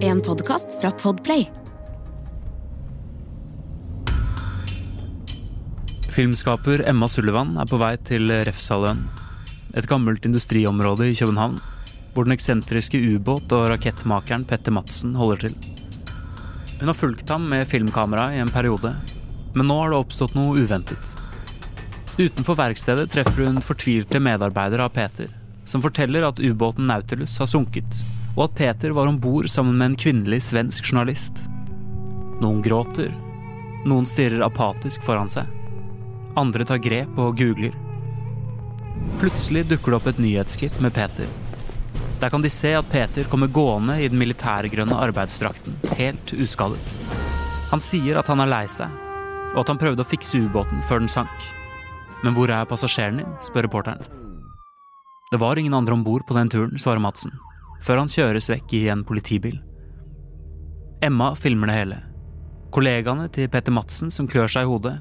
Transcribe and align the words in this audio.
En 0.00 0.20
podkast 0.24 0.80
fra 0.80 0.90
Podplay. 0.90 1.50
Filmskaper 6.10 6.88
Emma 6.88 7.08
Sullivan 7.08 7.58
er 7.60 7.68
på 7.68 7.80
vei 7.82 7.90
til 8.08 8.32
Refshalvøen, 8.48 9.02
et 9.76 9.90
gammelt 9.90 10.24
industriområde 10.24 11.10
i 11.10 11.18
København, 11.18 11.58
hvor 12.14 12.24
den 12.24 12.32
eksentriske 12.38 12.96
ubåt- 12.96 13.52
og 13.52 13.68
rakettmakeren 13.74 14.48
Petter 14.48 14.72
Madsen 14.72 15.14
holder 15.14 15.44
til. 15.44 15.60
Hun 16.80 16.88
har 16.88 16.96
fulgt 16.96 17.28
ham 17.28 17.50
med 17.52 17.68
filmkamera 17.68 18.30
i 18.32 18.40
en 18.40 18.54
periode, 18.54 18.96
men 19.52 19.66
nå 19.68 19.80
har 19.82 19.92
det 19.92 20.00
oppstått 20.00 20.40
noe 20.40 20.56
uventet. 20.56 21.14
Utenfor 22.16 22.56
verkstedet 22.64 23.10
treffer 23.12 23.50
hun 23.50 23.60
fortvilte 23.60 24.24
medarbeidere 24.24 24.88
av 24.88 24.96
Peter, 24.96 25.28
som 25.68 25.84
forteller 25.84 26.24
at 26.24 26.40
ubåten 26.40 26.88
Nautilus 26.88 27.36
har 27.38 27.50
sunket, 27.50 28.06
og 28.36 28.42
at 28.46 28.56
Peter 28.58 28.92
var 28.96 29.08
om 29.08 29.18
bord 29.20 29.48
sammen 29.48 29.78
med 29.78 29.90
en 29.90 29.98
kvinnelig 30.00 30.42
svensk 30.50 30.92
journalist. 30.92 31.40
Noen 32.42 32.60
gråter, 32.64 33.14
noen 33.88 34.06
stirrer 34.08 34.44
apatisk 34.44 35.04
foran 35.06 35.30
seg. 35.32 35.48
Andre 36.36 36.66
tar 36.68 36.82
grep 36.84 37.16
og 37.16 37.38
googler. 37.40 37.72
Plutselig 39.20 39.64
dukker 39.70 39.94
det 39.94 39.98
opp 40.00 40.08
et 40.10 40.20
nyhetsklipp 40.20 40.76
med 40.84 40.92
Peter. 40.96 41.28
Der 42.20 42.32
kan 42.32 42.44
de 42.44 42.50
se 42.52 42.74
at 42.76 42.88
Peter 42.92 43.28
kommer 43.32 43.48
gående 43.52 43.96
i 44.00 44.08
den 44.08 44.20
militærgrønne 44.20 45.00
arbeidsdrakten, 45.08 45.76
helt 45.96 46.32
uskadet. 46.36 46.80
Han 47.72 47.82
sier 47.82 48.20
at 48.20 48.28
han 48.32 48.40
er 48.44 48.52
lei 48.52 48.64
seg, 48.72 48.92
og 49.54 49.62
at 49.64 49.72
han 49.72 49.80
prøvde 49.80 50.04
å 50.04 50.08
fikse 50.08 50.40
ubåten 50.44 50.84
før 50.88 51.02
den 51.02 51.12
sank. 51.12 51.48
Men 52.24 52.36
hvor 52.36 52.52
er 52.52 52.68
passasjeren 52.68 53.20
din? 53.20 53.34
spør 53.44 53.68
reporteren. 53.68 54.04
Det 55.32 55.40
var 55.42 55.58
ingen 55.58 55.74
andre 55.74 55.96
om 55.96 56.04
bord 56.06 56.24
på 56.28 56.36
den 56.36 56.52
turen, 56.52 56.76
svarer 56.80 57.02
Madsen, 57.02 57.32
før 57.84 58.02
han 58.02 58.10
kjøres 58.12 58.50
vekk 58.52 58.74
i 58.78 58.82
en 58.92 59.04
politibil. 59.06 59.60
Emma 61.04 61.34
filmer 61.36 61.70
det 61.70 61.76
hele. 61.76 62.00
Kollegaene 62.74 63.28
til 63.32 63.48
Petter 63.52 63.74
Madsen 63.74 64.10
som 64.12 64.28
klør 64.28 64.50
seg 64.50 64.66
i 64.66 64.70
hodet. 64.70 64.96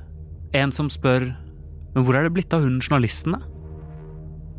En 0.56 0.72
som 0.76 0.92
spør 0.92 1.32
Men 1.96 2.04
hvor 2.04 2.18
er 2.18 2.26
det 2.28 2.34
blitt 2.36 2.54
av 2.54 2.64
hun 2.66 2.82
journalisten? 2.82 3.38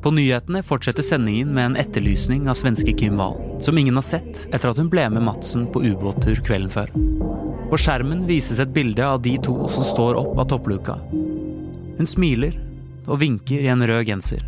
På 0.00 0.12
nyhetene 0.14 0.62
fortsetter 0.64 1.04
sendingen 1.04 1.50
med 1.52 1.66
en 1.66 1.76
etterlysning 1.80 2.46
av 2.48 2.56
svenske 2.56 2.94
Kim 2.96 3.18
Wahl, 3.20 3.36
som 3.60 3.76
ingen 3.76 3.98
har 3.98 4.06
sett 4.06 4.46
etter 4.46 4.70
at 4.70 4.80
hun 4.80 4.88
ble 4.92 5.04
med 5.12 5.24
Madsen 5.26 5.66
på 5.72 5.82
ubåttur 5.84 6.40
kvelden 6.46 6.72
før. 6.72 6.92
På 7.68 7.80
skjermen 7.80 8.24
vises 8.28 8.60
et 8.62 8.72
bilde 8.72 9.04
av 9.04 9.20
de 9.24 9.34
to 9.42 9.56
som 9.68 9.84
står 9.84 10.16
opp 10.20 10.38
av 10.38 10.48
toppluka. 10.52 10.96
Hun 11.98 12.08
smiler 12.08 12.56
og 13.06 13.20
vinker 13.20 13.64
i 13.66 13.72
en 13.72 13.84
rød 13.84 14.06
genser. 14.08 14.46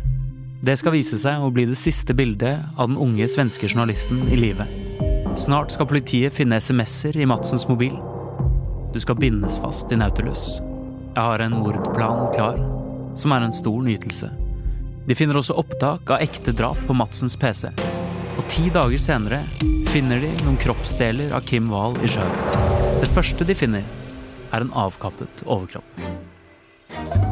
Det 0.59 0.73
skal 0.75 0.91
vise 0.91 1.15
seg 1.15 1.39
å 1.39 1.51
bli 1.55 1.63
det 1.69 1.77
siste 1.79 2.11
bildet 2.11 2.65
av 2.75 2.89
den 2.89 2.97
unge 2.99 3.23
svenske 3.31 3.69
journalisten 3.69 4.25
i 4.27 4.35
live. 4.35 4.65
Snart 5.39 5.71
skal 5.71 5.87
politiet 5.87 6.35
finne 6.35 6.59
SMS-er 6.59 7.15
i 7.15 7.27
Madsens 7.29 7.63
mobil. 7.69 7.93
Du 8.91 8.99
skal 8.99 9.15
bindes 9.15 9.55
fast 9.63 9.93
i 9.95 9.99
Nautilus. 10.01 10.57
Jeg 11.13 11.23
har 11.23 11.39
en 11.45 11.55
mordplan 11.61 12.27
klar, 12.35 12.59
som 13.15 13.31
er 13.31 13.47
en 13.47 13.55
stor 13.55 13.79
nytelse. 13.87 14.33
De 15.07 15.15
finner 15.15 15.39
også 15.39 15.55
opptak 15.63 16.11
av 16.11 16.27
ekte 16.27 16.51
drap 16.51 16.83
på 16.89 16.97
Madsens 16.97 17.39
PC. 17.39 17.71
Og 18.35 18.43
ti 18.51 18.67
dager 18.75 18.99
senere 18.99 19.45
finner 19.87 20.19
de 20.19 20.35
noen 20.41 20.59
kroppsdeler 20.59 21.31
av 21.39 21.47
Kim 21.47 21.71
Wahl 21.71 21.95
i 22.03 22.11
sjøen. 22.11 22.35
Det 22.99 23.07
første 23.15 23.47
de 23.47 23.55
finner, 23.55 23.87
er 24.51 24.65
en 24.65 24.75
avkappet 24.75 25.47
overkropp. 25.47 27.28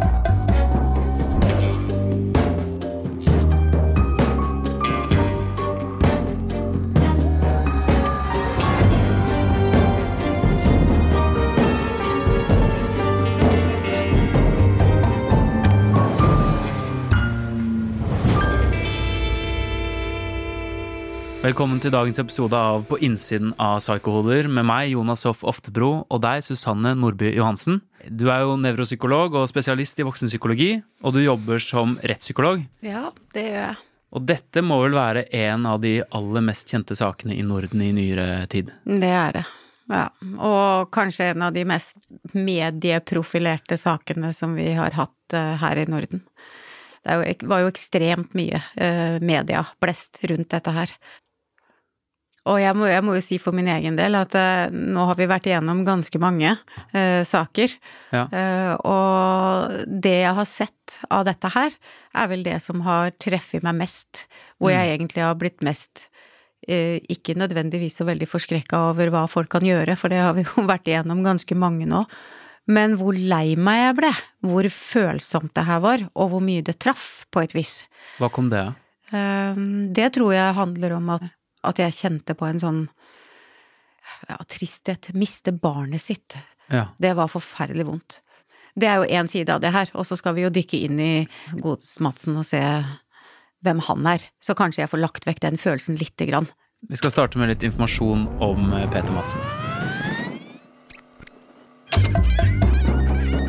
Velkommen 21.37 21.77
til 21.77 21.91
dagens 21.93 22.17
episode 22.17 22.57
av 22.57 22.87
På 22.89 22.97
innsiden 22.97 23.51
av 23.61 23.77
Psykohoder 23.77 24.47
med 24.49 24.65
meg, 24.65 24.87
Jonas 24.95 25.21
Hoff 25.27 25.43
Oftebro, 25.45 25.89
og 26.09 26.21
deg, 26.23 26.41
Susanne 26.41 26.95
Nordby 26.97 27.29
Johansen. 27.35 27.77
Du 28.09 28.25
er 28.33 28.41
jo 28.41 28.55
nevropsykolog 28.57 29.35
og 29.37 29.45
spesialist 29.51 30.01
i 30.01 30.05
voksenpsykologi, 30.07 30.71
og 31.05 31.13
du 31.13 31.19
jobber 31.21 31.61
som 31.61 31.93
rettspsykolog. 32.01 32.63
Ja, 32.81 33.11
det 33.35 33.43
gjør 33.45 33.59
jeg. 33.61 33.75
Og 34.17 34.25
dette 34.25 34.63
må 34.65 34.79
vel 34.81 34.97
være 34.97 35.27
en 35.37 35.67
av 35.69 35.83
de 35.83 35.99
aller 36.17 36.45
mest 36.47 36.73
kjente 36.73 36.97
sakene 36.97 37.37
i 37.37 37.45
Norden 37.45 37.85
i 37.85 37.91
nyere 37.93 38.47
tid? 38.49 38.73
Det 38.87 39.13
er 39.19 39.37
det. 39.37 39.45
Ja. 39.93 40.07
Og 40.41 40.89
kanskje 40.95 41.29
en 41.35 41.45
av 41.45 41.53
de 41.53 41.67
mest 41.69 42.01
medieprofilerte 42.33 43.77
sakene 43.77 44.33
som 44.33 44.57
vi 44.57 44.71
har 44.79 44.97
hatt 44.97 45.37
uh, 45.37 45.53
her 45.61 45.83
i 45.83 45.85
Norden. 45.85 46.25
Det 47.07 47.45
var 47.47 47.61
jo 47.61 47.69
ekstremt 47.71 48.33
mye 48.35 48.57
media 48.75 49.21
medieblest 49.23 50.19
rundt 50.27 50.49
dette 50.51 50.73
her. 50.75 50.91
Og 52.47 52.59
jeg 52.61 52.75
må, 52.77 52.87
jeg 52.87 53.03
må, 53.03 53.15
jo 53.17 53.23
si 53.23 53.37
for 53.41 53.55
min 53.55 53.67
egen 53.71 53.97
del 53.99 54.15
at 54.17 54.35
uh, 54.37 54.67
nå 54.71 55.07
har 55.09 55.17
vi 55.19 55.27
vært 55.29 55.49
igjennom 55.49 55.83
ganske 55.87 56.21
mange 56.21 56.53
uh, 56.55 57.23
saker. 57.27 57.73
Ja. 58.15 58.23
Uh, 58.31 58.73
og 58.87 59.81
det 59.87 60.15
jeg 60.21 60.35
har 60.39 60.49
sett 60.49 60.99
av 61.11 61.25
dette 61.27 61.51
her, 61.53 61.75
er 62.17 62.29
vel 62.31 62.45
det 62.45 62.59
som 62.63 62.85
har 62.85 63.11
treffet 63.19 63.65
meg 63.65 63.81
mest. 63.81 64.25
Hvor 64.61 64.71
jeg 64.71 64.87
mm. 64.87 64.93
egentlig 64.95 65.25
har 65.27 65.39
blitt 65.39 65.65
mest 65.65 66.07
ikke 66.67 67.37
nødvendigvis 67.37 67.99
så 68.01 68.03
veldig 68.03 68.25
forskrekka 68.27 68.79
over 68.89 69.07
hva 69.13 69.21
folk 69.31 69.47
kan 69.53 69.63
gjøre, 69.63 69.93
for 69.95 70.11
det 70.11 70.17
har 70.19 70.33
vi 70.35 70.41
jo 70.43 70.65
vært 70.71 70.89
igjennom 70.89 71.21
ganske 71.23 71.55
mange 71.55 71.85
nå. 71.87 72.01
Men 72.67 72.97
hvor 72.99 73.15
lei 73.15 73.53
meg 73.55 73.77
jeg 73.79 73.93
ble, 74.01 74.09
hvor 74.43 74.67
følsomt 74.73 75.53
det 75.55 75.63
her 75.69 75.79
var, 75.85 76.03
og 76.17 76.33
hvor 76.33 76.43
mye 76.43 76.65
det 76.67 76.75
traff, 76.83 77.21
på 77.31 77.45
et 77.45 77.55
vis. 77.55 77.85
Hva 78.19 78.27
kom 78.33 78.49
det 78.51 78.65
av? 78.65 78.75
Det 79.95 80.09
tror 80.17 80.33
jeg 80.35 80.57
handler 80.57 80.97
om 80.97 81.13
at 81.15 81.29
at 81.67 81.81
jeg 81.81 81.95
kjente 81.97 82.35
på 82.37 82.47
en 82.47 82.61
sånn 82.61 82.83
ja, 84.29 84.37
tristhet. 84.49 85.11
Miste 85.17 85.53
barnet 85.53 86.03
sitt. 86.03 86.37
Ja. 86.71 86.89
Det 86.99 87.13
var 87.17 87.31
forferdelig 87.31 87.87
vondt. 87.87 88.21
Det 88.77 88.89
er 88.89 89.01
jo 89.01 89.09
én 89.19 89.29
side 89.31 89.49
av 89.49 89.61
det 89.63 89.73
her, 89.73 89.89
og 89.97 90.05
så 90.05 90.17
skal 90.19 90.35
vi 90.37 90.45
jo 90.45 90.53
dykke 90.53 90.79
inn 90.85 90.99
i 91.01 91.13
Gods 91.63 91.95
Madsen 92.03 92.37
og 92.37 92.45
se 92.45 92.61
hvem 93.65 93.81
han 93.87 94.09
er. 94.13 94.27
Så 94.43 94.53
kanskje 94.57 94.83
jeg 94.83 94.91
får 94.91 95.01
lagt 95.01 95.25
vekk 95.25 95.41
den 95.47 95.57
følelsen 95.57 95.97
lite 95.97 96.29
grann. 96.29 96.49
Vi 96.87 96.99
skal 96.99 97.11
starte 97.11 97.41
med 97.41 97.49
litt 97.49 97.65
informasjon 97.65 98.27
om 98.43 98.69
eh, 98.77 98.85
Peter 98.93 99.09
Madsen. 99.15 99.41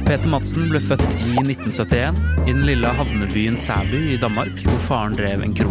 Peter 0.09 0.31
Madsen 0.33 0.71
ble 0.73 0.81
født 0.81 1.05
i 1.21 1.35
1971 1.43 2.17
i 2.47 2.55
den 2.55 2.65
lille 2.65 2.89
havnebyen 2.97 3.61
Sæby 3.61 4.15
i 4.15 4.17
Danmark, 4.23 4.63
hvor 4.65 4.81
faren 4.87 5.19
drev 5.19 5.45
en 5.45 5.53
kro. 5.53 5.69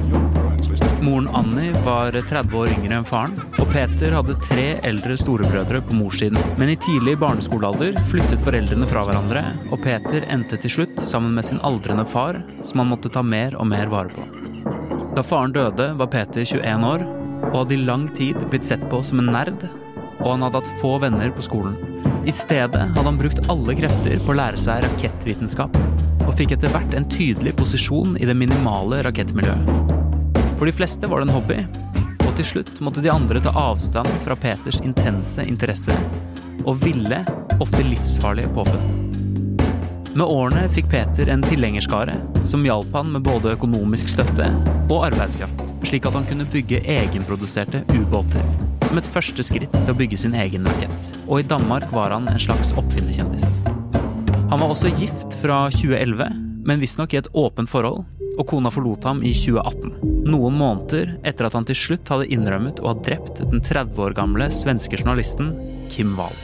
Moren 1.02 1.28
Annie 1.38 1.74
var 1.86 2.12
30 2.12 2.56
år 2.58 2.72
yngre 2.74 2.98
enn 2.98 3.06
faren, 3.08 3.36
og 3.62 3.70
Peter 3.72 4.16
hadde 4.18 4.36
tre 4.44 4.66
eldre 4.88 5.18
storebrødre 5.20 5.82
på 5.86 5.96
morssiden. 5.98 6.40
Men 6.58 6.72
i 6.74 6.78
tidlig 6.82 7.18
barneskolealder 7.22 8.00
flyttet 8.10 8.42
foreldrene 8.44 8.90
fra 8.90 9.04
hverandre, 9.08 9.44
og 9.70 9.82
Peter 9.84 10.26
endte 10.34 10.60
til 10.64 10.74
slutt 10.74 11.02
sammen 11.08 11.38
med 11.38 11.48
sin 11.48 11.62
aldrende 11.68 12.06
far, 12.10 12.42
som 12.66 12.82
han 12.84 12.92
måtte 12.92 13.12
ta 13.14 13.24
mer 13.24 13.56
og 13.62 13.70
mer 13.70 13.92
vare 13.94 14.14
på. 14.16 14.26
Da 15.18 15.24
faren 15.26 15.54
døde, 15.56 15.92
var 15.98 16.12
Peter 16.14 16.44
21 16.44 16.88
år, 16.90 17.06
og 17.48 17.60
hadde 17.62 17.78
i 17.78 17.84
lang 17.86 18.08
tid 18.18 18.42
blitt 18.50 18.68
sett 18.68 18.84
på 18.92 19.02
som 19.06 19.22
en 19.22 19.32
nerd, 19.34 19.68
og 20.18 20.32
han 20.34 20.44
hadde 20.46 20.64
hatt 20.64 20.80
få 20.82 20.98
venner 21.02 21.32
på 21.34 21.46
skolen. 21.46 21.78
I 22.28 22.34
stedet 22.36 22.90
hadde 22.90 23.06
han 23.06 23.20
brukt 23.22 23.46
alle 23.52 23.78
krefter 23.78 24.18
på 24.26 24.34
å 24.34 24.40
lære 24.42 24.60
seg 24.60 24.84
rakettvitenskap, 24.84 25.78
og 26.26 26.34
fikk 26.36 26.58
etter 26.58 26.74
hvert 26.74 26.98
en 26.98 27.08
tydelig 27.08 27.56
posisjon 27.62 28.18
i 28.20 28.28
det 28.28 28.36
minimale 28.36 29.00
rakettmiljøet. 29.08 29.97
For 30.58 30.66
de 30.66 30.74
fleste 30.74 31.08
var 31.08 31.22
det 31.22 31.30
en 31.30 31.36
hobby, 31.36 31.58
og 32.26 32.32
til 32.38 32.46
slutt 32.52 32.80
måtte 32.82 33.04
de 33.06 33.12
andre 33.14 33.42
ta 33.44 33.54
avstand 33.54 34.10
fra 34.26 34.36
Peters 34.42 34.80
intense 34.82 35.44
interesse 35.46 35.94
og 36.68 36.80
ville, 36.82 37.20
ofte 37.62 37.84
livsfarlige 37.86 38.50
påfunn. 38.56 39.06
Med 40.18 40.26
årene 40.26 40.64
fikk 40.74 40.90
Peter 40.90 41.30
en 41.30 41.44
tilhengerskare 41.46 42.16
som 42.50 42.66
hjalp 42.66 42.90
han 42.98 43.12
med 43.14 43.22
både 43.28 43.54
økonomisk 43.54 44.10
støtte 44.10 44.50
og 44.90 45.06
arbeidskraft, 45.12 45.62
slik 45.86 46.10
at 46.10 46.18
han 46.18 46.26
kunne 46.26 46.50
bygge 46.50 46.82
egenproduserte 46.90 47.84
ubåter. 47.94 48.50
Som 48.88 48.98
et 48.98 49.12
første 49.14 49.46
skritt 49.46 49.78
til 49.78 49.94
å 49.94 49.98
bygge 50.00 50.18
sin 50.18 50.34
egen 50.34 50.66
rakett. 50.66 51.12
Og 51.28 51.44
i 51.44 51.48
Danmark 51.48 51.86
var 51.94 52.16
han 52.16 52.26
en 52.32 52.42
slags 52.42 52.74
oppfinnerkjendis. 52.80 53.60
Han 54.50 54.58
var 54.58 54.72
også 54.72 54.90
gift 54.98 55.38
fra 55.38 55.68
2011, 55.76 56.34
men 56.66 56.82
visstnok 56.82 57.14
i 57.14 57.22
et 57.22 57.30
åpent 57.38 57.70
forhold, 57.70 58.08
og 58.38 58.46
kona 58.50 58.72
forlot 58.74 59.06
ham 59.08 59.24
i 59.26 59.34
2018. 59.36 60.26
Noen 60.30 60.58
måneder 60.60 61.16
etter 61.28 61.48
at 61.48 61.58
han 61.58 61.68
til 61.68 61.78
slutt 61.78 62.10
hadde 62.14 62.30
innrømmet 62.34 62.82
å 62.82 62.92
ha 62.92 62.98
drept 63.04 63.42
den 63.42 63.64
30 63.64 64.04
år 64.06 64.18
gamle 64.18 64.50
svenske 64.54 65.00
journalisten 65.00 65.54
Kim 65.92 66.16
Wahl. 66.20 66.36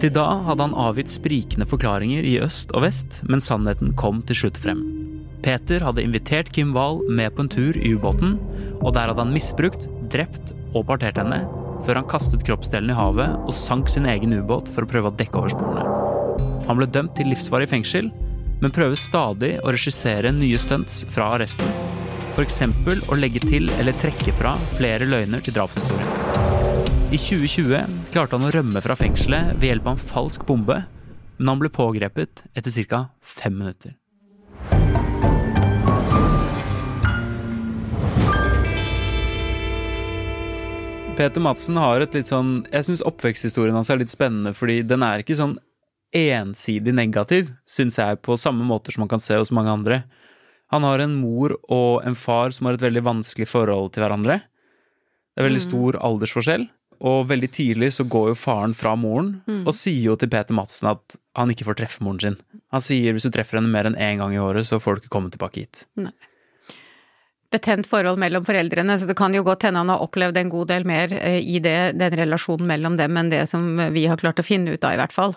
Til 0.00 0.12
da 0.12 0.26
hadde 0.44 0.66
han 0.66 0.76
avgitt 0.76 1.08
sprikende 1.08 1.66
forklaringer 1.68 2.26
i 2.28 2.36
øst 2.44 2.74
og 2.76 2.84
vest, 2.84 3.22
men 3.24 3.42
sannheten 3.42 3.94
kom 3.96 4.20
til 4.28 4.42
slutt 4.42 4.60
frem. 4.60 4.84
Peter 5.44 5.80
hadde 5.84 6.04
invitert 6.04 6.50
Kim 6.52 6.74
Wahl 6.76 7.00
med 7.08 7.32
på 7.36 7.44
en 7.44 7.52
tur 7.52 7.78
i 7.78 7.94
ubåten, 7.96 8.36
og 8.82 8.92
der 8.96 9.08
hadde 9.08 9.22
han 9.22 9.32
misbrukt, 9.32 9.88
drept 10.12 10.52
og 10.74 10.88
partert 10.90 11.20
henne, 11.20 11.44
før 11.86 12.00
han 12.00 12.10
kastet 12.10 12.44
kroppsdelen 12.46 12.92
i 12.92 12.98
havet 12.98 13.36
og 13.46 13.54
sank 13.54 13.88
sin 13.92 14.08
egen 14.10 14.34
ubåt 14.36 14.68
for 14.74 14.84
å 14.84 14.90
prøve 14.90 15.12
å 15.12 15.16
dekke 15.16 15.40
over 15.40 15.54
sporene. 15.54 15.86
Han 16.66 16.80
ble 16.80 16.88
dømt 16.90 17.14
til 17.16 17.30
livsvarig 17.30 17.70
fengsel, 17.70 18.10
men 18.60 18.72
prøver 18.72 18.96
stadig 18.98 19.56
å 19.60 19.72
regissere 19.74 20.32
nye 20.34 20.58
stunts 20.60 21.02
fra 21.12 21.32
arresten. 21.36 21.68
F.eks. 22.36 22.62
å 23.08 23.16
legge 23.16 23.40
til 23.44 23.70
eller 23.76 23.96
trekke 24.00 24.34
fra 24.36 24.56
flere 24.76 25.08
løgner 25.08 25.44
til 25.44 25.56
drapshistorien. 25.56 26.56
I 27.06 27.18
2020 27.20 28.10
klarte 28.12 28.36
han 28.36 28.48
å 28.48 28.52
rømme 28.52 28.82
fra 28.84 28.96
fengselet 28.98 29.54
ved 29.60 29.70
hjelp 29.70 29.86
av 29.86 29.94
en 29.94 30.08
falsk 30.10 30.48
bombe, 30.48 30.80
men 31.36 31.52
han 31.52 31.60
ble 31.62 31.70
pågrepet 31.72 32.46
etter 32.56 32.82
ca. 32.90 33.06
fem 33.20 33.56
minutter. 33.56 33.96
Peter 41.16 41.40
Madsen 41.40 41.78
har 41.80 42.02
et 42.04 42.12
litt 42.12 42.28
sånn 42.28 42.66
Jeg 42.68 42.84
syns 42.84 43.00
oppveksthistorien 43.08 43.76
hans 43.78 43.88
er 43.88 44.02
litt 44.02 44.12
spennende, 44.12 44.52
fordi 44.52 44.82
den 44.84 45.04
er 45.06 45.22
ikke 45.22 45.38
sånn 45.38 45.56
ensidig 46.16 46.94
negativ, 46.96 47.50
syns 47.68 47.98
jeg, 48.00 48.20
på 48.24 48.38
samme 48.40 48.66
måter 48.66 48.94
som 48.94 49.04
man 49.04 49.12
kan 49.12 49.22
se 49.22 49.36
hos 49.38 49.52
mange 49.54 49.72
andre. 49.72 50.02
Han 50.74 50.86
har 50.86 51.02
en 51.02 51.14
mor 51.20 51.54
og 51.72 52.06
en 52.06 52.16
far 52.18 52.54
som 52.54 52.66
har 52.66 52.78
et 52.78 52.86
veldig 52.86 53.04
vanskelig 53.06 53.48
forhold 53.50 53.92
til 53.94 54.02
hverandre. 54.02 54.40
Det 55.36 55.42
er 55.42 55.48
veldig 55.50 55.62
stor 55.62 55.98
aldersforskjell, 56.00 56.64
og 57.06 57.26
veldig 57.28 57.50
tidlig 57.52 57.90
så 57.98 58.06
går 58.08 58.30
jo 58.32 58.38
faren 58.40 58.72
fra 58.74 58.94
moren 58.96 59.34
og 59.68 59.74
sier 59.76 60.08
jo 60.08 60.16
til 60.16 60.30
Peter 60.32 60.56
Madsen 60.56 60.88
at 60.94 61.18
han 61.36 61.52
ikke 61.52 61.66
får 61.68 61.76
treffe 61.82 62.04
moren 62.06 62.22
sin. 62.22 62.38
Han 62.72 62.82
sier 62.82 63.12
hvis 63.12 63.26
du 63.28 63.32
treffer 63.34 63.60
henne 63.60 63.70
mer 63.72 63.88
enn 63.88 63.98
én 64.00 64.22
gang 64.22 64.32
i 64.34 64.40
året, 64.40 64.66
så 64.66 64.80
får 64.80 64.96
du 64.96 65.04
ikke 65.04 65.12
komme 65.12 65.32
tilbake 65.34 65.66
hit. 65.66 65.84
Nei. 66.00 66.14
Betent 67.52 67.86
forhold 67.86 68.18
mellom 68.18 68.44
foreldrene, 68.44 68.96
så 68.98 69.06
det 69.06 69.14
kan 69.16 69.34
jo 69.36 69.44
godt 69.46 69.68
hende 69.68 69.84
han 69.84 69.92
har 69.92 70.02
opplevd 70.02 70.40
en 70.40 70.50
god 70.50 70.70
del 70.72 70.86
mer 70.88 71.12
eh, 71.14 71.38
i 71.38 71.60
det, 71.62 71.94
den 72.00 72.16
relasjonen 72.18 72.66
mellom 72.66 72.96
dem 72.98 73.16
enn 73.20 73.30
det 73.30 73.44
som 73.50 73.68
vi 73.94 74.08
har 74.10 74.18
klart 74.20 74.42
å 74.42 74.46
finne 74.46 74.74
ut 74.74 74.82
av, 74.82 74.96
i 74.96 75.00
hvert 75.00 75.14
fall. 75.14 75.36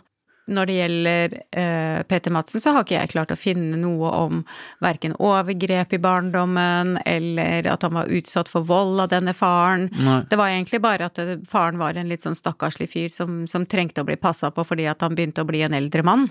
Når 0.49 0.69
det 0.69 0.77
gjelder 0.77 1.35
eh, 1.61 1.99
Peter 2.09 2.33
Madsen, 2.33 2.61
så 2.63 2.73
har 2.75 2.85
ikke 2.85 2.97
jeg 2.97 3.11
klart 3.13 3.33
å 3.33 3.39
finne 3.39 3.77
noe 3.79 4.09
om 4.25 4.41
verken 4.83 5.15
overgrep 5.19 5.93
i 5.95 6.01
barndommen, 6.01 6.97
eller 7.05 7.69
at 7.69 7.85
han 7.85 7.95
var 7.99 8.09
utsatt 8.19 8.51
for 8.51 8.65
vold 8.67 9.05
av 9.05 9.11
denne 9.13 9.35
faren. 9.37 9.87
Nei. 9.93 10.21
Det 10.29 10.39
var 10.39 10.53
egentlig 10.53 10.81
bare 10.83 11.09
at 11.09 11.21
det, 11.21 11.39
faren 11.49 11.79
var 11.81 11.99
en 11.99 12.09
litt 12.11 12.25
sånn 12.25 12.37
stakkarslig 12.37 12.89
fyr 12.91 13.13
som, 13.13 13.43
som 13.51 13.67
trengte 13.69 14.03
å 14.03 14.09
bli 14.09 14.17
passa 14.19 14.51
på 14.53 14.65
fordi 14.65 14.89
at 14.89 15.05
han 15.05 15.15
begynte 15.17 15.45
å 15.45 15.49
bli 15.49 15.63
en 15.65 15.77
eldre 15.77 16.05
mann. 16.05 16.27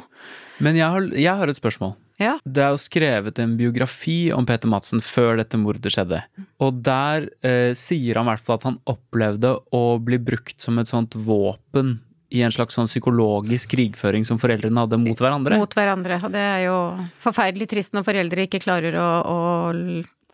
Men 0.62 0.78
jeg 0.78 0.90
har, 0.90 1.08
jeg 1.14 1.40
har 1.40 1.50
et 1.50 1.58
spørsmål. 1.58 1.94
Ja. 2.18 2.34
Det 2.42 2.62
er 2.64 2.74
jo 2.74 2.80
skrevet 2.82 3.38
en 3.38 3.54
biografi 3.58 4.32
om 4.34 4.46
Peter 4.46 4.70
Madsen 4.70 5.02
før 5.04 5.38
dette 5.38 5.58
mordet 5.60 5.92
skjedde. 5.94 6.24
Og 6.58 6.80
der 6.82 7.28
eh, 7.46 7.70
sier 7.78 8.18
han 8.18 8.26
i 8.26 8.32
hvert 8.32 8.46
fall 8.46 8.58
at 8.58 8.66
han 8.66 8.80
opplevde 8.90 9.54
å 9.74 9.82
bli 10.02 10.18
brukt 10.18 10.58
som 10.64 10.80
et 10.82 10.90
sånt 10.90 11.14
våpen 11.14 12.00
i 12.28 12.42
en 12.44 12.52
slags 12.52 12.76
sånn 12.76 12.88
psykologisk 12.90 13.72
krigføring 13.72 14.26
som 14.28 14.40
foreldrene 14.40 14.84
hadde 14.84 15.00
mot 15.00 15.20
hverandre. 15.20 15.58
Mot 15.60 15.74
hverandre. 15.76 16.20
Og 16.26 16.34
det 16.34 16.44
er 16.44 16.62
jo 16.66 16.76
forferdelig 17.22 17.70
trist 17.70 17.96
når 17.96 18.06
foreldre 18.08 18.44
ikke 18.44 18.60
klarer 18.66 18.98
å, 19.00 19.08
å 19.24 19.38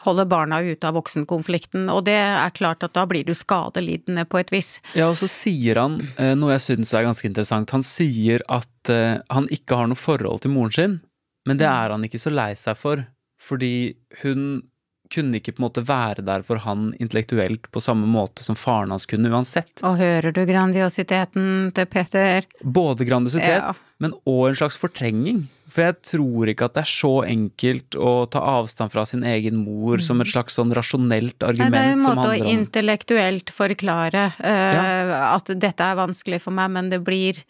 holde 0.05 0.27
barna 0.29 0.61
ute 0.65 0.89
av 0.89 0.97
voksenkonflikten. 0.99 1.87
Og 1.93 2.05
det 2.09 2.17
er 2.19 2.55
klart 2.57 2.85
at 2.87 2.97
da 2.97 3.07
blir 3.09 3.27
du 3.27 3.35
skadelidende 3.37 4.27
på 4.29 4.41
et 4.43 4.53
vis. 4.55 4.77
Ja, 4.99 5.09
og 5.13 5.19
så 5.21 5.31
sier 5.31 5.81
han 5.81 6.01
eh, 6.19 6.35
noe 6.39 6.57
jeg 6.57 6.67
syns 6.69 6.95
er 6.95 7.07
ganske 7.07 7.31
interessant. 7.31 7.75
Han 7.77 7.87
sier 7.87 8.45
at 8.53 8.93
eh, 8.93 9.21
han 9.31 9.49
ikke 9.55 9.79
har 9.81 9.91
noe 9.91 10.01
forhold 10.01 10.45
til 10.45 10.55
moren 10.55 10.75
sin, 10.75 11.01
men 11.49 11.61
det 11.61 11.69
er 11.71 11.95
han 11.95 12.05
ikke 12.07 12.23
så 12.23 12.33
lei 12.35 12.53
seg 12.59 12.79
for. 12.81 13.07
Fordi 13.45 13.95
hun 14.23 14.65
kunne 15.13 15.39
ikke 15.39 15.53
på 15.55 15.61
en 15.63 15.67
måte 15.67 15.83
være 15.87 16.25
der 16.25 16.43
for 16.47 16.63
han 16.65 16.93
intellektuelt 17.03 17.69
på 17.75 17.83
samme 17.83 18.07
måte 18.11 18.45
som 18.45 18.57
faren 18.59 18.91
hans 18.95 19.07
kunne 19.11 19.31
uansett. 19.33 19.83
Og 19.85 19.99
hører 20.01 20.33
du 20.35 20.41
grandiositeten 20.49 21.73
til 21.77 21.87
Peter? 21.91 22.47
Både 22.63 23.05
grandiositet, 23.07 23.61
Ja. 23.63 23.75
men 24.01 24.15
òg 24.27 24.49
en 24.49 24.55
slags 24.57 24.77
fortrenging. 24.81 25.47
For 25.69 25.83
jeg 25.83 25.97
tror 26.03 26.49
ikke 26.53 26.65
at 26.69 26.75
det 26.75 26.83
er 26.85 26.91
så 26.93 27.13
enkelt 27.27 27.97
å 27.99 28.31
ta 28.31 28.39
avstand 28.41 28.93
fra 28.93 29.05
sin 29.05 29.25
egen 29.25 29.57
mor 29.65 29.99
som 29.99 30.21
et 30.21 30.29
slags 30.31 30.55
sånn 30.55 30.73
rasjonelt 30.75 31.43
argument 31.43 31.75
som 31.75 31.75
handler 31.75 31.75
om 31.75 31.83
det 31.83 31.85
er 31.85 31.93
en 31.93 32.05
måte 32.07 32.29
å 32.29 32.41
om 32.41 32.59
intellektuelt 32.59 33.51
forklare 33.51 34.27
eh, 34.39 35.15
at 35.35 35.51
dette 35.59 35.83
er 35.83 35.97
vanskelig 35.99 36.41
for 36.41 36.55
meg, 36.55 36.71
men 36.71 36.91
det 36.91 37.03
blir 37.03 37.43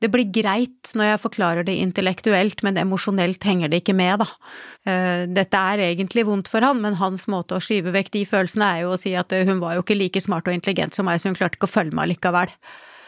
det 0.00 0.08
blir 0.12 0.28
greit 0.32 0.92
når 0.96 1.10
jeg 1.12 1.20
forklarer 1.26 1.66
det 1.68 1.76
intellektuelt, 1.82 2.62
men 2.64 2.78
emosjonelt 2.80 3.44
henger 3.44 3.72
det 3.72 3.82
ikke 3.82 3.96
med, 3.96 4.22
da. 4.22 4.28
Eh, 4.88 5.24
Dette 5.28 5.60
er 5.72 5.84
egentlig 5.90 6.24
vondt 6.28 6.48
for 6.48 6.64
han, 6.64 6.80
men 6.80 6.96
hans 7.00 7.26
måte 7.30 7.58
å 7.58 7.64
skyve 7.64 7.92
vekk 7.96 8.12
de 8.16 8.24
følelsene 8.28 8.70
er 8.76 8.84
jo 8.84 8.94
å 8.94 9.00
si 9.00 9.12
at 9.18 9.32
eh, 9.36 9.44
hun 9.48 9.60
var 9.62 9.76
jo 9.76 9.84
ikke 9.84 9.98
like 9.98 10.22
smart 10.24 10.48
og 10.48 10.56
intelligent 10.56 10.96
som 10.96 11.08
meg, 11.08 11.20
så 11.20 11.28
hun 11.28 11.36
klarte 11.38 11.60
ikke 11.60 11.68
å 11.68 11.74
følge 11.74 11.96
meg 11.96 12.14
likevel. 12.14 12.52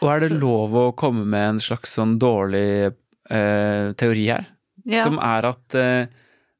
Og 0.03 0.09
er 0.11 0.25
det 0.25 0.35
lov 0.35 0.75
å 0.77 0.89
komme 0.99 1.25
med 1.25 1.55
en 1.55 1.63
slags 1.63 1.95
sånn 1.97 2.17
dårlig 2.21 2.67
eh, 2.91 3.93
teori 3.97 4.27
her? 4.27 4.51
Ja. 4.83 5.05
Som 5.07 5.17
er 5.23 5.47
at 5.47 5.77
eh, 5.79 6.11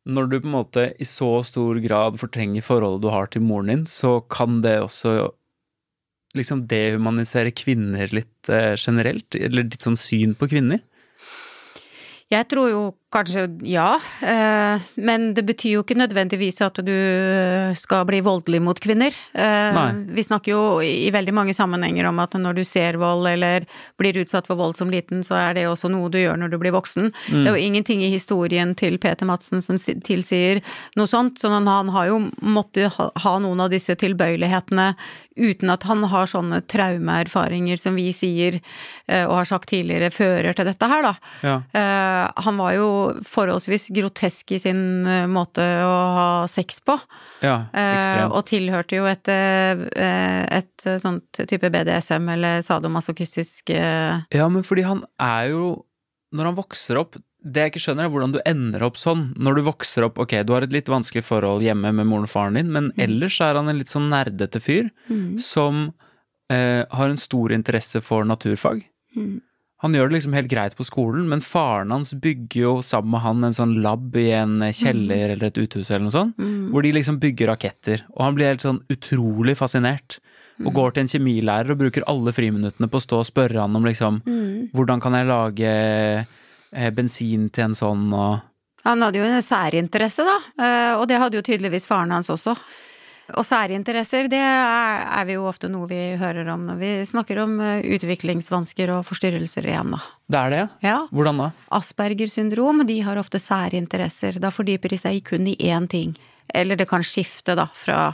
når 0.10 0.30
du 0.32 0.38
på 0.40 0.50
en 0.50 0.58
måte 0.58 0.90
i 0.98 1.08
så 1.08 1.36
stor 1.46 1.78
grad 1.84 2.18
fortrenger 2.20 2.66
forholdet 2.66 3.06
du 3.06 3.10
har 3.14 3.30
til 3.32 3.44
moren 3.46 3.72
din, 3.72 3.86
så 3.86 4.18
kan 4.32 4.62
det 4.66 4.80
også 4.84 5.32
liksom 6.38 6.66
dehumanisere 6.70 7.54
kvinner 7.56 8.12
litt 8.16 8.50
eh, 8.50 8.74
generelt? 8.78 9.36
Eller 9.38 9.68
ditt 9.68 9.86
sånn 9.86 10.00
syn 10.00 10.36
på 10.38 10.50
kvinner? 10.52 10.82
Jeg 12.34 12.48
tror 12.50 12.70
jo 12.72 12.84
kanskje 13.14 13.46
ja, 13.70 13.96
eh, 14.26 14.84
men 14.96 15.30
det 15.38 15.46
betyr 15.48 15.78
jo 15.78 15.84
ikke 15.86 15.98
nødvendigvis 16.00 16.62
at 16.66 16.82
du 16.86 16.94
skal 17.78 18.08
bli 18.10 18.22
voldelig 18.26 18.62
mot 18.66 18.80
kvinner. 18.82 19.16
Eh, 19.34 19.70
Nei. 19.78 19.88
Vi 20.18 20.26
snakker 20.26 20.54
jo 20.54 20.64
i 20.84 21.12
veldig 21.14 21.36
mange 21.36 21.56
sammenhenger 21.56 22.10
om 22.10 22.22
at 22.24 22.38
når 22.40 22.60
du 22.60 22.64
ser 22.68 22.98
vold 23.02 23.28
eller 23.30 23.68
blir 24.02 24.18
utsatt 24.24 24.50
for 24.50 24.60
vold 24.60 24.78
som 24.80 24.92
liten, 24.94 25.24
så 25.26 25.38
er 25.40 25.58
det 25.58 25.68
også 25.70 25.92
noe 25.94 26.12
du 26.14 26.20
gjør 26.22 26.40
når 26.42 26.54
du 26.54 26.60
blir 26.62 26.76
voksen. 26.76 27.12
Det 27.30 27.46
er 27.46 27.54
jo 27.54 27.68
ingenting 27.68 28.04
i 28.04 28.12
historien 28.14 28.74
til 28.78 28.98
Peter 29.02 29.28
Madsen 29.30 29.62
som 29.64 29.78
tilsier 29.78 30.64
noe 30.98 31.10
sånt, 31.10 31.40
så 31.40 31.52
han 31.54 31.70
han 31.70 31.90
har 31.94 32.10
jo 32.12 32.20
måttet 32.42 32.94
ha 32.98 33.34
noen 33.42 33.62
av 33.64 33.72
disse 33.74 33.96
tilbøyelighetene 34.00 34.94
uten 35.36 35.72
at 35.74 35.86
han 35.90 36.04
har 36.12 36.30
sånne 36.30 36.62
traumeerfaringer 36.70 37.80
som 37.82 37.98
vi 37.98 38.10
sier 38.16 38.60
eh, 38.60 39.24
og 39.26 39.40
har 39.40 39.50
sagt 39.50 39.72
tidligere 39.72 40.12
fører 40.14 40.54
til 40.54 40.68
dette 40.70 40.90
her, 40.90 41.06
da. 41.06 41.14
Ja. 41.42 41.56
Eh, 41.74 42.44
han 42.46 42.60
var 42.62 42.76
jo 42.78 42.90
forholdsvis 43.28 43.90
grotesk 43.96 44.52
i 44.56 44.60
sin 44.64 44.80
eh, 45.10 45.26
måte 45.32 45.62
å 45.84 45.94
ha 46.18 46.28
sex 46.52 46.80
på, 46.86 46.96
Ja, 47.44 47.66
eh, 47.74 47.94
ekstremt. 47.98 48.34
og 48.38 48.46
tilhørte 48.50 48.98
jo 49.00 49.06
et, 49.10 49.28
eh, 49.28 50.46
et 50.60 50.88
sånt 51.04 51.42
type 51.50 51.70
BDSM 51.74 52.30
eller 52.36 52.62
sadomasochistisk 52.66 53.70
Ja, 53.76 54.48
men 54.50 54.64
fordi 54.64 54.84
han 54.88 55.04
er 55.20 55.50
jo 55.52 55.86
Når 56.34 56.46
han 56.50 56.56
vokser 56.58 56.98
opp 56.98 57.16
Det 57.46 57.62
jeg 57.62 57.72
ikke 57.74 57.82
skjønner, 57.84 58.06
er 58.08 58.10
hvordan 58.14 58.32
du 58.34 58.40
ender 58.48 58.84
opp 58.88 58.96
sånn. 58.98 59.34
Når 59.38 59.56
du 59.56 59.62
vokser 59.68 60.06
opp, 60.08 60.18
ok, 60.24 60.38
du 60.48 60.54
har 60.56 60.64
et 60.64 60.72
litt 60.72 60.88
vanskelig 60.88 61.26
forhold 61.28 61.62
hjemme 61.62 61.92
med 61.94 62.08
moren 62.08 62.24
og 62.24 62.32
faren 62.32 62.56
din, 62.56 62.70
men 62.72 62.88
ellers 62.98 63.36
er 63.44 63.60
han 63.60 63.68
en 63.68 63.78
litt 63.78 63.92
sånn 63.92 64.08
nerdete 64.10 64.62
fyr 64.64 64.88
som 65.44 65.90
eh, 66.50 66.86
har 66.90 67.10
en 67.12 67.20
stor 67.20 67.52
interesse 67.52 68.00
for 68.02 68.24
naturfag. 68.24 68.86
Han 69.84 69.96
gjør 69.98 70.08
det 70.08 70.16
liksom 70.16 70.36
helt 70.38 70.48
greit 70.52 70.76
på 70.80 70.86
skolen, 70.88 71.26
men 71.28 71.42
faren 71.44 71.92
hans 71.92 72.14
bygger 72.24 72.60
jo 72.62 72.74
sammen 72.86 73.12
med 73.18 73.24
han 73.26 73.44
en 73.44 73.56
sånn 73.58 73.74
lab 73.84 74.16
i 74.16 74.30
en 74.32 74.62
kjeller 74.72 75.34
eller 75.34 75.50
et 75.50 75.60
uthus 75.60 75.90
eller 75.90 76.06
noe 76.06 76.16
sånt, 76.16 76.38
hvor 76.72 76.86
de 76.86 76.94
liksom 76.96 77.18
bygger 77.20 77.52
raketter. 77.52 78.06
Og 78.16 78.22
han 78.24 78.38
blir 78.38 78.54
helt 78.54 78.64
sånn 78.64 78.80
utrolig 78.94 79.58
fascinert. 79.60 80.22
Og 80.64 80.72
går 80.78 80.94
til 80.94 81.04
en 81.04 81.12
kjemilærer 81.12 81.74
og 81.74 81.80
bruker 81.82 82.06
alle 82.08 82.32
friminuttene 82.32 82.88
på 82.88 83.00
å 83.00 83.04
stå 83.04 83.20
og 83.24 83.28
spørre 83.28 83.60
han 83.60 83.76
om 83.76 83.84
liksom 83.90 84.22
hvordan 84.72 85.02
kan 85.04 85.18
jeg 85.18 85.28
lage 85.28 85.72
eh, 85.74 86.90
bensin 86.94 87.50
til 87.50 87.72
en 87.72 87.76
sånn 87.76 88.08
og 88.14 88.50
Han 88.86 89.02
hadde 89.02 89.20
jo 89.20 89.26
en 89.26 89.42
særinteresse, 89.44 90.24
da, 90.28 90.38
eh, 90.60 90.94
og 91.00 91.08
det 91.08 91.20
hadde 91.20 91.40
jo 91.40 91.44
tydeligvis 91.44 91.88
faren 91.88 92.12
hans 92.12 92.30
også. 92.30 92.56
Og 93.32 93.46
særinteresser, 93.48 94.28
det 94.32 94.40
er, 94.44 95.04
er 95.08 95.28
vi 95.30 95.38
jo 95.38 95.46
ofte 95.48 95.70
noe 95.72 95.88
vi 95.88 96.02
hører 96.20 96.50
om 96.52 96.66
når 96.68 96.80
vi 96.82 96.92
snakker 97.08 97.40
om 97.46 97.56
eh, 97.64 97.86
utviklingsvansker 97.96 98.92
og 98.92 99.06
forstyrrelser 99.08 99.70
igjen, 99.70 99.94
da. 99.96 100.02
Det 100.34 100.40
er 100.42 100.54
det, 100.54 100.64
ja? 100.84 100.98
Hvordan 101.14 101.40
da? 101.40 101.48
Asperger 101.80 102.32
syndrom, 102.32 102.84
de 102.88 102.98
har 103.06 103.22
ofte 103.22 103.40
særinteresser. 103.40 104.42
Da 104.44 104.52
fordyper 104.52 104.92
de 104.92 105.00
seg 105.00 105.22
kun 105.28 105.48
i 105.48 105.56
én 105.72 105.88
ting. 105.88 106.18
Eller 106.54 106.80
det 106.80 106.90
kan 106.90 107.06
skifte, 107.08 107.56
da, 107.56 107.70
fra 107.74 108.10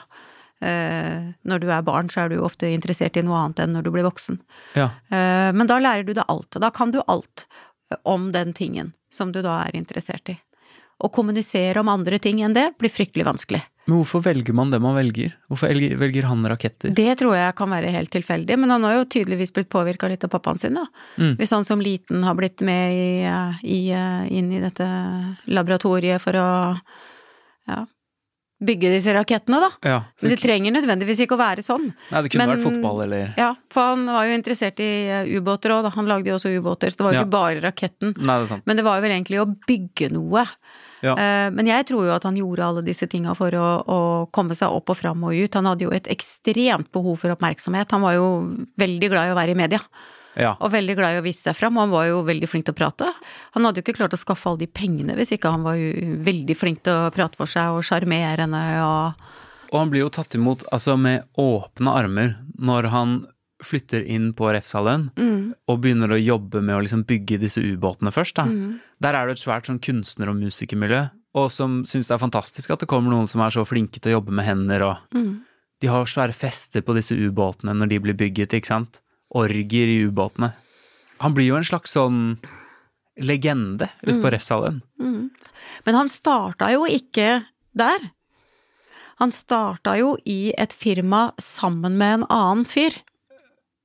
eh, 0.61 1.31
Når 1.41 1.63
du 1.63 1.67
er 1.73 1.87
barn, 1.87 2.11
så 2.13 2.23
er 2.23 2.29
du 2.29 2.37
jo 2.37 2.45
ofte 2.45 2.69
interessert 2.69 3.17
i 3.17 3.25
noe 3.25 3.39
annet 3.41 3.63
enn 3.65 3.73
når 3.77 3.87
du 3.87 3.91
blir 3.95 4.05
voksen. 4.05 4.37
Ja. 4.77 4.91
Eh, 5.09 5.49
men 5.55 5.69
da 5.69 5.79
lærer 5.81 6.05
du 6.05 6.13
deg 6.13 6.27
alt, 6.27 6.53
og 6.53 6.61
da 6.61 6.69
kan 6.75 6.93
du 6.93 7.01
alt 7.07 7.47
om 8.05 8.29
den 8.35 8.53
tingen 8.53 8.93
som 9.09 9.33
du 9.33 9.41
da 9.41 9.63
er 9.65 9.73
interessert 9.79 10.29
i. 10.29 10.37
Å 10.99 11.09
kommunisere 11.09 11.81
om 11.81 11.89
andre 11.89 12.19
ting 12.21 12.43
enn 12.43 12.53
det 12.53 12.69
blir 12.77 12.93
fryktelig 12.93 13.25
vanskelig. 13.25 13.63
Men 13.89 13.97
hvorfor 14.03 14.21
velger 14.21 14.53
man 14.53 14.69
det 14.69 14.77
man 14.83 14.93
velger? 14.95 15.33
Hvorfor 15.49 15.71
velger, 15.97 16.27
han 16.29 16.45
raketter? 16.51 16.93
Det 16.93 17.15
tror 17.17 17.33
jeg 17.35 17.55
kan 17.57 17.71
være 17.73 17.89
helt 17.95 18.11
tilfeldig, 18.13 18.57
men 18.61 18.69
han 18.69 18.83
har 18.85 18.99
jo 18.99 19.05
tydeligvis 19.09 19.51
blitt 19.55 19.69
påvirka 19.73 20.09
litt 20.11 20.23
av 20.27 20.29
pappaen 20.35 20.59
sin, 20.61 20.77
da. 20.77 20.85
Mm. 21.17 21.33
Hvis 21.39 21.53
han 21.55 21.65
som 21.65 21.81
liten 21.81 22.21
har 22.27 22.37
blitt 22.37 22.61
med 22.61 22.93
i, 22.93 23.07
i, 23.65 23.79
inn 24.37 24.51
i 24.53 24.61
dette 24.61 24.85
laboratoriet 25.49 26.21
for 26.21 26.37
å 26.37 26.49
ja, 27.69 27.79
bygge 28.61 28.91
disse 28.93 29.13
rakettene, 29.15 29.61
da. 29.63 29.69
Ja. 29.87 29.97
Men 30.21 30.33
det 30.35 30.39
trenger 30.43 30.75
nødvendigvis 30.75 31.23
ikke 31.25 31.37
å 31.37 31.41
være 31.41 31.63
sånn. 31.65 31.89
Nei, 32.11 32.21
det 32.25 32.33
kunne 32.33 32.45
Men- 32.45 32.53
vært 32.57 32.67
fotball 32.67 33.01
eller 33.07 33.33
Ja, 33.39 33.53
for 33.73 33.95
han 33.95 34.05
var 34.05 34.27
jo 34.29 34.35
interessert 34.37 34.79
i 34.83 34.91
eh, 35.07 35.33
ubåter 35.39 35.73
òg, 35.73 35.81
da. 35.87 35.93
Han 35.97 36.05
lagde 36.11 36.29
jo 36.29 36.37
også 36.37 36.53
ubåter, 36.53 36.91
så 36.93 37.01
det 37.01 37.07
var 37.07 37.13
jo 37.13 37.19
Ja. 37.21 37.25
ikke 37.25 37.37
bare 37.39 37.65
raketten. 37.65 38.13
Nei, 38.19 38.37
det 38.37 38.45
er 38.45 38.53
sant. 38.53 38.67
Men 38.67 38.77
det 38.77 38.85
var 38.85 38.99
jo 38.99 39.07
vel 39.07 39.15
egentlig 39.17 39.41
å 39.41 39.49
bygge 39.65 40.11
noe. 40.13 40.45
Ja. 41.01 41.13
Eh, 41.15 41.49
Men 41.55 41.65
jeg 41.69 41.85
tror 41.87 42.05
jo 42.05 42.11
at 42.15 42.23
han 42.27 42.35
gjorde 42.37 42.65
alle 42.65 42.81
disse 42.83 43.07
tinga 43.07 43.35
for 43.37 43.51
å, 43.55 43.67
å 43.87 43.99
komme 44.35 44.55
seg 44.55 44.69
opp 44.75 44.89
og 44.91 44.97
fram 44.99 45.23
og 45.23 45.33
ut. 45.37 45.53
Han 45.55 45.65
hadde 45.69 45.85
jo 45.87 45.91
et 45.95 46.07
ekstremt 46.11 46.91
behov 46.91 47.19
for 47.21 47.31
oppmerksomhet. 47.35 47.91
Han 47.95 48.01
var 48.03 48.17
jo 48.17 48.29
veldig 48.79 49.09
glad 49.13 49.29
i 49.29 49.33
å 49.33 49.37
være 49.39 49.55
i 49.55 49.59
media, 49.59 49.79
Ja. 50.39 50.53
og 50.59 50.71
veldig 50.71 50.95
glad 50.95 51.15
i 51.15 51.19
å 51.19 51.23
vise 51.25 51.41
seg 51.49 51.55
fram. 51.57 51.77
Og 51.77 51.87
han 51.87 51.91
var 51.95 52.05
jo 52.07 52.21
veldig 52.23 52.47
flink 52.51 52.65
til 52.67 52.73
å 52.75 52.79
prate. 52.81 53.07
Han 53.55 53.65
hadde 53.65 53.81
jo 53.81 53.83
ikke 53.87 53.97
klart 53.97 54.13
å 54.13 54.19
skaffe 54.21 54.47
alle 54.49 54.59
de 54.65 54.67
pengene 54.67 55.15
hvis 55.17 55.31
ikke 55.35 55.51
han 55.51 55.63
var 55.63 55.75
jo 55.79 55.89
veldig 56.23 56.55
flink 56.57 56.83
til 56.83 56.93
å 56.93 57.11
prate 57.15 57.35
for 57.39 57.45
seg 57.49 57.75
og 57.75 57.83
sjarmerende 57.83 58.61
og 58.83 59.27
Og 59.71 59.79
han 59.79 59.89
blir 59.91 60.01
jo 60.01 60.09
tatt 60.09 60.33
imot 60.35 60.63
altså, 60.71 60.95
med 60.97 61.23
åpne 61.37 61.91
armer 61.93 62.35
når 62.57 62.87
han 62.89 63.19
flytter 63.63 64.05
inn 64.07 64.33
på 64.33 64.47
Refshallen 64.53 65.11
Mm. 65.17 65.53
og 65.67 65.81
begynner 65.81 66.09
å 66.15 66.23
jobbe 66.23 66.61
med 66.63 66.75
å 66.75 66.81
liksom 66.81 67.03
bygge 67.05 67.39
disse 67.39 67.59
ubåtene 67.61 68.11
først. 68.11 68.35
Da. 68.35 68.45
Der 69.01 69.13
er 69.15 69.27
det 69.27 69.37
et 69.37 69.43
svært 69.45 69.65
sånn 69.67 69.79
kunstner- 69.81 70.29
og 70.29 70.35
musikermiljø, 70.37 71.09
og 71.35 71.51
som 71.51 71.83
syns 71.83 72.07
det 72.07 72.15
er 72.15 72.25
fantastisk 72.27 72.71
at 72.71 72.79
det 72.79 72.87
kommer 72.87 73.11
noen 73.11 73.27
som 73.27 73.41
er 73.41 73.49
så 73.49 73.65
flinke 73.67 73.99
til 73.99 74.13
å 74.13 74.21
jobbe 74.21 74.31
med 74.31 74.45
hender, 74.45 74.81
og 74.83 74.97
Mm. 75.13 75.41
de 75.81 75.87
har 75.87 76.05
svære 76.05 76.33
fester 76.33 76.81
på 76.81 76.95
disse 76.95 77.11
ubåtene 77.15 77.75
når 77.75 77.89
de 77.89 77.99
blir 77.99 78.13
bygget, 78.15 78.49
ikke 78.53 78.65
sant? 78.67 79.01
Orgier 79.35 79.87
i 79.87 80.07
ubåtene. 80.09 80.53
Han 81.19 81.33
blir 81.33 81.47
jo 81.47 81.55
en 81.57 81.63
slags 81.63 81.91
sånn 81.93 82.37
legende 83.19 83.89
ute 84.03 84.15
Mm. 84.15 84.21
på 84.23 84.31
Refshalvøyen. 84.31 84.81
Men 85.85 85.95
han 85.95 86.07
starta 86.07 86.71
jo 86.71 86.85
ikke 86.85 87.45
der. 87.75 87.99
Han 89.19 89.31
starta 89.31 89.97
jo 89.99 90.17
i 90.25 90.53
et 90.57 90.69
firma 90.71 91.33
sammen 91.37 91.97
med 91.97 92.19
en 92.21 92.25
annen 92.29 92.65
fyr. 92.65 92.91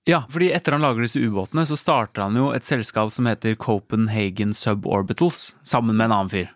Ja, 0.08 0.20
fordi 0.28 0.50
etter 0.52 0.76
han 0.76 0.84
lager 0.84 1.06
disse 1.06 1.20
ubåtene, 1.22 1.64
så 1.64 1.78
starter 1.80 2.26
han 2.26 2.36
jo 2.36 2.50
et 2.52 2.66
selskap 2.66 3.12
som 3.12 3.28
heter 3.28 3.56
Copenhagen 3.56 4.52
Suborbitals, 4.56 5.54
sammen 5.64 5.96
med 5.96 6.10
en 6.10 6.16
annen 6.18 6.32
fyr. 6.32 6.50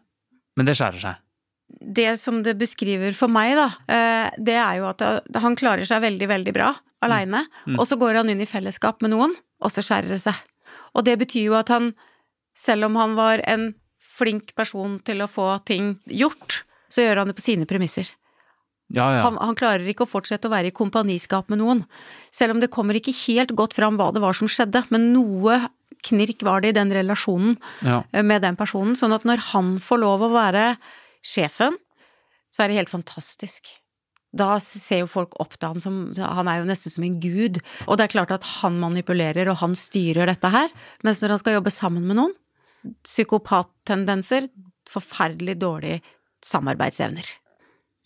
Men 0.58 0.68
det 0.68 0.76
skjærer 0.76 1.00
seg. 1.00 1.24
Det 1.68 2.10
som 2.20 2.42
det 2.44 2.56
beskriver 2.60 3.16
for 3.16 3.32
meg, 3.32 3.54
da, 3.56 3.68
eh, 3.88 4.28
det 4.36 4.56
er 4.56 4.80
jo 4.80 4.88
at 4.90 5.04
eh, 5.04 5.40
han 5.40 5.56
klarer 5.56 5.88
seg 5.88 6.04
veldig, 6.04 6.28
veldig 6.28 6.54
bra 6.56 6.74
aleine, 7.04 7.44
og 7.76 7.84
så 7.86 7.96
går 8.00 8.20
han 8.20 8.32
inn 8.32 8.42
i 8.42 8.48
fellesskap 8.48 9.04
med 9.04 9.12
noen, 9.14 9.36
og 9.62 9.72
så 9.72 9.84
skjærer 9.84 10.10
det 10.12 10.20
seg. 10.24 10.36
Og 10.98 11.04
det 11.06 11.16
betyr 11.20 11.48
jo 11.48 11.58
at 11.58 11.70
han, 11.72 11.92
selv 12.56 12.88
om 12.88 12.96
han 12.98 13.14
var 13.16 13.44
en 13.46 13.70
flink 14.18 14.54
person 14.58 14.98
til 15.06 15.22
å 15.22 15.30
få 15.30 15.52
ting 15.68 15.94
gjort, 16.04 16.64
så 16.90 17.04
gjør 17.04 17.22
han 17.22 17.30
det 17.30 17.38
på 17.38 17.44
sine 17.44 17.68
premisser. 17.70 18.10
Ja, 18.94 19.06
ja. 19.12 19.24
Han, 19.26 19.36
han 19.40 19.56
klarer 19.58 19.84
ikke 19.90 20.06
å 20.06 20.10
fortsette 20.10 20.48
å 20.48 20.52
være 20.52 20.70
i 20.70 20.76
kompaniskap 20.76 21.50
med 21.52 21.60
noen. 21.60 21.82
Selv 22.32 22.56
om 22.56 22.62
det 22.62 22.70
kommer 22.72 22.96
ikke 22.96 23.12
helt 23.26 23.52
godt 23.56 23.76
fram 23.76 23.98
hva 24.00 24.08
det 24.16 24.22
var 24.24 24.36
som 24.36 24.48
skjedde, 24.48 24.86
men 24.92 25.10
noe 25.12 25.60
knirk 26.08 26.44
var 26.46 26.62
det 26.62 26.72
i 26.72 26.78
den 26.78 26.92
relasjonen 26.94 27.56
ja. 27.84 28.02
eh, 28.12 28.24
med 28.24 28.44
den 28.46 28.56
personen, 28.56 28.96
sånn 28.96 29.12
at 29.16 29.26
når 29.28 29.42
han 29.50 29.74
får 29.82 30.00
lov 30.00 30.24
å 30.24 30.32
være 30.32 30.70
sjefen, 31.26 31.76
så 32.54 32.64
er 32.64 32.70
det 32.70 32.78
helt 32.80 32.92
fantastisk. 32.92 33.68
Da 34.38 34.58
ser 34.62 35.02
jo 35.02 35.10
folk 35.10 35.36
opp 35.40 35.56
til 35.56 35.72
han 35.72 35.80
som 35.80 35.94
Han 36.20 36.50
er 36.52 36.60
jo 36.60 36.68
nesten 36.68 36.92
som 36.92 37.04
en 37.06 37.16
gud. 37.20 37.62
Og 37.86 37.96
det 37.96 38.04
er 38.04 38.12
klart 38.12 38.32
at 38.34 38.44
han 38.58 38.76
manipulerer, 38.80 39.48
og 39.48 39.60
han 39.62 39.76
styrer 39.78 40.28
dette 40.28 40.50
her. 40.52 40.68
Mens 41.04 41.22
når 41.22 41.34
han 41.34 41.40
skal 41.40 41.56
jobbe 41.56 41.72
sammen 41.72 42.04
med 42.04 42.20
noen, 42.20 42.34
psykopattendenser, 43.08 44.50
forferdelig 44.88 45.56
dårlige 45.60 46.02
samarbeidsevner. 46.44 47.24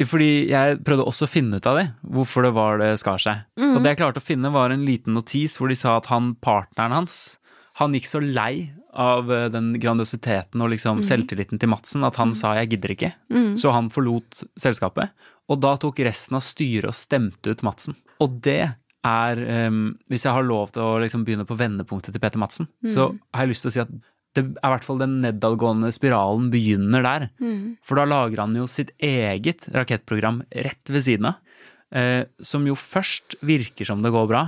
Fordi 0.02 0.48
jeg 0.50 0.80
prøvde 0.82 1.04
også 1.06 1.28
å 1.28 1.30
finne 1.30 1.60
ut 1.60 1.66
av 1.66 1.76
det, 1.78 1.84
hvorfor 2.02 2.42
det 2.42 2.52
var 2.56 2.78
det 2.80 2.98
skar 2.98 3.20
seg. 3.22 3.44
Mm. 3.60 3.76
Og 3.76 3.82
det 3.84 3.92
jeg 3.92 4.00
klarte 4.00 4.18
å 4.22 4.24
finne 4.24 4.50
var 4.50 4.70
en 4.74 4.84
liten 4.86 5.14
notis 5.14 5.58
hvor 5.60 5.68
de 5.70 5.76
sa 5.78 5.96
at 6.00 6.06
han, 6.10 6.34
partneren 6.42 6.92
hans, 6.96 7.38
han 7.78 7.94
gikk 7.94 8.08
så 8.10 8.20
lei 8.20 8.72
av 8.92 9.30
eh, 9.32 9.46
den 9.48 9.72
grandiositeten 9.80 10.60
og 10.60 10.72
liksom 10.74 10.98
Mm. 11.00 11.06
selvtilliten 11.06 11.60
til 11.60 11.70
Madsen 11.70 12.04
at 12.04 12.16
han 12.16 12.34
sa 12.34 12.54
'jeg 12.54 12.70
gidder 12.70 12.94
ikke'. 12.96 13.12
Så 13.56 13.72
han 13.72 13.88
forlot 13.88 14.44
selskapet. 14.58 15.10
Og 15.48 15.60
da 15.60 15.76
tok 15.76 15.96
resten 16.00 16.36
av 16.36 16.42
styret 16.42 16.84
og 16.88 16.94
stemte 16.94 17.50
ut 17.50 17.62
Madsen. 17.62 17.94
Og 18.20 18.40
det 18.42 18.74
er, 19.04 19.66
um, 19.68 19.96
hvis 20.10 20.24
jeg 20.24 20.32
har 20.32 20.42
lov 20.44 20.70
til 20.72 20.82
å 20.82 21.00
liksom 21.00 21.24
begynne 21.24 21.46
på 21.46 21.56
vendepunktet 21.56 22.12
til 22.12 22.20
Peter 22.20 22.38
Madsen, 22.38 22.68
så 22.86 23.18
har 23.34 23.46
jeg 23.46 23.48
lyst 23.48 23.62
til 23.62 23.70
å 23.70 23.72
si 23.72 23.80
at 23.80 23.88
det 24.36 24.44
er 24.46 24.64
i 24.64 24.72
hvert 24.72 24.86
fall 24.86 25.00
den 25.02 25.18
nedadgående 25.24 25.90
spiralen 25.92 26.48
begynner 26.52 27.04
der. 27.04 27.28
For 27.84 28.00
da 28.00 28.06
lager 28.08 28.40
han 28.44 28.56
jo 28.56 28.66
sitt 28.70 28.94
eget 29.02 29.68
rakettprogram 29.74 30.42
rett 30.50 30.92
ved 30.92 31.04
siden 31.04 31.28
av, 31.32 31.36
eh, 31.92 32.24
som 32.40 32.64
jo 32.66 32.74
først 32.78 33.36
virker 33.44 33.84
som 33.88 34.02
det 34.04 34.12
går 34.14 34.28
bra, 34.30 34.46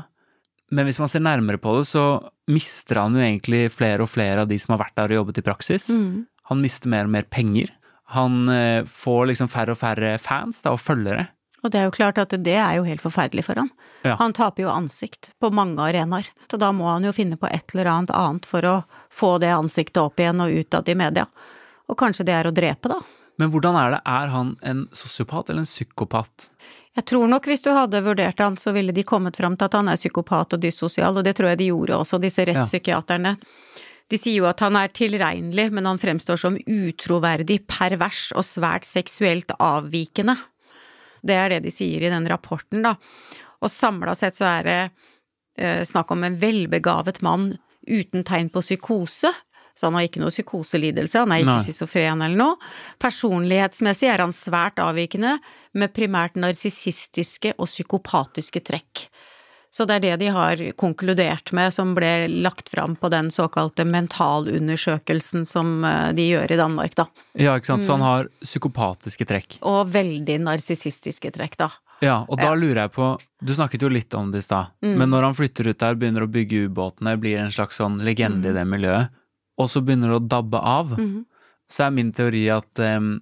men 0.74 0.88
hvis 0.88 0.98
man 0.98 1.10
ser 1.12 1.22
nærmere 1.22 1.60
på 1.60 1.76
det, 1.78 1.86
så 1.86 2.04
mister 2.50 3.02
han 3.02 3.14
jo 3.14 3.22
egentlig 3.22 3.68
flere 3.72 4.02
og 4.02 4.10
flere 4.10 4.42
av 4.42 4.48
de 4.50 4.56
som 4.58 4.74
har 4.74 4.86
vært 4.86 4.96
der 4.96 5.12
og 5.12 5.20
jobbet 5.20 5.38
i 5.42 5.46
praksis. 5.46 5.90
Han 6.50 6.60
mister 6.64 6.90
mer 6.92 7.06
og 7.06 7.12
mer 7.14 7.28
penger. 7.30 7.70
Han 8.16 8.48
eh, 8.52 8.82
får 8.88 9.28
liksom 9.30 9.48
færre 9.52 9.76
og 9.76 9.80
færre 9.80 10.16
fans 10.20 10.64
da, 10.64 10.72
og 10.74 10.80
følgere. 10.82 11.28
Og 11.64 11.72
det 11.72 11.80
er 11.80 11.88
jo 11.88 11.96
klart 11.96 12.20
at 12.20 12.34
det 12.44 12.58
er 12.60 12.76
jo 12.76 12.84
helt 12.84 13.00
forferdelig 13.00 13.46
for 13.46 13.56
han. 13.56 13.70
Ja. 14.04 14.18
Han 14.20 14.36
taper 14.36 14.66
jo 14.66 14.72
ansikt 14.72 15.30
på 15.40 15.48
mange 15.54 15.80
arenaer, 15.80 16.28
så 16.50 16.60
da 16.60 16.70
må 16.76 16.90
han 16.90 17.06
jo 17.08 17.14
finne 17.16 17.40
på 17.40 17.48
et 17.48 17.72
eller 17.72 17.88
annet 17.88 18.12
annet 18.12 18.48
for 18.48 18.68
å 18.68 18.74
få 19.08 19.38
det 19.40 19.54
ansiktet 19.54 20.02
opp 20.02 20.20
igjen 20.20 20.44
og 20.44 20.52
utad 20.52 20.88
i 20.92 20.98
media. 20.98 21.24
Og 21.88 21.96
kanskje 22.00 22.28
det 22.28 22.36
er 22.36 22.48
å 22.48 22.54
drepe, 22.54 22.92
da. 22.92 23.00
Men 23.40 23.50
hvordan 23.50 23.76
er 23.80 23.96
det? 23.96 24.00
Er 24.06 24.30
han 24.30 24.52
en 24.62 24.84
sosiopat 24.94 25.50
eller 25.50 25.64
en 25.64 25.70
psykopat? 25.70 26.50
Jeg 26.94 27.08
tror 27.10 27.26
nok 27.32 27.48
hvis 27.50 27.64
du 27.64 27.72
hadde 27.74 28.04
vurdert 28.04 28.38
han, 28.38 28.58
så 28.60 28.70
ville 28.76 28.94
de 28.94 29.02
kommet 29.02 29.40
fram 29.40 29.56
til 29.58 29.66
at 29.66 29.74
han 29.74 29.90
er 29.90 29.98
psykopat 29.98 30.54
og 30.54 30.62
dyssosial, 30.62 31.16
og 31.18 31.26
det 31.26 31.34
tror 31.38 31.50
jeg 31.50 31.64
de 31.64 31.72
gjorde 31.72 31.98
også, 32.04 32.20
disse 32.22 32.44
rettspsykiaterne. 32.46 33.34
De 34.12 34.20
sier 34.20 34.36
jo 34.36 34.46
at 34.46 34.60
han 34.62 34.76
er 34.78 34.92
tilregnelig, 34.94 35.70
men 35.74 35.88
han 35.88 35.98
fremstår 35.98 36.38
som 36.38 36.58
utroverdig, 36.60 37.62
pervers 37.66 38.28
og 38.36 38.44
svært 38.46 38.86
seksuelt 38.86 39.50
avvikende. 39.56 40.36
Det 41.24 41.36
er 41.38 41.54
det 41.54 41.64
de 41.64 41.72
sier 41.72 42.04
i 42.04 42.12
den 42.12 42.28
rapporten, 42.28 42.84
da. 42.84 42.94
Og 43.64 43.72
samla 43.72 44.14
sett 44.18 44.36
så 44.36 44.46
er 44.50 44.68
det 44.68 44.78
eh, 45.58 45.82
snakk 45.88 46.12
om 46.12 46.24
en 46.26 46.38
velbegavet 46.40 47.22
mann 47.24 47.54
uten 47.88 48.24
tegn 48.26 48.50
på 48.52 48.62
psykose. 48.64 49.32
Så 49.74 49.88
han 49.88 49.96
har 49.98 50.06
ikke 50.06 50.20
noe 50.22 50.30
psykoselidelse, 50.30 51.24
han 51.24 51.32
er 51.34 51.42
ikke 51.42 51.56
Nei. 51.56 51.62
schizofren 51.64 52.20
eller 52.22 52.38
noe. 52.38 52.72
Personlighetsmessig 53.02 54.06
er 54.06 54.22
han 54.22 54.34
svært 54.34 54.78
avvikende, 54.78 55.38
med 55.74 55.90
primært 55.90 56.36
narsissistiske 56.38 57.56
og 57.58 57.66
psykopatiske 57.66 58.62
trekk. 58.62 59.08
Så 59.74 59.88
det 59.90 59.96
er 59.96 60.02
det 60.04 60.16
de 60.22 60.28
har 60.30 60.60
konkludert 60.78 61.50
med, 61.56 61.74
som 61.74 61.96
ble 61.96 62.28
lagt 62.30 62.68
fram 62.70 62.94
på 62.94 63.08
den 63.10 63.32
såkalte 63.34 63.82
mentalundersøkelsen 63.88 65.42
som 65.48 65.80
eh, 65.82 66.12
de 66.14 66.28
gjør 66.28 66.54
i 66.54 66.58
Danmark, 66.60 66.94
da. 66.94 67.08
Ja, 67.34 67.56
ikke 67.58 67.72
sant? 67.72 67.86
Så 67.86 67.96
han 67.96 68.04
har 68.06 68.30
psykopatiske 68.44 69.26
trekk. 69.26 69.58
Og 69.66 69.90
veldig 69.90 70.38
narsissistiske 70.46 71.34
trekk, 71.34 71.58
da. 71.58 71.72
Ja, 72.02 72.20
og 72.28 72.38
da 72.38 72.50
lurer 72.58 72.82
jeg 72.82 72.90
på 72.96 73.06
Du 73.46 73.52
snakket 73.54 73.84
jo 73.84 73.88
litt 73.88 74.14
om 74.18 74.32
det 74.34 74.42
i 74.42 74.44
stad, 74.44 74.72
men 74.82 75.08
når 75.12 75.28
han 75.28 75.36
flytter 75.38 75.70
ut 75.70 75.78
der, 75.80 75.98
begynner 75.98 76.26
å 76.26 76.30
bygge 76.30 76.66
ubåtene, 76.68 77.14
blir 77.22 77.38
en 77.40 77.52
slags 77.54 77.78
sånn 77.80 78.00
legende 78.04 78.50
i 78.50 78.56
det 78.56 78.64
miljøet, 78.68 79.14
og 79.58 79.70
så 79.70 79.82
begynner 79.84 80.10
det 80.10 80.18
å 80.18 80.26
dabbe 80.34 80.60
av, 80.60 80.94
så 81.70 81.86
er 81.86 81.94
min 81.94 82.10
teori 82.14 82.42
at 82.52 82.82
um, 82.82 83.14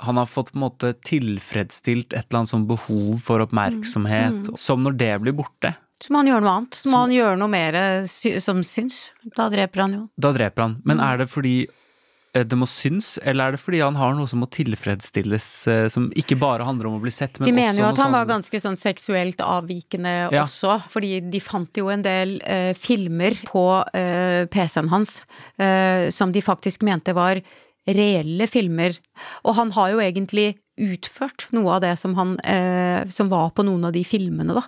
han 0.00 0.20
har 0.20 0.30
fått 0.30 0.52
på 0.54 0.60
en 0.60 0.64
måte 0.64 0.92
tilfredsstilt 1.04 2.14
et 2.14 2.30
eller 2.30 2.42
annet 2.42 2.52
sånn 2.54 2.68
behov 2.70 3.18
for 3.24 3.42
oppmerksomhet, 3.44 4.52
som 4.60 4.86
når 4.86 4.98
det 5.02 5.12
blir 5.26 5.36
borte, 5.42 5.74
Så 6.00 6.12
må 6.14 6.22
han 6.22 6.30
gjøre 6.32 6.44
noe 6.46 6.54
annet. 6.60 6.78
Så 6.80 6.88
må 6.92 7.02
han 7.04 7.12
gjøre 7.12 7.36
noe 7.40 7.52
mer 7.52 7.76
sy 8.08 8.38
som 8.40 8.62
syns. 8.64 9.10
Da 9.36 9.50
dreper 9.52 9.84
han 9.84 9.98
jo. 9.98 10.06
da 10.16 10.32
dreper 10.36 10.66
han. 10.68 10.78
Men 10.88 11.00
er 11.04 11.20
det 11.20 11.26
fordi 11.28 11.54
eh, 11.66 12.44
det 12.48 12.56
må 12.56 12.64
syns, 12.70 13.18
eller 13.22 13.50
er 13.50 13.56
det 13.56 13.60
fordi 13.60 13.82
han 13.84 13.98
har 14.00 14.14
noe 14.16 14.28
som 14.30 14.40
må 14.40 14.48
tilfredsstilles, 14.54 15.46
eh, 15.68 15.86
som 15.92 16.08
ikke 16.16 16.38
bare 16.40 16.64
handler 16.64 16.88
om 16.88 16.96
å 16.96 17.02
bli 17.02 17.12
sett, 17.12 17.36
men 17.40 17.50
De 17.50 17.54
mener 17.56 17.82
jo 17.82 17.88
at 17.88 17.98
han 18.00 18.08
han 18.08 18.16
var 18.16 18.24
sånn 18.24 18.32
ganske 18.36 18.60
sånn 18.64 18.80
seksuelt 18.80 19.42
avvikende 19.44 20.14
Ja. 20.32 20.44
også, 20.46 20.78
fordi 20.88 21.20
de 21.30 21.40
fant 21.44 21.76
jo 21.76 21.90
en 21.92 22.02
del 22.06 22.38
eh, 22.44 22.72
filmer 22.78 23.36
på 23.50 23.64
eh, 23.92 24.46
PC-en 24.52 24.88
hans 24.94 25.20
eh, 25.58 26.08
som 26.14 26.32
de 26.32 26.40
faktisk 26.40 26.82
mente 26.86 27.12
var 27.12 27.42
reelle 27.90 28.46
filmer. 28.46 28.96
Og 29.44 29.54
han 29.56 29.70
har 29.76 29.90
jo 29.94 30.00
egentlig 30.04 30.54
utført 30.80 31.46
noe 31.54 31.76
av 31.76 31.82
det 31.84 31.92
som 32.00 32.14
han 32.18 32.34
eh, 32.40 33.04
som 33.12 33.28
var 33.32 33.50
på 33.56 33.64
noen 33.66 33.84
av 33.88 33.92
de 33.94 34.02
filmene, 34.06 34.56
da. 34.56 34.62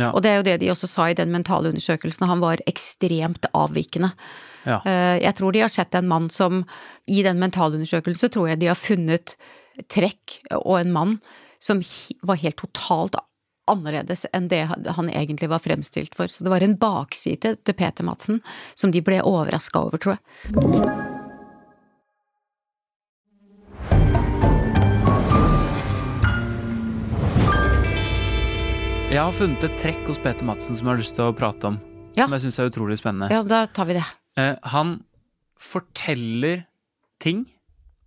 Ja. 0.00 0.10
Og 0.12 0.22
det 0.24 0.30
er 0.32 0.40
jo 0.40 0.46
det 0.48 0.56
de 0.62 0.70
også 0.72 0.88
sa 0.90 1.08
i 1.12 1.16
den 1.18 1.30
mentale 1.34 1.70
undersøkelsen, 1.72 2.26
han 2.30 2.40
var 2.42 2.62
ekstremt 2.70 3.46
avvikende. 3.52 4.12
Ja. 4.64 4.80
Eh, 4.84 5.18
Jeg 5.22 5.34
tror 5.38 5.52
de 5.52 5.62
har 5.64 5.72
sett 5.72 5.94
en 5.94 6.08
mann 6.10 6.28
som 6.30 6.64
I 7.06 7.22
den 7.24 7.38
mentalundersøkelsen 7.40 8.30
tror 8.34 8.48
jeg 8.50 8.60
de 8.60 8.68
har 8.72 8.76
funnet 8.80 9.36
trekk 9.88 10.40
og 10.58 10.80
en 10.80 10.92
mann 10.92 11.18
som 11.62 11.80
var 12.22 12.40
helt 12.42 12.58
totalt 12.58 13.14
annerledes 13.68 14.24
enn 14.32 14.48
det 14.48 14.62
han 14.68 15.10
egentlig 15.10 15.50
var 15.52 15.60
fremstilt 15.60 16.14
for. 16.16 16.26
Så 16.32 16.44
det 16.44 16.50
var 16.50 16.64
en 16.64 16.76
bakside 16.80 17.56
til 17.62 17.76
Peter 17.76 18.04
Madsen 18.06 18.40
som 18.74 18.90
de 18.94 19.02
ble 19.04 19.20
overraska 19.22 19.84
over, 19.84 20.00
tror 20.00 20.16
jeg. 20.18 21.17
Jeg 29.08 29.22
har 29.24 29.32
funnet 29.32 29.62
et 29.64 29.76
trekk 29.80 30.02
hos 30.10 30.18
Peter 30.20 30.44
Madsen 30.44 30.76
som 30.76 30.84
jeg 30.84 30.90
har 30.90 30.98
lyst 31.00 31.14
til 31.16 31.24
å 31.24 31.32
prate 31.32 31.64
om. 31.64 31.78
Ja. 32.12 32.26
Som 32.26 32.34
jeg 32.36 32.42
syns 32.44 32.58
er 32.60 32.66
utrolig 32.68 32.98
spennende. 33.00 33.30
Ja, 33.32 33.40
da 33.40 33.62
tar 33.72 33.88
vi 33.88 33.94
det. 33.96 34.02
Eh, 34.36 34.58
han 34.68 34.98
forteller 35.56 36.66
ting 37.16 37.46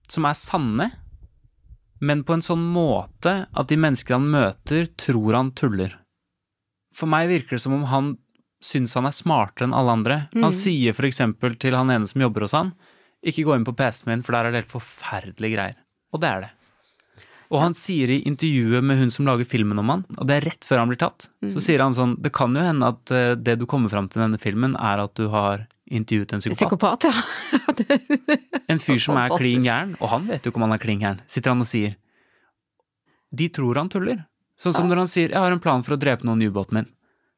som 0.06 0.28
er 0.30 0.38
sanne, 0.38 0.88
men 2.06 2.22
på 2.22 2.38
en 2.38 2.46
sånn 2.46 2.62
måte 2.70 3.34
at 3.50 3.74
de 3.74 3.80
mennesker 3.82 4.20
han 4.20 4.30
møter, 4.30 4.92
tror 4.94 5.40
han 5.40 5.50
tuller. 5.58 5.98
For 6.94 7.10
meg 7.10 7.34
virker 7.34 7.58
det 7.58 7.64
som 7.66 7.80
om 7.80 7.90
han 7.90 8.14
syns 8.62 8.94
han 8.94 9.10
er 9.10 9.18
smartere 9.18 9.72
enn 9.72 9.78
alle 9.82 9.98
andre. 9.98 10.20
Han 10.38 10.54
sier 10.54 10.94
for 10.94 11.10
eksempel 11.10 11.58
til 11.58 11.82
han 11.82 11.90
ene 11.90 12.06
som 12.14 12.22
jobber 12.22 12.46
hos 12.46 12.54
han, 12.54 12.76
ikke 13.26 13.48
gå 13.50 13.58
inn 13.58 13.66
på 13.66 13.74
PC-en 13.74 14.14
min, 14.14 14.22
for 14.22 14.38
der 14.38 14.52
er 14.52 14.54
det 14.54 14.68
helt 14.68 14.76
forferdelige 14.78 15.58
greier. 15.58 15.82
Og 16.14 16.22
det 16.22 16.30
er 16.30 16.46
det. 16.46 16.56
Og 17.52 17.60
han 17.60 17.74
sier 17.76 18.14
i 18.14 18.22
intervjuet 18.30 18.84
med 18.86 19.00
hun 19.02 19.10
som 19.12 19.28
lager 19.28 19.48
filmen 19.48 19.80
om 19.82 19.90
han, 19.92 20.06
og 20.16 20.28
det 20.30 20.38
er 20.38 20.46
rett 20.48 20.68
før 20.68 20.84
han 20.84 20.92
blir 20.92 21.02
tatt, 21.02 21.28
så 21.52 21.60
sier 21.64 21.84
han 21.84 21.96
sånn 21.96 22.14
Det 22.24 22.32
kan 22.32 22.56
jo 22.56 22.64
hende 22.64 22.88
at 22.94 23.12
eh, 23.12 23.34
det 23.36 23.58
du 23.60 23.66
kommer 23.68 23.92
fram 23.92 24.08
til 24.08 24.22
i 24.22 24.24
denne 24.24 24.40
filmen, 24.40 24.78
er 24.80 25.04
at 25.04 25.14
du 25.20 25.28
har 25.34 25.66
intervjuet 25.92 26.32
en 26.38 26.44
psykopat. 26.46 27.04
Psykopat, 27.04 27.10
ja. 27.12 28.38
En 28.72 28.80
fyr 28.80 29.02
som 29.04 29.20
er 29.20 29.34
klin 29.36 29.66
gæren, 29.66 29.98
og 30.00 30.14
han 30.14 30.30
vet 30.32 30.48
jo 30.48 30.54
ikke 30.54 30.62
om 30.62 30.68
han 30.70 30.78
er 30.78 30.84
klin 30.86 31.04
gæren, 31.04 31.20
sitter 31.28 31.52
han 31.52 31.66
og 31.66 31.68
sier. 31.68 31.98
De 33.36 33.52
tror 33.52 33.80
han 33.82 33.92
tuller. 33.92 34.24
Sånn 34.62 34.76
som 34.78 34.88
når 34.88 35.04
han 35.04 35.10
sier 35.12 35.30
'jeg 35.30 35.42
har 35.42 35.52
en 35.52 35.60
plan 35.60 35.84
for 35.84 35.98
å 35.98 36.00
drepe 36.00 36.24
noen 36.24 36.42
i 36.42 36.48
ubåten 36.48 36.78
min'. 36.78 36.90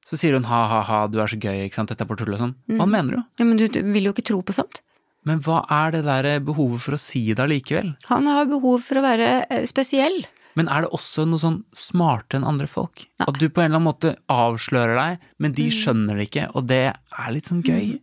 Så 0.06 0.18
sier 0.20 0.34
hun 0.34 0.44
'ha-ha-ha, 0.44 1.08
du 1.08 1.20
er 1.22 1.28
så 1.28 1.40
gøy', 1.40 1.66
ikke 1.66 1.80
sant, 1.80 1.90
dette 1.90 2.04
er 2.04 2.10
på 2.10 2.18
tull 2.20 2.34
og 2.34 2.40
sånn. 2.40 2.56
Hva 2.70 2.84
han 2.86 2.92
mener 2.92 3.12
du? 3.16 3.24
ja 3.40 3.46
men 3.46 3.58
du, 3.58 3.68
du 3.68 3.82
vil 3.82 4.04
jo 4.04 4.14
ikke 4.14 4.28
tro 4.30 4.42
på 4.44 4.54
sånt. 4.54 4.84
Men 5.28 5.42
hva 5.44 5.64
er 5.72 5.94
det 5.96 6.04
der 6.08 6.30
behovet 6.44 6.84
for 6.84 6.98
å 6.98 7.02
si 7.02 7.26
det 7.32 7.44
allikevel? 7.44 7.94
Han 8.10 8.28
har 8.28 8.50
behov 8.52 8.84
for 8.86 9.00
å 9.00 9.06
være 9.06 9.34
eh, 9.48 9.68
spesiell. 9.70 10.24
Men 10.60 10.70
er 10.70 10.86
det 10.86 10.94
også 10.94 11.26
noe 11.26 11.42
sånn 11.42 11.62
smartere 11.74 12.42
enn 12.42 12.48
andre 12.50 12.68
folk? 12.70 13.08
At 13.24 13.40
du 13.42 13.48
på 13.48 13.64
en 13.64 13.72
eller 13.72 13.80
annen 13.80 13.90
måte 13.90 14.16
avslører 14.32 15.00
deg, 15.00 15.30
men 15.42 15.56
de 15.58 15.70
skjønner 15.74 16.20
det 16.20 16.28
ikke, 16.30 16.50
og 16.54 16.68
det 16.70 16.84
er 16.94 17.34
litt 17.34 17.50
sånn 17.50 17.64
gøy. 17.66 17.96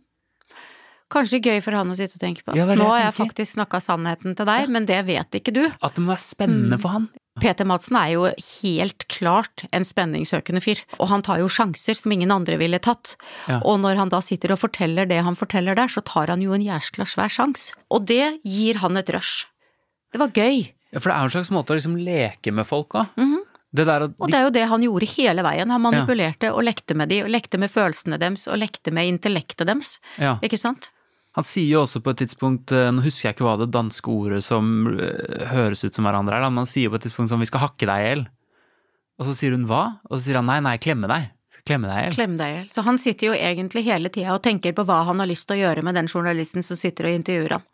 Kanskje 1.11 1.41
gøy 1.43 1.59
for 1.63 1.75
han 1.75 1.91
å 1.91 1.95
sitte 1.97 2.15
og 2.15 2.23
tenke 2.23 2.45
på. 2.45 2.55
Ja, 2.55 2.65
Nå 2.65 2.87
har 2.87 3.01
jeg 3.03 3.15
faktisk 3.17 3.57
snakka 3.57 3.81
sannheten 3.83 4.35
til 4.37 4.47
deg, 4.47 4.69
men 4.71 4.87
det 4.87 5.01
vet 5.09 5.39
ikke 5.41 5.53
du. 5.55 5.65
At 5.83 5.97
det 5.97 6.03
må 6.05 6.13
være 6.13 6.23
spennende 6.23 6.79
for 6.81 6.95
han. 6.95 7.09
Peter 7.41 7.67
Madsen 7.67 7.95
er 7.95 8.09
jo 8.13 8.25
helt 8.61 9.05
klart 9.11 9.63
en 9.71 9.85
spenningssøkende 9.87 10.61
fyr, 10.63 10.81
og 10.99 11.07
han 11.11 11.23
tar 11.25 11.39
jo 11.41 11.49
sjanser 11.51 11.95
som 11.99 12.11
ingen 12.11 12.31
andre 12.33 12.57
ville 12.59 12.79
tatt. 12.83 13.15
Ja. 13.47 13.61
Og 13.63 13.79
når 13.83 13.99
han 14.01 14.11
da 14.11 14.19
sitter 14.23 14.53
og 14.55 14.59
forteller 14.61 15.07
det 15.09 15.21
han 15.23 15.39
forteller 15.39 15.77
der, 15.79 15.91
så 15.91 16.03
tar 16.05 16.31
han 16.31 16.43
jo 16.43 16.55
en 16.55 16.63
jæskla 16.65 17.07
svær 17.07 17.31
sjans. 17.31 17.71
Og 17.91 18.05
det 18.11 18.37
gir 18.47 18.81
han 18.83 18.99
et 18.99 19.11
rush. 19.15 19.47
Det 20.11 20.19
var 20.19 20.31
gøy. 20.35 20.67
Ja, 20.91 20.99
for 20.99 21.07
det 21.07 21.15
er 21.15 21.23
en 21.27 21.35
slags 21.37 21.51
måte 21.55 21.71
å 21.71 21.79
liksom 21.79 21.95
leke 22.03 22.51
med 22.55 22.67
folk 22.67 22.99
òg. 22.99 23.15
Det 23.71 23.85
der 23.87 24.03
at 24.09 24.17
Og 24.19 24.27
det 24.27 24.35
er 24.35 24.43
jo 24.43 24.51
det 24.51 24.65
han 24.67 24.83
gjorde 24.83 25.07
hele 25.13 25.43
veien. 25.47 25.71
Han 25.71 25.83
manipulerte 25.83 26.49
og 26.51 26.65
lekte 26.67 26.95
med 26.99 27.07
de, 27.07 27.21
og 27.23 27.31
lekte 27.31 27.59
med 27.61 27.71
følelsene 27.71 28.19
deres, 28.19 28.43
og 28.51 28.59
lekte 28.59 28.91
med 28.91 29.07
intellektet 29.07 29.69
deres. 29.69 29.93
Ja. 30.19 30.35
Ikke 30.43 30.59
sant? 30.59 30.89
Han 31.37 31.47
sier 31.47 31.69
jo 31.69 31.83
også 31.85 32.01
på 32.03 32.11
et 32.11 32.23
tidspunkt, 32.25 32.73
eh, 32.75 32.89
nå 32.91 33.03
husker 33.05 33.29
jeg 33.29 33.37
ikke 33.37 33.47
hva 33.47 33.57
det 33.61 33.71
danske 33.71 34.11
ordet 34.11 34.41
som 34.43 34.87
eh, 34.97 35.45
høres 35.53 35.85
ut 35.85 35.95
som 35.95 36.07
hverandre 36.07 36.35
er, 36.35 36.47
men 36.49 36.65
han 36.65 36.69
sier 36.69 36.91
på 36.91 36.99
et 36.99 37.07
tidspunkt 37.07 37.31
sånn 37.31 37.39
'vi 37.39 37.51
skal 37.51 37.63
hakke 37.67 37.87
deg 37.87 37.99
i 38.01 38.07
hjel'. 38.09 38.25
Og 39.19 39.27
så 39.29 39.35
sier 39.37 39.55
hun 39.55 39.67
'hva?' 39.69 39.99
Og 40.09 40.17
så 40.17 40.23
sier 40.25 40.41
han 40.41 40.49
'nei, 40.49 40.59
nei, 40.59 40.77
klemme 40.77 41.07
deg'. 41.07 41.31
Klemme 41.67 41.89
deg 41.89 41.97
i 41.97 42.03
hjel. 42.05 42.15
Klemme 42.15 42.39
deg 42.39 42.51
i 42.51 42.55
hjel. 42.55 42.69
Så 42.73 42.83
han 42.85 42.97
sitter 42.97 43.27
jo 43.27 43.33
egentlig 43.37 43.83
hele 43.85 44.09
tida 44.09 44.33
og 44.33 44.43
tenker 44.45 44.73
på 44.73 44.85
hva 44.87 45.03
han 45.07 45.21
har 45.21 45.29
lyst 45.29 45.47
til 45.49 45.59
å 45.59 45.67
gjøre 45.67 45.83
med 45.85 45.97
den 45.99 46.09
journalisten 46.09 46.65
som 46.65 46.79
sitter 46.79 47.09
og 47.09 47.19
intervjuer 47.19 47.57
han. 47.57 47.67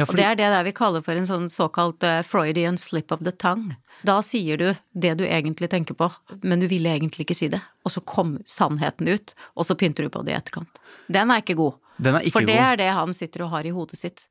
Ja, 0.00 0.06
Og 0.08 0.16
det 0.16 0.24
er 0.24 0.36
det 0.38 0.48
der 0.48 0.64
vi 0.64 0.72
kaller 0.72 1.02
for 1.04 1.18
en 1.18 1.26
sånn 1.28 1.50
såkalt 1.52 2.02
eh, 2.06 2.22
Freudian 2.24 2.78
slip 2.80 3.12
of 3.12 3.20
the 3.26 3.32
tongue. 3.32 3.76
Da 4.08 4.22
sier 4.24 4.56
du 4.56 4.70
det 4.96 5.12
du 5.20 5.26
egentlig 5.26 5.68
tenker 5.70 5.98
på, 5.98 6.08
men 6.42 6.62
du 6.62 6.66
ville 6.70 6.94
egentlig 6.94 7.26
ikke 7.26 7.36
si 7.36 7.50
det. 7.52 7.60
Og 7.84 7.92
så 7.92 8.00
kom 8.00 8.38
sannheten 8.48 9.10
ut, 9.12 9.34
og 9.52 9.68
så 9.68 9.76
pynter 9.76 10.08
du 10.08 10.14
på 10.14 10.24
det 10.24 10.32
i 10.32 10.38
etterkant. 10.38 10.80
Den 11.12 11.30
er 11.30 11.44
ikke 11.44 11.58
god. 11.60 11.76
For 12.00 12.46
det 12.46 12.56
er 12.56 12.78
det 12.80 12.90
han 12.92 13.12
sitter 13.14 13.44
og 13.46 13.52
har 13.52 13.68
i 13.68 13.72
hodet 13.74 13.98
sitt. 14.00 14.26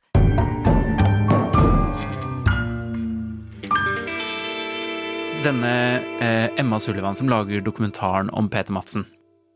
Denne 5.41 5.73
eh, 6.21 6.49
Emma 6.61 6.77
Sullivan 6.79 7.15
som 7.17 7.29
lager 7.29 7.63
dokumentaren 7.65 8.29
om 8.29 8.49
Peter 8.49 8.73
Madsen. 8.73 9.07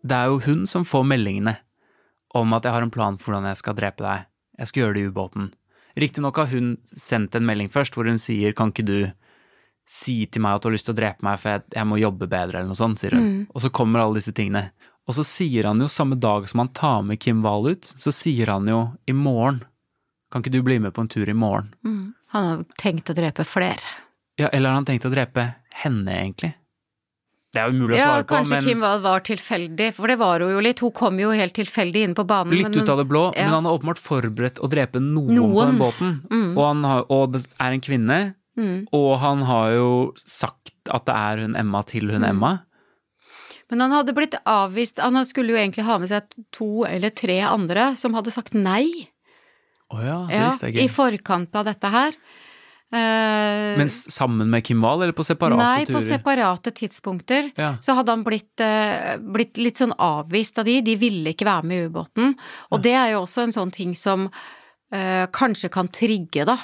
Det 0.05 0.15
er 0.17 0.31
jo 0.31 0.39
hun 0.45 0.65
som 0.69 0.85
får 0.85 1.05
meldingene 1.05 1.57
om 2.35 2.53
at 2.57 2.65
jeg 2.65 2.73
har 2.73 2.85
en 2.85 2.93
plan 2.93 3.17
for 3.17 3.31
hvordan 3.31 3.51
jeg 3.51 3.61
skal 3.61 3.77
drepe 3.77 4.03
deg. 4.05 4.25
Jeg 4.59 4.71
skal 4.71 4.81
gjøre 4.81 4.95
det 4.97 5.03
i 5.03 5.11
ubåten. 5.11 5.51
Riktignok 5.95 6.39
har 6.41 6.49
hun 6.51 6.73
sendt 6.99 7.35
en 7.37 7.45
melding 7.47 7.69
først 7.71 7.95
hvor 7.95 8.09
hun 8.09 8.19
sier 8.19 8.55
kan 8.57 8.73
ikke 8.73 8.87
du 8.87 8.97
si 9.85 10.25
til 10.25 10.41
meg 10.41 10.57
at 10.57 10.63
du 10.63 10.67
har 10.67 10.73
lyst 10.73 10.87
til 10.89 10.95
å 10.95 10.97
drepe 10.97 11.25
meg 11.25 11.37
for 11.39 11.53
jeg, 11.53 11.63
jeg 11.75 11.87
må 11.87 11.99
jobbe 12.01 12.27
bedre 12.27 12.59
eller 12.59 12.71
noe 12.71 12.79
sånt, 12.79 12.99
sier 12.99 13.13
hun. 13.13 13.45
Og 13.53 13.61
så 13.61 13.69
kommer 13.69 14.01
alle 14.01 14.17
disse 14.17 14.33
tingene. 14.35 14.71
Og 15.07 15.13
så 15.13 15.23
sier 15.23 15.67
han 15.69 15.79
jo 15.83 15.87
samme 15.91 16.15
dag 16.17 16.47
som 16.49 16.59
han 16.63 16.69
tar 16.73 17.03
med 17.05 17.19
Kim 17.21 17.43
Wahl 17.45 17.67
ut, 17.75 17.85
så 17.85 18.11
sier 18.15 18.47
han 18.49 18.67
jo 18.67 18.79
i 19.07 19.13
morgen 19.13 19.61
kan 20.31 20.41
ikke 20.41 20.51
du 20.51 20.61
bli 20.65 20.79
med 20.81 20.91
på 20.95 21.01
en 21.05 21.07
tur 21.07 21.29
i 21.29 21.33
morgen? 21.37 21.69
Han 22.33 22.43
har 22.49 22.63
tenkt 22.81 23.07
å 23.07 23.15
drepe 23.15 23.45
flere. 23.47 23.79
Ja, 24.41 24.49
eller 24.51 24.69
har 24.73 24.75
han 24.81 24.85
tenkt 24.89 25.05
å 25.07 25.11
drepe 25.13 25.45
henne, 25.83 26.11
egentlig? 26.11 26.49
Det 27.55 27.61
er 27.61 27.69
jo 27.69 27.75
umulig 27.77 27.95
å 27.95 27.99
Ja, 28.01 28.07
svare 28.09 28.25
på, 28.25 28.35
kanskje 28.35 28.57
Kim 28.65 28.81
Wahl 28.83 28.99
var 29.05 29.21
tilfeldig, 29.23 29.93
for 29.95 30.11
det 30.11 30.17
var 30.19 30.43
hun 30.43 30.51
jo 30.57 30.59
litt. 30.65 30.81
Hun 30.83 30.91
kom 30.91 31.21
jo 31.21 31.29
helt 31.31 31.53
tilfeldig 31.55 32.01
inn 32.09 32.15
på 32.17 32.25
banen. 32.27 32.51
litt 32.51 32.67
men- 32.67 32.81
ut 32.83 32.89
av 32.89 32.97
det 32.97 33.05
blå. 33.07 33.31
ja. 33.37 33.45
Men 33.45 33.53
han 33.53 33.65
har 33.69 33.77
åpenbart 33.79 34.01
forberedt 34.01 34.59
å 34.59 34.67
drepe 34.69 34.99
noen, 34.99 35.37
på 35.37 35.65
den 35.65 35.77
båten. 35.79 36.57
Og, 36.57 36.65
han 36.65 36.83
har, 36.83 37.05
og 37.09 37.31
det 37.31 37.47
er 37.59 37.71
en 37.71 37.81
kvinne, 37.81 38.35
Mm. 38.57 38.87
og 38.91 39.19
han 39.19 39.41
har 39.43 39.71
jo 39.71 40.13
sagt 40.25 40.71
at 40.89 41.05
det 41.05 41.15
er 41.15 41.37
hun 41.37 41.55
Emma 41.55 41.81
til 41.83 42.03
Mm. 42.07 42.11
hun 42.11 42.23
Emma. 42.25 42.59
Men 43.71 43.81
han 43.81 43.91
hadde 43.95 44.13
blitt 44.13 44.35
avvist, 44.45 44.99
han 45.01 45.17
skulle 45.25 45.55
jo 45.55 45.59
egentlig 45.59 45.85
ha 45.87 45.97
med 46.01 46.11
seg 46.11 46.27
to 46.53 46.85
eller 46.85 47.09
tre 47.17 47.39
andre 47.47 47.93
som 47.97 48.13
hadde 48.17 48.33
sagt 48.33 48.53
nei. 48.53 49.07
Å 49.93 50.01
ja, 50.01 50.17
det 50.29 50.35
Ja, 50.37 50.49
visste 50.49 50.67
jeg 50.69 50.75
ikke. 50.75 50.83
I 50.85 50.93
forkant 50.93 51.55
av 51.57 51.65
dette 51.69 51.89
her. 51.93 52.17
Uh, 52.93 53.73
Men 53.79 53.89
sammen 53.89 54.49
med 54.53 54.63
Kim 54.63 54.81
Wahl, 54.85 55.01
eller 55.01 55.15
på 55.17 55.25
separate 55.25 55.57
nei, 55.57 55.85
turer? 55.85 55.97
på 55.97 56.01
separate 56.05 56.71
tidspunkter. 56.77 57.49
Ja. 57.57 57.71
Så 57.81 57.95
hadde 57.97 58.13
han 58.13 58.23
blitt, 58.23 58.53
uh, 58.61 59.15
blitt 59.19 59.57
litt 59.57 59.81
sånn 59.81 59.95
avvist 59.97 60.61
av 60.61 60.69
de, 60.69 60.77
de 60.85 60.95
ville 61.01 61.33
ikke 61.33 61.47
være 61.49 61.65
med 61.65 61.81
i 61.81 61.89
ubåten. 61.89 62.35
Og 62.71 62.85
det 62.85 62.93
er 62.93 63.15
jo 63.15 63.23
også 63.25 63.47
en 63.47 63.55
sånn 63.57 63.73
ting 63.73 63.95
som 63.97 64.29
uh, 64.29 65.25
kanskje 65.33 65.71
kan 65.73 65.89
trigge, 65.89 66.45
da. 66.47 66.59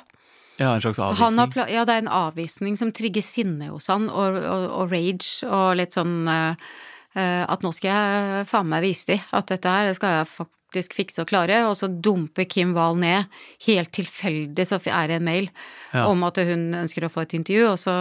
ja, 0.61 0.75
en 0.75 0.85
slags 0.85 1.01
Han 1.01 1.17
har 1.17 1.25
avvisning. 1.25 1.51
pla 1.57 1.67
ja, 1.73 1.83
det 1.89 1.97
er 1.97 2.05
en 2.05 2.13
avvisning 2.21 2.77
som 2.77 2.93
trigger 2.95 3.25
sinne 3.25 3.71
hos 3.73 3.89
han, 3.91 4.07
og, 4.09 4.37
og, 4.37 4.69
og 4.83 4.93
rage, 4.93 5.41
og 5.49 5.75
litt 5.81 5.97
sånn 5.97 6.27
eh, 6.29 6.71
at 7.15 7.63
nå 7.65 7.73
skal 7.75 7.89
jeg 7.91 8.45
faen 8.47 8.69
meg 8.71 8.85
vise 8.85 9.09
de 9.09 9.17
at 9.35 9.49
dette 9.51 9.67
her 9.67 9.89
det 9.89 9.97
skal 9.97 10.13
jeg 10.21 10.27
faktisk 10.31 10.93
fikse 10.95 11.19
og 11.25 11.27
klare, 11.27 11.57
og 11.67 11.73
så 11.75 11.89
dumper 11.91 12.45
Kim 12.47 12.71
Wahl 12.77 12.95
ned, 13.01 13.27
helt 13.67 13.91
tilfeldig 13.91 14.63
så 14.69 14.77
er 14.87 15.09
det 15.11 15.17
en 15.19 15.25
mail 15.27 15.49
Ja. 15.91 16.05
om 16.07 16.23
at 16.23 16.37
hun 16.37 16.69
ønsker 16.85 17.03
å 17.03 17.11
få 17.11 17.25
et 17.25 17.33
intervju, 17.35 17.65
og 17.73 17.77
så 17.81 17.95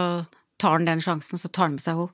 tar 0.57 0.77
han 0.77 0.85
den 0.87 1.01
sjansen, 1.03 1.35
og 1.35 1.41
så 1.43 1.51
tar 1.51 1.67
han 1.67 1.75
med 1.75 1.83
seg 1.83 1.97
henne. 1.99 2.13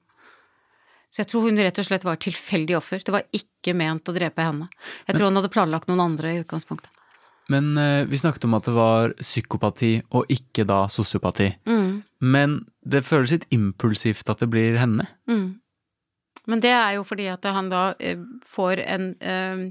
Så 1.13 1.21
jeg 1.21 1.29
tror 1.29 1.45
hun 1.45 1.57
rett 1.61 1.77
og 1.79 1.85
slett 1.85 2.03
var 2.03 2.17
et 2.17 2.25
tilfeldig 2.25 2.75
offer, 2.77 2.99
det 3.05 3.13
var 3.13 3.23
ikke 3.31 3.75
ment 3.77 4.09
å 4.09 4.15
drepe 4.17 4.41
henne. 4.43 4.67
Jeg 5.07 5.15
tror 5.15 5.29
han 5.29 5.37
hadde 5.39 5.53
planlagt 5.53 5.87
noen 5.87 6.01
andre 6.03 6.33
i 6.33 6.41
utgangspunktet. 6.41 6.89
Men 7.53 7.77
eh, 7.79 8.03
vi 8.09 8.17
snakket 8.19 8.43
om 8.43 8.57
at 8.57 8.65
det 8.67 8.73
var 8.75 9.13
psykopati, 9.21 9.93
og 10.11 10.25
ikke 10.33 10.65
da 10.67 10.81
sosiopati. 10.91 11.51
Mm. 11.69 12.01
Men 12.19 12.57
det 12.83 13.05
føles 13.07 13.31
litt 13.31 13.45
impulsivt 13.55 14.27
at 14.33 14.41
det 14.43 14.49
blir 14.51 14.75
henne. 14.81 15.05
Mm. 15.29 15.59
Men 16.47 16.61
det 16.63 16.71
er 16.71 16.95
jo 16.97 17.03
fordi 17.07 17.27
at 17.31 17.43
han 17.51 17.69
da 17.71 17.89
eh, 17.99 18.19
får 18.47 18.81
en 18.85 19.07
eh, 19.19 19.65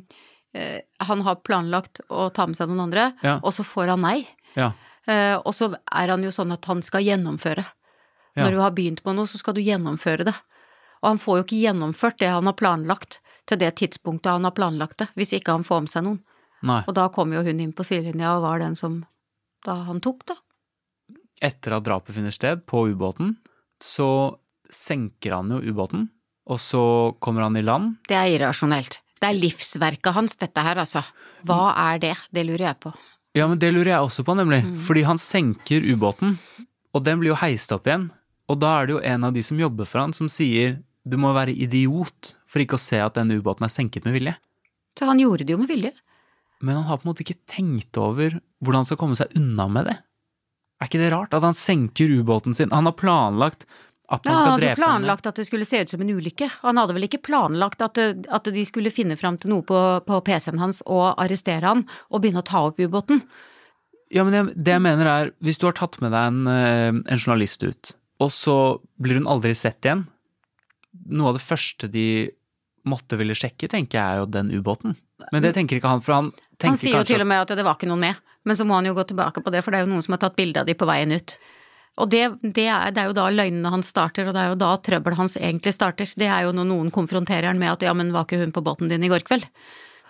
Han 1.05 1.23
har 1.27 1.43
planlagt 1.45 2.01
å 2.09 2.29
ta 2.33 2.47
med 2.49 2.57
seg 2.57 2.71
noen 2.71 2.87
andre, 2.87 3.11
Ja. 3.23 3.39
og 3.43 3.53
så 3.53 3.65
får 3.67 3.91
han 3.93 4.05
nei. 4.07 4.27
Ja. 4.57 4.71
Uh, 5.07 5.37
og 5.45 5.53
så 5.55 5.69
er 5.77 6.09
han 6.09 6.23
jo 6.25 6.31
sånn 6.33 6.55
at 6.55 6.65
han 6.65 6.81
skal 6.83 7.05
gjennomføre. 7.05 7.63
Ja. 8.35 8.45
Når 8.47 8.55
du 8.57 8.61
har 8.63 8.73
begynt 8.75 9.03
på 9.05 9.13
noe, 9.15 9.29
så 9.29 9.37
skal 9.39 9.55
du 9.55 9.61
gjennomføre 9.61 10.25
det. 10.25 10.35
Og 11.03 11.11
han 11.11 11.21
får 11.21 11.39
jo 11.39 11.45
ikke 11.45 11.61
gjennomført 11.61 12.19
det 12.23 12.31
han 12.33 12.49
har 12.49 12.57
planlagt 12.57 13.19
til 13.47 13.61
det 13.61 13.75
tidspunktet 13.79 14.33
han 14.33 14.49
har 14.49 14.57
planlagt 14.57 14.99
det, 15.05 15.11
hvis 15.15 15.35
ikke 15.37 15.55
han 15.55 15.67
får 15.69 15.85
med 15.85 15.93
seg 15.93 16.07
noen. 16.09 16.19
Nei. 16.67 16.81
Og 16.89 16.97
da 16.97 17.05
kom 17.13 17.37
jo 17.37 17.45
hun 17.47 17.61
inn 17.63 17.77
på 17.77 17.85
sidelinja 17.87 18.33
og 18.39 18.47
var 18.49 18.65
den 18.65 18.75
som 18.81 19.03
da 19.69 19.77
han 19.87 20.01
tok, 20.03 20.25
da. 20.33 20.41
Etter 21.45 21.77
at 21.77 21.85
drapet 21.85 22.17
finner 22.17 22.33
sted 22.35 22.65
på 22.67 22.87
ubåten, 22.91 23.37
så 23.83 24.39
senker 24.73 25.37
han 25.37 25.53
jo 25.53 25.61
ubåten, 25.63 26.09
og 26.47 26.61
så 26.63 26.85
kommer 27.23 27.47
han 27.47 27.59
i 27.59 27.65
land. 27.65 27.97
Det 28.09 28.17
er 28.17 28.31
irrasjonelt. 28.37 29.01
Det 29.17 29.29
er 29.31 29.39
livsverket 29.39 30.15
hans, 30.15 30.37
dette 30.39 30.63
her, 30.63 30.79
altså. 30.83 31.03
Hva 31.49 31.73
er 31.89 32.01
det? 32.03 32.15
Det 32.31 32.45
lurer 32.47 32.69
jeg 32.69 32.81
på. 32.85 32.93
Ja, 33.37 33.47
men 33.49 33.61
det 33.61 33.73
lurer 33.73 33.95
jeg 33.95 34.07
også 34.07 34.25
på, 34.25 34.37
nemlig. 34.39 34.63
Mm. 34.65 34.77
Fordi 34.87 35.05
han 35.09 35.21
senker 35.21 35.85
ubåten, 35.85 36.37
og 36.95 37.05
den 37.05 37.21
blir 37.21 37.35
jo 37.35 37.41
heist 37.41 37.73
opp 37.75 37.89
igjen. 37.89 38.11
Og 38.47 38.61
da 38.63 38.77
er 38.79 38.87
det 38.87 38.95
jo 38.97 39.05
en 39.05 39.27
av 39.27 39.35
de 39.35 39.43
som 39.45 39.61
jobber 39.61 39.89
for 39.89 40.05
han, 40.05 40.15
som 40.17 40.31
sier 40.33 40.79
du 41.07 41.17
må 41.23 41.31
være 41.37 41.55
idiot 41.55 42.35
for 42.51 42.63
ikke 42.63 42.79
å 42.79 42.83
se 42.83 42.99
at 43.03 43.19
den 43.19 43.35
ubåten 43.37 43.67
er 43.67 43.73
senket 43.73 44.07
med 44.07 44.17
vilje. 44.17 44.35
Så 44.99 45.07
han 45.09 45.21
gjorde 45.21 45.47
det 45.47 45.55
jo 45.55 45.61
med 45.61 45.71
vilje. 45.71 45.93
Men 46.65 46.81
han 46.81 46.89
har 46.89 46.99
på 46.99 47.07
en 47.07 47.13
måte 47.13 47.23
ikke 47.27 47.43
tenkt 47.51 47.99
over 48.01 48.39
hvordan 48.65 48.81
han 48.81 48.89
skal 48.89 49.01
komme 49.01 49.19
seg 49.19 49.35
unna 49.39 49.69
med 49.71 49.91
det. 49.91 49.97
Er 50.81 50.89
ikke 50.89 51.01
det 51.01 51.13
rart 51.13 51.37
at 51.37 51.45
han 51.45 51.57
senker 51.57 52.11
ubåten 52.19 52.57
sin? 52.57 52.73
Han 52.75 52.89
har 52.89 52.97
planlagt 52.99 53.65
At 54.09 54.23
Ja, 54.25 54.31
han 54.31 54.37
han 54.37 54.43
skal 54.45 54.53
hadde 54.53 54.61
drepe 54.63 54.71
henne. 54.71 54.85
planlagt 54.85 55.27
at 55.27 55.35
det 55.41 55.47
skulle 55.49 55.67
se 55.67 55.81
ut 55.83 55.91
som 55.91 56.01
en 56.05 56.11
ulykke. 56.15 56.47
Han 56.63 56.79
hadde 56.79 56.95
vel 56.95 57.07
ikke 57.09 57.23
planlagt 57.27 57.81
at, 57.83 57.95
det, 57.99 58.27
at 58.31 58.45
de 58.55 58.65
skulle 58.65 58.93
finne 58.95 59.17
fram 59.19 59.39
til 59.43 59.51
noe 59.51 59.65
på, 59.67 59.81
på 60.07 60.21
PC-en 60.29 60.61
hans 60.63 60.83
og 60.87 61.17
arrestere 61.19 61.67
han 61.67 61.83
og 62.11 62.23
begynne 62.23 62.45
å 62.45 62.47
ta 62.47 62.63
opp 62.69 62.79
ubåten. 62.79 63.25
Ja, 64.15 64.23
men 64.23 64.37
jeg, 64.39 64.53
det 64.63 64.77
jeg 64.77 64.83
mener 64.85 65.07
er, 65.11 65.33
hvis 65.43 65.59
du 65.59 65.67
har 65.67 65.75
tatt 65.75 65.99
med 66.01 66.13
deg 66.15 66.29
en, 66.31 66.47
eh, 66.47 66.93
en 66.95 67.19
journalist 67.19 67.65
ut, 67.67 67.97
og 68.23 68.31
så 68.31 68.57
blir 69.03 69.19
hun 69.19 69.27
aldri 69.27 69.51
sett 69.59 69.83
igjen 69.85 70.07
Noe 71.13 71.29
av 71.29 71.37
det 71.37 71.43
første 71.45 71.91
de 71.93 72.05
måtte 72.89 73.19
ville 73.21 73.35
sjekke, 73.37 73.69
tenker 73.69 73.99
jeg 73.99 74.15
er 74.15 74.23
jo 74.23 74.29
den 74.33 74.49
ubåten. 74.55 74.95
Men 75.35 75.43
det 75.45 75.51
tenker 75.59 75.77
ikke 75.77 75.91
han, 75.91 76.01
for 76.01 76.15
han 76.17 76.31
tenker 76.31 76.71
kanskje 76.71 76.71
Han 76.71 76.79
sier 76.81 76.97
jo 77.03 77.09
til 77.11 77.21
og 77.25 77.29
med 77.29 77.43
at 77.43 77.53
det 77.59 77.65
var 77.67 77.77
ikke 77.77 77.91
noen 77.91 78.01
med, 78.07 78.23
men 78.47 78.57
så 78.57 78.65
må 78.65 78.79
han 78.79 78.87
jo 78.89 78.95
gå 78.97 79.05
tilbake 79.11 79.43
på 79.45 79.53
det, 79.53 79.61
for 79.67 79.75
det 79.75 79.81
er 79.83 79.85
jo 79.85 79.91
noen 79.93 80.05
som 80.07 80.15
har 80.17 80.23
tatt 80.23 80.39
bilde 80.39 80.63
av 80.63 80.71
de 80.71 80.77
på 80.79 80.87
veien 80.89 81.13
ut. 81.13 81.35
Og 81.97 82.11
det, 82.13 82.27
det, 82.43 82.67
er, 82.69 82.91
det 82.93 83.01
er 83.03 83.07
jo 83.11 83.17
da 83.17 83.31
løgnene 83.33 83.71
hans 83.73 83.89
starter, 83.95 84.29
og 84.29 84.35
det 84.37 84.43
er 84.45 84.53
jo 84.53 84.61
da 84.61 84.75
trøbbelet 84.85 85.17
hans 85.17 85.37
egentlig 85.41 85.73
starter. 85.73 86.11
Det 86.17 86.29
er 86.29 86.45
jo 86.45 86.53
når 86.53 86.67
noen 86.69 86.91
konfronterer 86.93 87.49
han 87.49 87.59
med 87.59 87.73
at 87.73 87.87
ja, 87.89 87.95
men 87.97 88.13
var 88.13 88.27
ikke 88.29 88.43
hun 88.43 88.53
på 88.53 88.63
båten 88.67 88.89
din 88.93 89.05
i 89.07 89.09
går 89.09 89.25
kveld? 89.25 89.47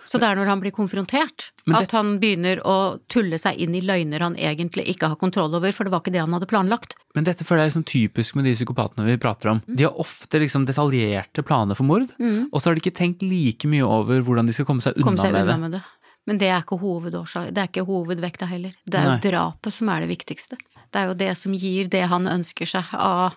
Så 0.07 0.19
det 0.23 0.27
er 0.29 0.37
når 0.39 0.47
han 0.47 0.61
blir 0.63 0.71
konfrontert, 0.71 1.49
det- 1.65 1.75
at 1.75 1.91
han 1.91 2.13
begynner 2.19 2.61
å 2.63 2.75
tulle 3.11 3.35
seg 3.39 3.57
inn 3.59 3.73
i 3.75 3.81
løgner 3.83 4.23
han 4.23 4.35
egentlig 4.39 4.85
ikke 4.93 5.09
har 5.11 5.17
kontroll 5.19 5.51
over, 5.55 5.71
for 5.75 5.83
det 5.83 5.91
var 5.91 5.99
ikke 5.99 6.13
det 6.15 6.21
han 6.23 6.31
hadde 6.31 6.47
planlagt. 6.47 6.95
Men 7.13 7.25
dette 7.27 7.43
føler 7.43 7.65
jeg 7.65 7.67
er 7.67 7.71
liksom 7.73 7.83
typisk 7.91 8.35
med 8.39 8.45
de 8.47 8.53
psykopatene 8.55 9.03
vi 9.05 9.17
prater 9.19 9.49
om. 9.51 9.59
De 9.67 9.83
har 9.83 9.99
ofte 9.99 10.39
liksom 10.39 10.63
detaljerte 10.65 11.43
planer 11.43 11.75
for 11.75 11.83
mord, 11.83 12.07
og 12.23 12.55
så 12.61 12.69
har 12.69 12.75
de 12.79 12.83
ikke 12.85 12.95
tenkt 12.95 13.21
like 13.21 13.67
mye 13.67 13.83
over 13.83 14.21
hvordan 14.23 14.47
de 14.47 14.55
skal 14.55 14.65
komme 14.69 14.81
seg 14.81 14.95
unna, 14.95 15.03
komme 15.11 15.19
seg 15.19 15.35
med 15.35 15.47
det. 15.47 15.59
med 15.59 15.71
det. 15.75 15.83
Men 16.27 16.37
det 16.39 16.47
er 16.55 16.63
ikke 16.63 16.79
hovedårsak, 16.79 17.51
det 17.55 17.57
er 17.63 17.67
ikke 17.67 17.85
hovedvekta 17.87 18.47
heller. 18.47 18.73
Det 18.87 18.99
er 18.99 19.11
jo 19.19 19.29
drapet 19.31 19.73
som 19.75 19.89
er 19.91 20.07
det 20.07 20.09
viktigste. 20.15 20.55
Det 20.91 21.01
er 21.01 21.07
jo 21.11 21.15
det 21.19 21.31
som 21.39 21.53
gir 21.57 21.89
det 21.93 22.03
han 22.11 22.27
ønsker 22.31 22.69
seg 22.69 22.93
av 22.97 23.35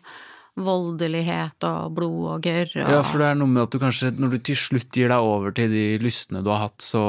voldelighet 0.61 1.65
og 1.69 1.93
blod 1.97 2.25
og 2.35 2.45
gørr 2.45 2.73
og 2.83 2.91
Ja, 2.97 3.03
for 3.07 3.23
det 3.23 3.29
er 3.33 3.39
noe 3.39 3.49
med 3.51 3.63
at 3.65 3.73
du 3.75 3.79
kanskje, 3.83 4.11
når 4.19 4.35
du 4.35 4.39
til 4.51 4.59
slutt 4.59 4.91
gir 4.99 5.09
deg 5.13 5.29
over 5.33 5.55
til 5.57 5.71
de 5.73 5.85
lystne 6.03 6.43
du 6.45 6.51
har 6.53 6.67
hatt, 6.67 6.83
så 6.85 7.03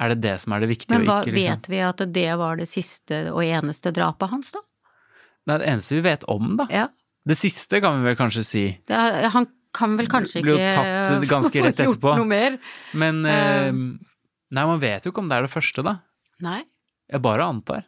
er 0.00 0.14
det 0.14 0.18
det 0.24 0.34
som 0.42 0.54
er 0.56 0.64
det 0.64 0.70
viktige, 0.72 0.96
Mm. 0.96 1.04
Men 1.04 1.10
hva, 1.10 1.18
ikke 1.20 1.34
liksom 1.36 1.52
vet 1.52 1.68
vi 1.68 1.80
at 1.84 2.02
det 2.16 2.28
var 2.40 2.56
det 2.56 2.68
siste 2.68 3.20
og 3.34 3.42
eneste 3.44 3.92
drapet 3.92 4.30
hans, 4.32 4.50
da? 4.56 4.62
Det 5.46 5.54
er 5.54 5.58
det 5.62 5.68
eneste 5.74 5.94
vi 5.98 6.02
vet 6.08 6.24
om, 6.28 6.56
da. 6.56 6.66
Ja. 6.72 6.86
Det 7.28 7.36
siste 7.36 7.80
kan 7.84 8.00
vi 8.00 8.08
vel 8.08 8.16
kanskje 8.16 8.44
si. 8.48 8.64
Er, 8.88 9.28
han 9.34 9.46
kan 9.76 9.96
vel 10.00 10.08
kanskje 10.10 10.40
ikke 10.40 10.56
tatt 10.74 11.28
ganske 11.34 11.62
rett 11.62 11.78
etterpå. 11.84 12.16
noe 12.16 12.26
mer? 12.26 12.56
Men 12.96 13.20
eh, 13.28 13.70
Nei, 14.50 14.64
man 14.66 14.80
vet 14.82 15.04
jo 15.06 15.12
ikke 15.12 15.22
om 15.22 15.28
det 15.30 15.36
er 15.36 15.44
det 15.46 15.52
første, 15.52 15.84
da. 15.86 15.98
Nei. 16.42 16.64
Jeg 17.12 17.22
bare 17.22 17.44
antar. 17.46 17.84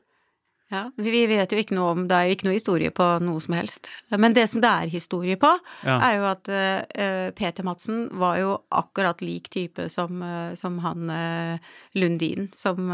Ja, 0.73 0.87
vi 0.97 1.27
vet 1.29 1.53
jo 1.53 1.59
ikke 1.61 1.77
noe 1.77 1.91
om 1.93 2.07
Det 2.09 2.17
er 2.17 2.29
jo 2.31 2.37
ikke 2.37 2.47
noe 2.49 2.57
historie 2.57 2.93
på 2.95 3.05
noe 3.21 3.41
som 3.45 3.53
helst. 3.59 3.91
Men 4.09 4.33
det 4.33 4.47
som 4.49 4.63
det 4.63 4.71
er 4.71 4.89
historie 4.89 5.37
på, 5.37 5.51
Ja. 5.85 5.99
er 6.01 6.17
jo 6.17 6.25
at 6.31 6.49
uh, 6.49 7.31
Peter 7.37 7.63
Madsen 7.67 8.07
var 8.17 8.39
jo 8.41 8.55
akkurat 8.73 9.21
lik 9.21 9.51
type 9.53 9.91
som, 9.93 10.23
uh, 10.25 10.55
som 10.57 10.79
han 10.81 11.11
uh, 11.13 11.59
Lundin, 11.95 12.49
som 12.57 12.89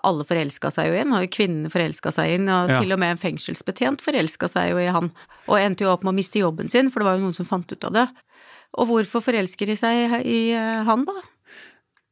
alle 0.00 0.24
forelska 0.24 0.70
seg 0.72 0.88
jo 0.88 0.94
i. 0.96 1.04
Og 1.04 1.28
kvinnene 1.36 1.68
forelska 1.68 2.12
seg 2.16 2.38
inn, 2.38 2.48
og 2.48 2.70
Ja. 2.72 2.80
til 2.80 2.92
og 2.96 2.98
med 3.02 3.12
en 3.12 3.20
fengselsbetjent 3.20 4.00
forelska 4.00 4.48
seg 4.48 4.70
jo 4.72 4.78
i 4.80 4.86
han. 4.88 5.12
Og 5.48 5.58
endte 5.60 5.84
jo 5.84 5.92
opp 5.92 6.02
med 6.02 6.14
å 6.14 6.16
miste 6.16 6.40
jobben 6.40 6.70
sin, 6.72 6.88
for 6.90 7.00
det 7.00 7.10
var 7.10 7.18
jo 7.18 7.26
noen 7.26 7.36
som 7.36 7.44
fant 7.44 7.70
ut 7.70 7.84
av 7.84 7.92
det. 7.92 8.08
Og 8.78 8.86
hvorfor 8.88 9.20
forelsker 9.20 9.66
de 9.66 9.76
seg 9.76 10.24
i 10.24 10.54
han, 10.56 11.04
da? 11.04 11.12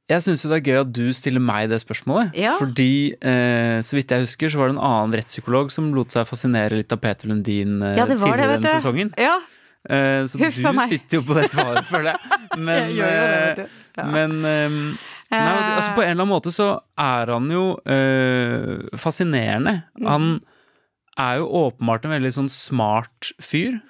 Jeg 0.08 0.24
syns 0.24 0.42
det 0.48 0.56
er 0.56 0.64
gøy 0.64 0.78
at 0.80 0.92
du 0.96 1.04
stiller 1.12 1.42
meg 1.44 1.66
det 1.68 1.82
spørsmålet. 1.82 2.32
Ja. 2.38 2.54
Fordi, 2.56 3.12
eh, 3.20 3.78
så 3.84 3.98
vidt 3.98 4.14
jeg 4.14 4.24
husker, 4.24 4.48
så 4.48 4.60
var 4.62 4.70
det 4.70 4.78
en 4.78 4.84
annen 4.88 5.18
rettspsykolog 5.20 5.70
som 5.74 5.90
lot 5.96 6.14
seg 6.14 6.24
fascinere 6.28 6.78
litt 6.80 6.94
av 6.96 7.02
Peter 7.02 7.28
Lundin 7.28 7.82
eh, 7.82 7.98
Ja, 7.98 8.06
det 8.08 8.16
var 8.16 8.32
tidligere 8.32 8.56
denne 8.56 8.74
sesongen. 8.78 9.12
Ja, 9.20 9.36
Eh, 9.88 10.24
så 10.28 10.40
Huff 10.42 10.56
du 10.58 10.66
meg. 10.74 10.90
sitter 10.90 11.20
jo 11.20 11.24
på 11.24 11.36
det 11.38 11.46
svaret, 11.52 11.86
føler 11.92 12.10
jeg. 12.12 12.40
Men, 12.58 12.90
Jeg 12.90 12.96
gjør 12.98 13.12
jo 13.14 13.20
det, 13.20 13.28
eh, 13.28 13.46
vet 13.46 13.60
du. 13.60 13.76
Ja. 13.98 14.04
men 14.14 14.34
eh, 14.44 14.74
nei, 15.32 15.40
altså, 15.76 15.94
på 15.96 16.02
en 16.04 16.10
eller 16.12 16.22
annen 16.22 16.30
måte 16.30 16.52
så 16.54 16.68
er 17.02 17.32
han 17.32 17.48
jo 17.50 17.62
eh, 17.88 18.98
fascinerende. 19.00 19.74
Mm. 19.98 20.08
Han 20.10 20.28
er 21.18 21.40
jo 21.40 21.48
åpenbart 21.64 22.06
en 22.06 22.14
veldig 22.14 22.34
sånn 22.36 22.50
smart 22.52 23.32
fyr. 23.42 23.80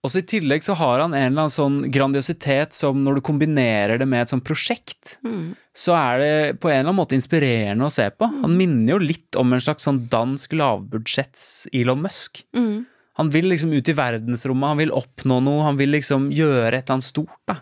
Og 0.00 0.08
så 0.08 0.22
I 0.22 0.24
tillegg 0.24 0.64
så 0.64 0.72
har 0.80 1.02
han 1.02 1.12
en 1.12 1.20
eller 1.26 1.42
annen 1.44 1.52
sånn 1.52 1.74
grandiositet 1.92 2.72
som 2.72 3.02
når 3.04 3.18
du 3.18 3.20
kombinerer 3.26 3.98
det 4.00 4.06
med 4.08 4.22
et 4.22 4.30
sånt 4.32 4.46
prosjekt, 4.48 5.18
Mm. 5.22 5.54
så 5.76 5.92
er 5.92 6.18
det 6.18 6.60
på 6.60 6.70
en 6.70 6.78
eller 6.78 6.88
annen 6.88 6.96
måte 7.02 7.14
inspirerende 7.18 7.84
å 7.84 7.92
se 7.92 8.08
på. 8.10 8.24
Mm. 8.24 8.40
Han 8.42 8.56
minner 8.56 8.92
jo 8.94 8.98
litt 8.98 9.36
om 9.36 9.52
en 9.52 9.60
slags 9.60 9.84
sånn 9.84 10.08
dansk 10.08 10.52
lavbudsjetts 10.56 11.68
Elon 11.72 12.00
Musk. 12.00 12.44
Mm. 12.56 12.86
Han 13.20 13.28
vil 13.30 13.50
liksom 13.52 13.72
ut 13.76 13.88
i 13.88 13.92
verdensrommet, 13.92 14.68
han 14.72 14.78
vil 14.80 14.90
oppnå 14.96 15.42
noe, 15.44 15.64
han 15.66 15.76
vil 15.76 15.90
liksom 15.92 16.30
gjøre 16.32 16.72
et 16.78 16.84
eller 16.88 16.96
annet 16.96 17.04
stort, 17.04 17.36
da. 17.46 17.58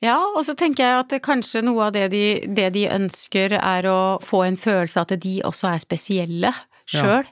Ja, 0.00 0.16
og 0.34 0.44
så 0.44 0.54
tenker 0.56 0.82
jeg 0.84 1.00
at 1.04 1.12
kanskje 1.22 1.62
noe 1.64 1.86
av 1.86 1.92
det 1.92 2.08
de, 2.12 2.24
det 2.48 2.70
de 2.74 2.88
ønsker 2.88 3.52
er 3.60 3.86
å 3.88 4.18
få 4.24 4.42
en 4.46 4.56
følelse 4.56 5.00
av 5.00 5.12
at 5.12 5.20
de 5.22 5.42
også 5.44 5.68
er 5.74 5.78
spesielle 5.84 6.54
sjøl, 6.88 7.28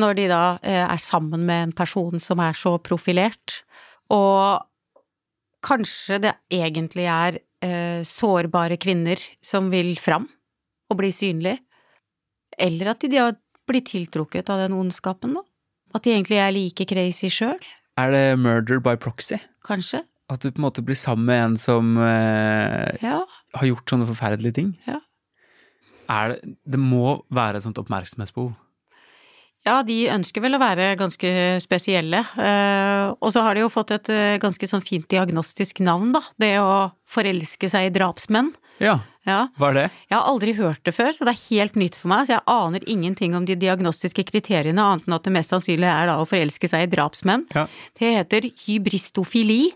når 0.00 0.16
de 0.18 0.26
da 0.30 0.42
eh, 0.62 0.82
er 0.84 1.00
sammen 1.02 1.44
med 1.48 1.68
en 1.68 1.72
person 1.76 2.20
som 2.22 2.40
er 2.44 2.56
så 2.58 2.76
profilert. 2.82 3.62
Og 4.12 4.62
kanskje 5.66 6.20
det 6.22 6.34
egentlig 6.52 7.06
er 7.10 7.38
eh, 7.64 8.02
sårbare 8.06 8.78
kvinner 8.82 9.20
som 9.44 9.70
vil 9.72 9.94
fram 10.00 10.28
og 10.90 11.00
bli 11.00 11.10
synlig, 11.10 11.56
eller 12.62 12.92
at 12.92 13.02
de, 13.02 13.22
blitt 13.66 13.88
tiltrukket 13.90 14.48
av 14.54 14.60
den 14.62 14.76
ondskapen, 14.78 15.34
da. 15.34 15.42
At 15.96 16.04
de 16.06 16.12
egentlig 16.14 16.38
er 16.38 16.52
like 16.54 16.84
crazy 16.86 17.30
sjøl, 17.32 17.58
Er 17.98 18.10
det 18.12 18.38
murder 18.38 18.78
by 18.84 18.94
proxy? 19.00 19.38
kanskje. 19.66 20.02
At 20.30 20.42
du 20.42 20.50
på 20.50 20.58
en 20.60 20.66
måte 20.66 20.82
blir 20.84 20.94
sammen 20.98 21.26
med 21.26 21.42
en 21.44 21.56
som 21.56 21.96
eh, 21.98 22.96
Ja. 23.02 23.24
har 23.54 23.66
gjort 23.66 23.88
sånne 23.90 24.06
forferdelige 24.06 24.54
ting? 24.54 24.72
Ja. 24.86 25.00
Er 26.08 26.28
det, 26.34 26.54
det 26.66 26.78
må 26.78 27.22
være 27.34 27.56
et 27.58 27.64
sånt 27.66 27.78
oppmerksomhetsbehov. 27.82 28.52
Ja, 29.66 29.80
de 29.82 29.96
ønsker 30.14 30.44
vel 30.44 30.54
å 30.54 30.60
være 30.62 30.92
ganske 31.00 31.30
spesielle. 31.64 32.20
Eh, 32.38 33.08
og 33.18 33.32
så 33.34 33.42
har 33.42 33.56
de 33.58 33.64
jo 33.64 33.70
fått 33.72 33.90
et 33.96 34.08
eh, 34.14 34.36
ganske 34.38 34.68
sånn 34.70 34.84
fint 34.86 35.08
diagnostisk 35.10 35.80
navn, 35.82 36.12
da. 36.14 36.22
Det 36.38 36.52
å 36.62 36.92
forelske 37.10 37.68
seg 37.72 37.88
i 37.88 37.94
drapsmenn. 37.98 38.52
Ja, 38.78 39.00
Ja. 39.26 39.48
hva 39.58 39.70
er 39.70 39.74
det? 39.74 39.84
Jeg 40.10 40.18
har 40.20 40.26
aldri 40.30 40.52
hørt 40.54 40.84
det 40.84 40.92
før, 40.94 41.10
så 41.16 41.24
det 41.26 41.32
er 41.34 41.44
helt 41.50 41.74
nytt 41.74 41.96
for 41.98 42.06
meg. 42.12 42.26
Så 42.28 42.36
jeg 42.36 42.44
aner 42.46 42.84
ingenting 42.86 43.34
om 43.34 43.44
de 43.48 43.56
diagnostiske 43.58 44.22
kriteriene, 44.28 44.78
annet 44.78 45.08
enn 45.08 45.14
at 45.16 45.24
det 45.26 45.32
mest 45.34 45.50
sannsynlig 45.50 45.88
er 45.90 46.06
da 46.06 46.20
å 46.22 46.28
forelske 46.30 46.68
seg 46.70 46.86
i 46.86 46.90
drapsmenn. 46.94 47.46
Ja. 47.56 47.66
Det 47.98 48.12
heter 48.20 48.46
hybristofili. 48.68 49.72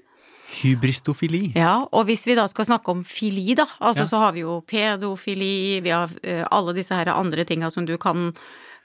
Hybristofili. 0.60 1.52
Ja, 1.56 1.80
og 1.90 2.06
hvis 2.06 2.24
vi 2.28 2.34
da 2.38 2.46
skal 2.50 2.66
snakke 2.68 2.92
om 2.94 3.02
fili, 3.04 3.54
da, 3.58 3.66
altså 3.80 4.02
Ja. 4.04 4.10
så 4.12 4.16
har 4.22 4.32
vi 4.32 4.40
jo 4.46 4.60
pedofili, 4.66 5.80
vi 5.82 5.90
har 5.90 6.10
eh, 6.22 6.44
alle 6.50 6.72
disse 6.74 6.94
her 6.94 7.06
andre 7.10 7.44
tinga 7.44 7.70
som 7.72 7.84
du 7.86 7.96
kan 7.98 8.32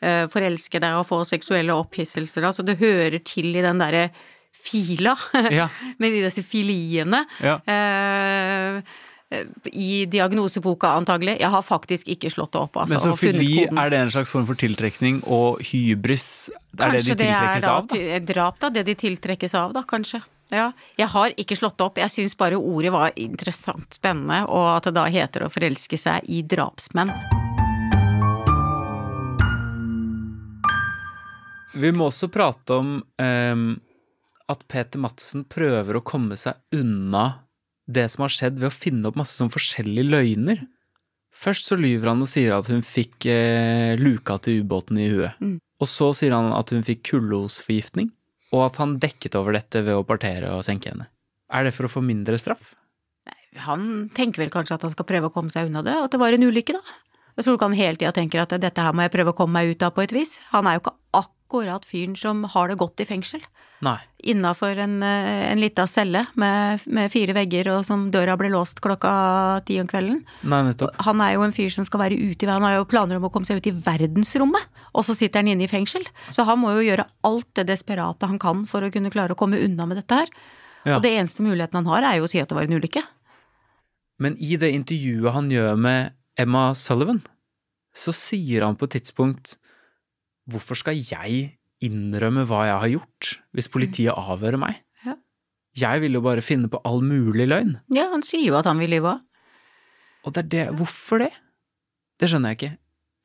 forelske 0.02 0.80
deg 0.84 0.98
og 1.00 1.06
få 1.08 1.22
seksuelle 1.26 1.74
opphisselser 1.74 2.46
så 2.54 2.64
det 2.66 2.78
hører 2.80 3.20
til 3.26 3.56
i 3.56 3.62
den 3.66 3.80
derre 3.80 4.10
fila, 4.66 5.16
Ja. 5.52 5.68
med 6.00 6.12
de 6.16 6.22
disse 6.26 6.42
filiene. 6.44 7.26
Ja. 7.44 7.58
Eh, 7.70 8.82
I 9.74 10.06
diagnoseboka, 10.06 10.94
antagelig. 10.96 11.40
Jeg 11.42 11.50
har 11.52 11.62
faktisk 11.66 12.08
ikke 12.14 12.30
slått 12.32 12.54
det 12.54 12.62
opp, 12.62 12.78
altså. 12.78 12.94
Men 12.96 13.02
så 13.04 13.16
fili, 13.20 13.66
er 13.68 13.90
det 13.92 14.00
en 14.00 14.12
slags 14.14 14.32
form 14.32 14.46
for 14.48 14.56
tiltrekning, 14.56 15.24
og 15.28 15.60
hybris, 15.66 16.50
er 16.80 16.94
Kanskje 16.96 17.16
det 17.16 17.18
de 17.18 17.26
tiltrekkes 17.26 17.68
av? 17.68 17.88
Da? 17.88 17.96
til- 17.96 18.10
et 18.20 18.26
drap, 18.30 18.60
da. 18.62 18.70
Det 18.70 18.86
de 18.86 18.96
tiltrekkes 18.96 19.56
av, 19.60 19.74
da, 19.76 19.84
kanskje. 19.84 20.22
Ja. 20.54 20.72
Jeg 20.98 21.08
har 21.10 21.34
ikke 21.42 21.58
slått 21.58 21.78
det 21.78 21.86
opp, 21.90 21.98
jeg 21.98 22.10
syns 22.14 22.38
bare 22.38 22.56
ordet 22.62 22.92
var 22.94 23.12
interessant 23.18 23.98
spennende, 23.98 24.44
og 24.48 24.78
at 24.78 24.84
det 24.88 24.94
da 24.94 25.06
heter 25.10 25.48
å 25.48 25.52
forelske 25.52 25.98
seg 26.00 26.30
i 26.30 26.42
drapsmenn. 26.46 27.35
Vi 31.76 31.92
må 31.92 32.08
også 32.08 32.30
prate 32.32 32.78
om 32.80 32.96
um, 33.04 33.66
at 34.52 34.62
Peter 34.72 35.02
Madsen 35.02 35.44
prøver 35.50 35.98
å 35.98 36.06
komme 36.06 36.38
seg 36.40 36.60
unna 36.76 37.26
det 37.86 38.08
som 38.14 38.26
har 38.26 38.34
skjedd 38.34 38.62
ved 38.62 38.70
å 38.70 38.74
finne 38.74 39.10
opp 39.10 39.18
masse 39.20 39.38
sånn 39.38 39.52
forskjellige 39.54 40.08
løgner. 40.08 40.64
Først 41.36 41.70
så 41.70 41.78
lyver 41.78 42.14
han 42.14 42.24
og 42.24 42.30
sier 42.32 42.56
at 42.56 42.70
hun 42.72 42.82
fikk 42.86 43.28
eh, 43.30 44.00
luka 44.00 44.38
til 44.42 44.64
ubåten 44.64 45.02
i 45.02 45.10
huet. 45.12 45.36
Mm. 45.44 45.58
Og 45.84 45.90
så 45.92 46.10
sier 46.16 46.34
han 46.34 46.54
at 46.56 46.72
hun 46.72 46.86
fikk 46.88 47.04
kullosforgiftning, 47.12 48.10
og 48.56 48.62
at 48.70 48.80
han 48.80 48.96
dekket 49.04 49.36
over 49.38 49.58
dette 49.58 49.84
ved 49.84 50.00
å 50.00 50.06
partere 50.08 50.54
og 50.56 50.64
senke 50.66 50.94
henne. 50.94 51.10
Er 51.52 51.68
det 51.68 51.76
for 51.76 51.90
å 51.90 51.92
få 51.92 52.02
mindre 52.06 52.40
straff? 52.42 52.72
Han 53.66 54.08
tenker 54.16 54.46
vel 54.46 54.54
kanskje 54.54 54.78
at 54.78 54.86
han 54.88 54.94
skal 54.94 55.08
prøve 55.08 55.30
å 55.30 55.36
komme 55.36 55.52
seg 55.52 55.70
unna 55.70 55.84
det, 55.86 55.98
og 56.00 56.08
at 56.08 56.16
det 56.16 56.22
var 56.24 56.36
en 56.36 56.48
ulykke, 56.48 56.78
da. 56.78 56.96
Jeg 57.36 57.44
tror 57.44 57.58
ikke 57.58 57.68
han 57.68 57.76
hele 57.76 58.00
tida 58.00 58.14
tenker 58.16 58.46
at 58.46 58.54
dette 58.64 58.84
her 58.84 58.96
må 58.96 59.04
jeg 59.04 59.12
prøve 59.12 59.34
å 59.34 59.38
komme 59.38 59.60
meg 59.60 59.76
ut 59.76 59.84
av 59.84 59.92
på 59.96 60.06
et 60.06 60.14
vis. 60.16 60.38
Han 60.54 60.70
er 60.70 60.78
jo 60.78 60.86
ikke 60.86 60.96
akkurat 61.46 61.86
fyren 61.86 62.16
som 62.18 62.44
har 62.44 62.70
det 62.70 62.78
godt 62.78 63.00
i 63.00 63.06
fengsel. 63.06 63.44
Nei. 63.84 64.00
Innafor 64.32 64.78
en, 64.80 65.04
eh, 65.04 65.52
en 65.52 65.60
lita 65.60 65.86
celle 65.88 66.26
med, 66.36 66.82
med 66.88 67.12
fire 67.12 67.34
vegger, 67.34 67.68
og 67.76 67.86
som 67.86 68.10
døra 68.12 68.38
ble 68.38 68.50
låst 68.50 68.82
klokka 68.82 69.64
ti 69.66 69.80
om 69.80 69.88
kvelden. 69.88 70.24
Nei, 70.44 70.62
nettopp. 70.64 70.96
Han 71.06 71.22
er 71.22 71.36
jo 71.36 71.44
en 71.46 71.54
fyr 71.54 71.70
som 71.70 71.86
skal 71.86 72.00
være 72.00 72.18
ute 72.18 72.46
i 72.46 72.50
Han 72.50 72.64
har 72.64 72.78
jo 72.78 72.86
planer 72.90 73.18
om 73.18 73.28
å 73.28 73.32
komme 73.32 73.46
seg 73.46 73.58
ut 73.58 73.68
i 73.68 73.76
verdensrommet, 73.76 74.64
og 74.94 75.06
så 75.06 75.16
sitter 75.16 75.44
han 75.44 75.52
inne 75.52 75.68
i 75.68 75.72
fengsel. 75.72 76.06
Så 76.32 76.46
han 76.46 76.60
må 76.60 76.74
jo 76.78 76.88
gjøre 76.88 77.06
alt 77.28 77.52
det 77.54 77.68
desperate 77.68 78.26
han 78.26 78.40
kan 78.40 78.66
for 78.66 78.82
å 78.82 78.92
kunne 78.92 79.12
klare 79.12 79.36
å 79.36 79.40
komme 79.40 79.62
unna 79.62 79.86
med 79.86 79.98
dette 80.02 80.24
her. 80.24 80.32
Ja. 80.86 80.98
Og 80.98 81.04
det 81.04 81.14
eneste 81.18 81.44
muligheten 81.44 81.82
han 81.82 81.90
har, 81.90 82.06
er 82.06 82.20
jo 82.20 82.26
å 82.26 82.32
si 82.32 82.40
at 82.42 82.50
det 82.50 82.58
var 82.58 82.70
en 82.70 82.80
ulykke. 82.80 83.04
Men 84.22 84.38
i 84.40 84.56
det 84.56 84.72
intervjuet 84.72 85.36
han 85.36 85.52
gjør 85.52 85.76
med 85.76 86.16
Emma 86.40 86.70
Sullivan, 86.74 87.22
så 87.96 88.14
sier 88.16 88.64
han 88.64 88.78
på 88.80 88.88
et 88.88 88.98
tidspunkt 88.98 89.58
Hvorfor 90.52 90.78
skal 90.78 91.00
jeg 91.00 91.56
innrømme 91.86 92.46
hva 92.48 92.66
jeg 92.70 92.82
har 92.82 92.92
gjort, 92.96 93.32
hvis 93.56 93.70
politiet 93.72 94.14
avhører 94.14 94.60
meg? 94.62 94.82
Ja. 95.06 95.16
Jeg 95.78 96.04
vil 96.06 96.18
jo 96.18 96.22
bare 96.26 96.44
finne 96.46 96.70
på 96.72 96.82
all 96.86 97.02
mulig 97.06 97.48
løgn. 97.50 97.76
Ja, 97.94 98.08
han 98.14 98.24
sier 98.26 98.46
jo 98.46 98.58
at 98.60 98.70
han 98.70 98.80
vil 98.82 98.94
lyve 98.96 99.16
òg. 99.16 99.24
Og 100.26 100.34
det 100.34 100.46
er 100.46 100.50
det 100.54 100.66
Hvorfor 100.80 101.22
det? 101.22 101.32
Det 102.20 102.30
skjønner 102.32 102.54
jeg 102.54 102.60
ikke. 102.62 102.72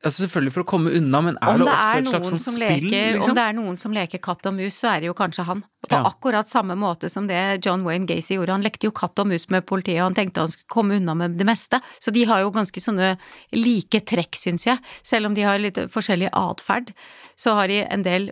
Altså 0.01 0.23
Selvfølgelig 0.23 0.51
for 0.55 0.63
å 0.63 0.65
komme 0.65 0.91
unna, 0.97 1.19
men 1.21 1.35
er 1.37 1.59
det 1.59 1.65
det 1.67 1.73
også 1.73 1.89
er 1.91 1.99
et 2.01 2.07
slags 2.09 2.29
sånn 2.31 2.39
spill? 2.41 2.61
leker, 2.63 3.11
liksom? 3.19 3.29
om 3.29 3.35
det 3.37 3.43
er 3.45 3.53
noen 3.53 3.75
som 3.77 3.93
leker 3.93 4.17
katt 4.25 4.47
og 4.49 4.55
mus, 4.57 4.73
så 4.81 4.87
er 4.95 5.03
det 5.03 5.11
jo 5.11 5.13
kanskje 5.13 5.45
han. 5.45 5.61
På 5.85 5.97
Ja. 5.97 6.03
akkurat 6.09 6.47
samme 6.49 6.73
måte 6.77 7.09
som 7.09 7.27
det 7.27 7.63
John 7.65 7.83
Wayne 7.83 8.07
Gacy 8.09 8.35
gjorde. 8.37 8.49
Han 8.53 8.63
lekte 8.65 8.85
jo 8.89 8.91
katt 8.91 9.17
og 9.19 9.27
mus 9.27 9.47
med 9.49 9.65
politiet, 9.65 9.99
og 10.01 10.09
han 10.09 10.17
tenkte 10.17 10.41
han 10.41 10.49
skulle 10.49 10.69
komme 10.73 10.97
unna 10.97 11.13
med 11.15 11.37
det 11.37 11.45
meste. 11.45 11.79
Så 11.99 12.11
de 12.13 12.23
har 12.25 12.41
jo 12.41 12.49
ganske 12.51 12.81
sånne 12.81 13.17
like 13.53 14.01
trekk, 14.01 14.33
syns 14.37 14.65
jeg. 14.65 14.79
Selv 15.03 15.27
om 15.29 15.33
de 15.37 15.41
har 15.45 15.59
litt 15.61 15.75
forskjellig 15.77 16.29
atferd, 16.33 16.93
så 17.37 17.53
har 17.57 17.67
de 17.67 17.81
en 17.85 18.01
del 18.03 18.31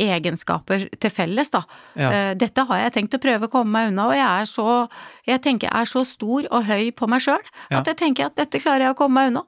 egenskaper 0.00 0.88
til 1.00 1.10
felles, 1.12 1.50
da. 1.52 1.62
Ja. 1.96 2.10
Eh, 2.10 2.34
Dette 2.40 2.64
har 2.68 2.84
jeg 2.84 2.92
tenkt 2.96 3.16
å 3.16 3.22
prøve 3.22 3.48
å 3.48 3.52
komme 3.52 3.72
meg 3.72 3.92
unna, 3.92 4.08
og 4.10 4.16
jeg 4.16 4.26
er 4.26 4.48
så, 4.48 4.88
jeg 5.28 5.42
tenker 5.44 5.68
jeg 5.70 5.80
er 5.80 5.88
så 5.90 6.04
stor 6.06 6.48
og 6.50 6.64
høy 6.68 6.90
på 6.96 7.08
meg 7.10 7.20
sjøl 7.24 7.40
at 7.70 7.86
jeg 7.86 7.96
tenker 8.00 8.26
at 8.30 8.36
dette 8.36 8.60
klarer 8.62 8.88
jeg 8.88 8.94
å 8.96 8.98
komme 9.00 9.14
meg 9.20 9.32
unna. 9.32 9.44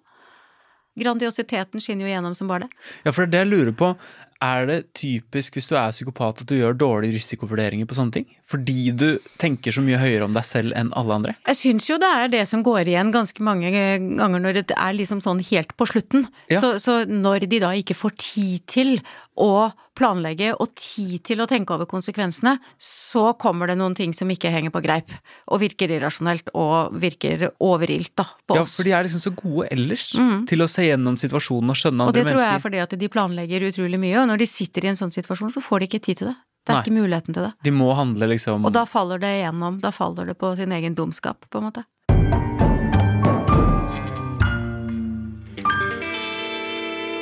Grandiositeten 0.98 1.80
skinner 1.80 2.06
jo 2.06 2.12
gjennom 2.12 2.36
som 2.36 2.50
bare 2.50 2.66
det. 2.66 2.84
Ja, 3.06 3.14
for 3.14 3.24
det 3.24 3.28
er 3.28 3.32
det 3.32 3.42
jeg 3.42 3.52
lurer 3.52 3.76
på. 3.76 3.94
Er 4.42 4.66
det 4.66 4.78
typisk 4.98 5.54
hvis 5.54 5.68
du 5.70 5.76
er 5.78 5.92
psykopat 5.94 6.42
at 6.42 6.48
du 6.50 6.56
gjør 6.56 6.74
dårlige 6.74 7.14
risikovurderinger 7.14 7.86
på 7.86 7.94
sånne 7.94 8.16
ting? 8.16 8.26
Fordi 8.50 8.90
du 8.98 9.06
tenker 9.38 9.74
så 9.74 9.84
mye 9.84 10.00
høyere 10.00 10.26
om 10.26 10.34
deg 10.34 10.44
selv 10.48 10.74
enn 10.78 10.90
alle 10.98 11.14
andre? 11.20 11.34
Jeg 11.46 11.60
syns 11.60 11.86
jo 11.86 11.98
det 12.02 12.10
er 12.10 12.32
det 12.32 12.42
som 12.50 12.64
går 12.66 12.90
igjen 12.90 13.12
ganske 13.14 13.44
mange 13.46 13.70
ganger 13.70 14.42
når 14.42 14.58
det 14.58 14.64
er 14.74 14.98
liksom 14.98 15.22
sånn 15.22 15.44
helt 15.46 15.76
på 15.78 15.86
slutten. 15.92 16.26
Ja. 16.50 16.58
Så, 16.64 16.74
så 16.82 16.98
når 17.06 17.46
de 17.46 17.62
da 17.62 17.70
ikke 17.78 17.96
får 17.96 18.16
tid 18.18 18.66
til 18.66 18.96
å 19.42 19.70
planlegge 19.98 20.52
og 20.54 20.72
tid 20.78 21.18
til 21.26 21.42
å 21.42 21.46
tenke 21.50 21.74
over 21.74 21.88
konsekvensene, 21.90 22.54
så 22.80 23.32
kommer 23.40 23.68
det 23.68 23.76
noen 23.80 23.96
ting 23.98 24.14
som 24.16 24.30
ikke 24.32 24.52
henger 24.52 24.72
på 24.72 24.82
greip, 24.84 25.10
og 25.50 25.60
virker 25.62 25.92
irrasjonelt 25.92 26.52
og 26.58 26.94
virker 27.02 27.50
overilt 27.62 28.14
da, 28.18 28.28
på 28.48 28.56
Ja, 28.60 28.64
for 28.68 28.88
de 28.88 28.94
er 28.96 29.08
liksom 29.08 29.24
så 29.24 29.34
gode 29.36 29.68
ellers 29.74 30.08
til 30.48 30.64
å 30.64 30.70
se 30.70 30.86
gjennom 30.86 31.18
situasjonen 31.20 31.74
og 31.74 31.78
skjønne 31.78 32.06
andre 32.06 32.12
mennesker. 32.12 32.22
Og 32.22 32.30
det 32.30 32.32
tror 32.32 32.46
jeg 32.46 32.54
er 32.54 32.64
fordi 32.68 32.82
at 32.86 32.96
de 33.02 33.12
planlegger 33.12 33.68
utrolig 33.68 34.00
mye, 34.00 34.16
og 34.22 34.32
når 34.32 34.44
de 34.44 34.48
sitter 34.48 34.86
i 34.86 34.92
en 34.92 35.02
sånn 35.02 35.14
situasjon, 35.14 35.52
så 35.52 35.64
får 35.64 35.82
de 35.82 35.90
ikke 35.90 36.04
tid 36.08 36.22
til 36.22 36.32
det. 36.32 36.38
Det 36.62 36.70
er 36.70 36.78
Nei. 36.78 36.82
ikke 36.86 36.94
muligheten 36.94 37.34
til 37.34 37.42
det. 37.48 37.52
De 37.66 37.72
må 37.74 37.88
handle 37.98 38.28
liksom 38.30 38.68
Og 38.68 38.74
da 38.74 38.84
faller 38.86 39.18
det 39.18 39.32
igjennom, 39.40 39.80
da 39.82 39.90
faller 39.94 40.30
det 40.30 40.36
på 40.38 40.52
sin 40.58 40.70
egen 40.70 40.94
dumskap, 40.94 41.48
på 41.50 41.58
en 41.58 41.66
måte. 41.66 41.82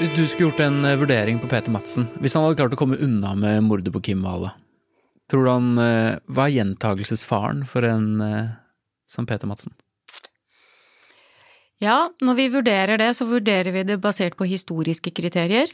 Hvis 0.00 0.14
du 0.16 0.22
skulle 0.24 0.46
gjort 0.48 0.60
en 0.64 0.78
eh, 0.88 0.96
vurdering 0.96 1.36
på 1.42 1.48
Peter 1.50 1.68
Madsen, 1.68 2.06
hvis 2.24 2.32
han 2.32 2.46
hadde 2.46 2.56
klart 2.56 2.72
å 2.72 2.78
komme 2.80 2.96
unna 3.04 3.34
med 3.36 3.66
mordet 3.66 3.92
på 3.92 4.00
Kim 4.06 4.22
Wale, 4.24 4.54
tror 5.28 5.44
du 5.44 5.50
han 5.52 5.66
var 5.76 6.22
Hva 6.24 6.46
er 6.46 6.54
gjentagelsesfaren 6.54 7.66
for 7.68 7.84
en 7.84 8.06
eh, 8.24 8.54
som 9.04 9.28
Peter 9.28 9.50
Madsen? 9.50 9.74
Ja, 11.84 11.98
når 12.24 12.38
vi 12.38 12.48
vurderer 12.56 12.96
det, 12.96 13.10
så 13.18 13.28
vurderer 13.28 13.76
vi 13.76 13.84
det 13.90 13.98
basert 14.00 14.38
på 14.40 14.48
historiske 14.48 15.12
kriterier. 15.12 15.68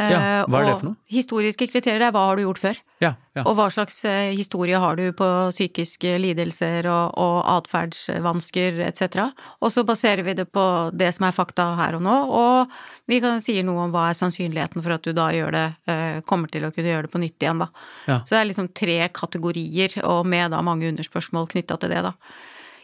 Ja, 0.00 0.20
Eh, 0.40 0.44
hva 0.48 0.60
er 0.62 0.66
det 0.70 0.74
for 0.80 0.86
noe? 0.90 0.96
Historiske 1.12 1.66
kriterier 1.68 2.06
er 2.06 2.12
hva 2.14 2.22
har 2.30 2.38
du 2.38 2.42
gjort 2.46 2.60
før, 2.62 2.76
Ja, 3.02 3.10
ja. 3.36 3.42
og 3.44 3.56
hva 3.58 3.66
slags 3.72 3.98
eh, 4.08 4.30
historie 4.32 4.78
har 4.80 4.96
du 4.96 5.12
på 5.12 5.26
psykiske 5.52 6.14
lidelser 6.22 6.86
og, 6.88 7.12
og 7.20 7.36
atferdsvansker 7.58 8.80
etc. 8.86 9.30
Og 9.60 9.72
så 9.72 9.84
baserer 9.84 10.22
vi 10.24 10.34
det 10.38 10.46
på 10.52 10.64
det 10.96 11.10
som 11.16 11.26
er 11.28 11.36
fakta 11.36 11.66
her 11.78 11.98
og 11.98 12.04
nå, 12.06 12.16
og 12.32 12.72
vi 13.10 13.20
kan 13.20 13.42
si 13.44 13.58
noe 13.66 13.86
om 13.86 13.92
hva 13.94 14.08
er 14.10 14.18
sannsynligheten 14.18 14.82
for 14.84 14.96
at 14.96 15.04
du 15.04 15.12
da 15.16 15.28
gjør 15.34 15.52
det, 15.56 15.66
eh, 15.90 16.20
kommer 16.28 16.48
til 16.52 16.64
å 16.64 16.72
kunne 16.74 16.92
gjøre 16.92 17.08
det 17.08 17.12
på 17.12 17.22
nytt 17.22 17.42
igjen, 17.42 17.60
da. 17.64 17.68
Ja. 18.06 18.20
Så 18.24 18.36
det 18.36 18.40
er 18.40 18.48
liksom 18.52 18.70
tre 18.72 18.98
kategorier, 19.12 19.98
og 20.06 20.24
med 20.26 20.50
da 20.54 20.62
mange 20.62 20.88
underspørsmål 20.90 21.50
knytta 21.52 21.78
til 21.80 21.92
det, 21.92 22.02
da. 22.08 22.14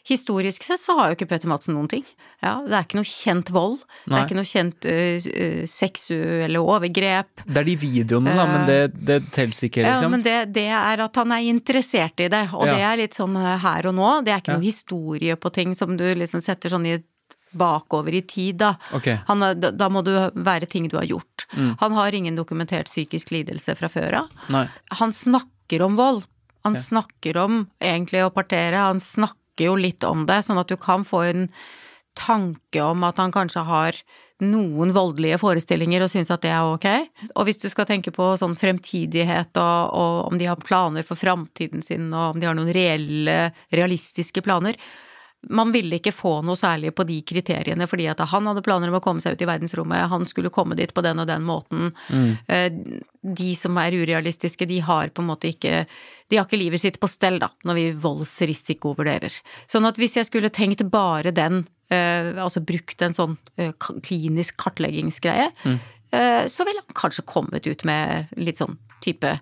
Historisk 0.07 0.63
sett 0.63 0.79
så 0.81 0.95
har 0.99 1.09
jo 1.11 1.17
ikke 1.17 1.27
Petter 1.33 1.51
Madsen 1.51 1.75
noen 1.75 1.89
ting. 1.91 2.05
Ja, 2.45 2.61
det 2.63 2.77
er 2.79 2.85
ikke 2.87 2.99
noe 3.01 3.09
kjent 3.11 3.49
vold. 3.51 3.81
Det 4.07 4.15
er 4.15 4.27
ikke 4.29 4.37
noe 4.39 4.47
kjent 4.47 4.87
uh, 4.87 5.65
seksuelle 5.71 6.61
overgrep. 6.63 7.43
Det 7.47 7.59
er 7.63 7.67
de 7.67 7.75
videoene, 7.81 8.35
da, 8.39 8.45
men 8.51 8.67
det, 8.69 8.79
det 9.09 9.19
teller 9.35 9.67
ikke, 9.69 9.83
liksom. 9.83 10.07
Ja, 10.07 10.13
men 10.13 10.23
det, 10.23 10.37
det 10.55 10.67
er 10.79 11.03
at 11.07 11.19
han 11.19 11.35
er 11.35 11.49
interessert 11.51 12.23
i 12.23 12.29
det, 12.33 12.45
og 12.55 12.67
Ja. 12.69 12.75
det 12.77 12.85
er 12.93 13.01
litt 13.03 13.19
sånn 13.19 13.35
her 13.37 13.89
og 13.91 13.97
nå. 13.99 14.11
Det 14.27 14.33
er 14.35 14.43
ikke 14.45 14.55
Ja. 14.55 14.59
noe 14.61 14.69
historie 14.69 15.37
på 15.37 15.53
ting 15.53 15.75
som 15.75 15.97
du 15.99 16.05
liksom 16.15 16.43
setter 16.45 16.71
sånn 16.71 16.87
i 16.87 16.97
bakover 17.57 18.13
i 18.15 18.21
tid, 18.29 18.59
da. 18.61 18.75
Okay. 18.93 19.17
Han, 19.27 19.41
da, 19.59 19.71
da 19.73 19.89
må 19.89 20.03
du 20.05 20.13
være 20.35 20.67
ting 20.69 20.89
du 20.93 20.97
har 20.99 21.07
gjort. 21.09 21.47
Mm. 21.57 21.77
Han 21.81 21.93
har 21.97 22.13
ingen 22.15 22.37
dokumentert 22.37 22.87
psykisk 22.91 23.31
lidelse 23.33 23.75
fra 23.79 23.89
før 23.89 24.21
av. 24.23 24.29
Nei. 24.53 24.67
Han 25.01 25.15
snakker 25.17 25.83
om 25.87 25.97
vold. 25.97 26.27
Han 26.67 26.75
snakker 26.77 27.37
om 27.39 27.61
egentlig 27.81 28.25
å 28.27 28.31
partere, 28.35 28.75
han 28.91 28.99
snakker 29.01 29.41
jo 29.65 29.75
litt 29.81 30.05
om 30.05 30.27
det, 30.29 30.43
sånn 30.45 30.61
at 30.61 30.69
du 30.69 30.77
kan 30.77 31.05
få 31.07 31.23
en 31.31 31.49
tanke 32.17 32.81
om 32.83 33.05
at 33.05 33.19
han 33.21 33.33
kanskje 33.33 33.65
har 33.65 33.99
noen 34.45 34.93
voldelige 34.93 35.39
forestillinger 35.41 36.05
og 36.05 36.11
syns 36.13 36.31
at 36.33 36.43
det 36.45 36.53
er 36.53 36.69
ok. 36.69 36.87
Og 37.39 37.47
hvis 37.49 37.61
du 37.63 37.71
skal 37.73 37.89
tenke 37.89 38.13
på 38.13 38.35
sånn 38.37 38.57
fremtidighet 38.59 39.57
og, 39.61 39.97
og 39.97 40.33
om 40.33 40.41
de 40.41 40.49
har 40.51 40.61
planer 40.61 41.07
for 41.09 41.17
framtiden 41.17 41.85
sin, 41.85 42.11
og 42.13 42.35
om 42.35 42.41
de 42.41 42.49
har 42.49 42.57
noen 42.57 42.73
reelle, 42.77 43.39
realistiske 43.73 44.45
planer, 44.45 44.77
man 45.51 45.71
ville 45.73 45.99
ikke 45.99 46.13
få 46.15 46.41
noe 46.45 46.57
særlig 46.59 46.91
på 46.97 47.05
de 47.07 47.21
kriteriene, 47.23 47.87
fordi 47.87 48.09
at 48.11 48.19
han 48.33 48.47
hadde 48.49 48.63
planer 48.67 48.91
om 48.91 48.97
å 48.99 49.03
komme 49.05 49.21
seg 49.23 49.37
ut 49.37 49.43
i 49.45 49.49
verdensrommet, 49.49 50.09
han 50.11 50.27
skulle 50.27 50.51
komme 50.55 50.75
dit 50.79 50.93
på 50.95 51.03
den 51.07 51.21
og 51.23 51.27
den 51.31 51.43
måten. 51.47 51.93
Mm. 52.11 52.33
Eh, 52.49 53.03
De 53.27 53.55
som 53.59 53.75
er 53.83 53.91
urealistiske, 53.99 54.67
de 54.71 54.79
har 54.87 55.09
på 55.11 55.23
en 55.23 55.27
måte 55.33 55.49
ikke 55.51 55.87
De 56.31 56.37
har 56.37 56.47
ikke 56.47 56.59
livet 56.59 56.81
sitt 56.81 56.99
på 57.01 57.09
stell, 57.09 57.39
da, 57.39 57.49
når 57.65 57.75
vi 57.75 57.87
voldsrisikovurderer. 58.03 59.35
Sånn 59.71 59.87
at 59.87 59.97
hvis 59.99 60.17
jeg 60.19 60.27
skulle 60.27 60.51
tenkt 60.51 60.83
bare 60.91 61.31
den, 61.35 61.67
eh, 61.91 62.33
altså 62.43 62.63
brukt 62.67 63.03
en 63.03 63.15
sånn 63.15 63.37
eh, 63.57 63.71
klinisk 63.79 64.57
kartleggingsgreie, 64.57 65.53
Mm. 65.65 65.79
så 66.49 66.65
ville 66.65 66.81
han 66.81 66.95
kanskje 66.95 67.27
kommet 67.27 67.67
ut 67.67 67.85
med 67.85 68.29
litt 68.39 68.57
sånn 68.59 68.79
type 69.03 69.39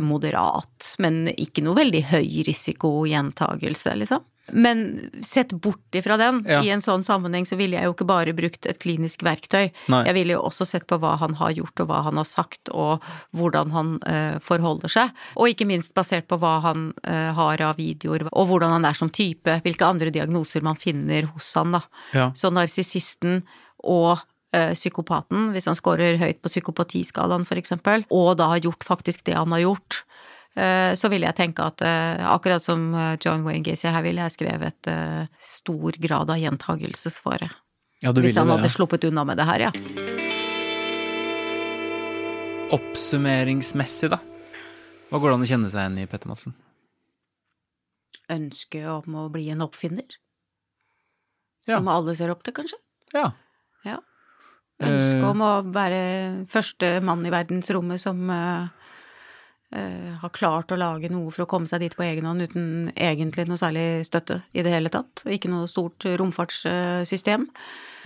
moderat, 0.00 0.94
men 0.98 1.26
ikke 1.36 1.62
noe 1.62 1.76
veldig 1.76 2.02
høy 2.10 2.42
risiko 2.46 3.04
gjentagelse, 3.06 3.92
liksom. 4.00 4.22
Men 4.52 5.10
sett 5.26 5.52
bort 5.52 5.94
ifra 5.94 6.16
den, 6.16 6.44
Ja. 6.46 6.62
i 6.62 6.70
en 6.70 6.80
sånn 6.80 7.04
sammenheng, 7.04 7.46
så 7.46 7.56
ville 7.56 7.76
jeg 7.76 7.84
jo 7.84 7.94
ikke 7.94 8.06
bare 8.06 8.32
brukt 8.32 8.66
et 8.66 8.78
klinisk 8.78 9.22
verktøy. 9.22 9.72
Nei. 9.88 10.04
Jeg 10.04 10.14
ville 10.14 10.36
jo 10.36 10.42
også 10.42 10.66
sett 10.66 10.86
på 10.86 10.98
hva 10.98 11.16
han 11.18 11.34
har 11.34 11.52
gjort 11.52 11.80
og 11.80 11.88
hva 11.88 12.02
han 12.04 12.16
har 12.16 12.24
sagt, 12.24 12.68
og 12.70 13.02
hvordan 13.34 13.70
han 13.72 13.98
uh, 14.06 14.38
forholder 14.38 14.88
seg. 14.88 15.10
Og 15.36 15.48
ikke 15.50 15.66
minst 15.66 15.94
basert 15.94 16.28
på 16.28 16.38
hva 16.38 16.60
han 16.62 16.92
uh, 17.06 17.32
har 17.32 17.60
av 17.60 17.76
videoer, 17.76 18.28
og 18.32 18.48
hvordan 18.48 18.70
han 18.70 18.84
er 18.84 18.94
som 18.94 19.10
type, 19.10 19.60
hvilke 19.64 19.86
andre 19.86 20.10
diagnoser 20.10 20.62
man 20.62 20.76
finner 20.76 21.26
hos 21.34 21.52
han, 21.54 21.72
da. 21.72 21.82
Ja. 22.12 22.30
Så 22.34 22.52
narsissisten 22.54 23.42
og 23.86 24.18
eh, 24.56 24.72
psykopaten, 24.74 25.50
hvis 25.54 25.68
han 25.68 25.76
scorer 25.78 26.18
høyt 26.20 26.40
på 26.42 26.52
psykopatiskalaen 26.52 27.46
eksempel, 27.58 28.06
og 28.10 28.36
da 28.40 28.50
har 28.54 28.64
gjort 28.64 28.86
faktisk 28.86 29.24
det 29.28 29.36
han 29.36 29.52
har 29.54 29.64
gjort, 29.64 30.02
så 30.96 31.10
ville 31.12 31.26
jeg 31.28 31.36
tenke 31.36 31.64
at 31.68 31.82
eh, 31.84 32.22
akkurat 32.32 32.62
som 32.64 32.88
eh, 32.96 33.16
John 33.20 33.42
Wayne 33.44 33.64
Gacy 33.66 33.90
her, 33.92 34.02
ville 34.06 34.24
jeg 34.24 34.32
skrevet 34.38 34.88
eh, 34.88 35.26
stor 35.36 35.98
grad 36.00 36.30
av 36.32 36.40
gjentagelsesfare. 36.40 37.50
ja, 38.02 38.12
du 38.12 38.22
Hvis 38.22 38.36
han 38.36 38.46
han 38.48 38.56
det. 38.56 38.60
hadde 38.62 38.70
ja. 38.72 38.76
sluppet 38.76 39.04
unna 39.04 39.24
med 39.28 39.36
det 39.36 39.44
her, 39.48 39.66
ja. 39.68 39.72
Oppsummeringsmessig, 42.76 44.10
da. 44.10 44.18
Hva 45.10 45.20
går 45.22 45.30
det 45.30 45.36
an 45.36 45.44
å 45.44 45.50
kjenne 45.50 45.68
seg 45.70 45.84
igjen 45.84 45.98
i, 46.02 46.06
Petter 46.10 46.30
Madsen? 46.30 46.54
Ønske 48.32 48.80
om 48.90 49.18
å 49.20 49.28
bli 49.30 49.44
en 49.54 49.62
oppfinner. 49.62 50.16
Som 51.66 51.88
alle 51.90 52.14
ser 52.18 52.30
opp 52.32 52.42
til, 52.46 52.54
kanskje. 52.56 52.78
Ja. 53.14 53.30
Ja. 53.86 54.00
Ønske 54.82 55.20
Eh. 55.22 55.28
om 55.30 55.40
å 55.40 55.52
være 55.72 56.46
første 56.52 57.00
mann 57.02 57.24
i 57.26 57.30
verdensrommet 57.32 58.02
som 58.02 58.28
eh, 58.30 58.66
eh, 58.66 58.68
har 60.20 60.32
klart 60.34 60.72
å 60.72 60.78
lage 60.78 61.10
noe 61.12 61.30
for 61.34 61.44
å 61.44 61.48
komme 61.50 61.68
seg 61.70 61.82
dit 61.84 61.96
på 61.96 62.04
egen 62.06 62.26
hånd 62.28 62.46
uten 62.46 62.68
egentlig 62.94 63.46
noe 63.48 63.60
særlig 63.60 64.06
støtte 64.08 64.40
i 64.56 64.64
det 64.64 64.72
hele 64.72 64.92
tatt. 64.92 65.24
Ikke 65.30 65.50
noe 65.52 65.68
stort 65.70 66.06
romfartssystem. 66.20 67.46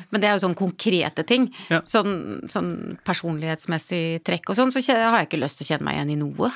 Men 0.09 0.23
det 0.23 0.31
er 0.31 0.37
jo 0.37 0.45
sånn 0.47 0.59
konkrete 0.59 1.25
ting. 1.29 1.51
Ja. 1.69 1.83
Sånn, 1.89 2.43
sånn 2.51 2.73
personlighetsmessig 3.07 4.23
trekk 4.27 4.53
og 4.53 4.59
sånn, 4.59 4.73
så 4.75 4.83
har 4.97 5.21
jeg 5.21 5.31
ikke 5.31 5.43
lyst 5.43 5.61
til 5.61 5.69
å 5.69 5.73
kjenne 5.75 5.89
meg 5.89 5.99
igjen 5.99 6.15
i 6.15 6.21
noe. 6.23 6.53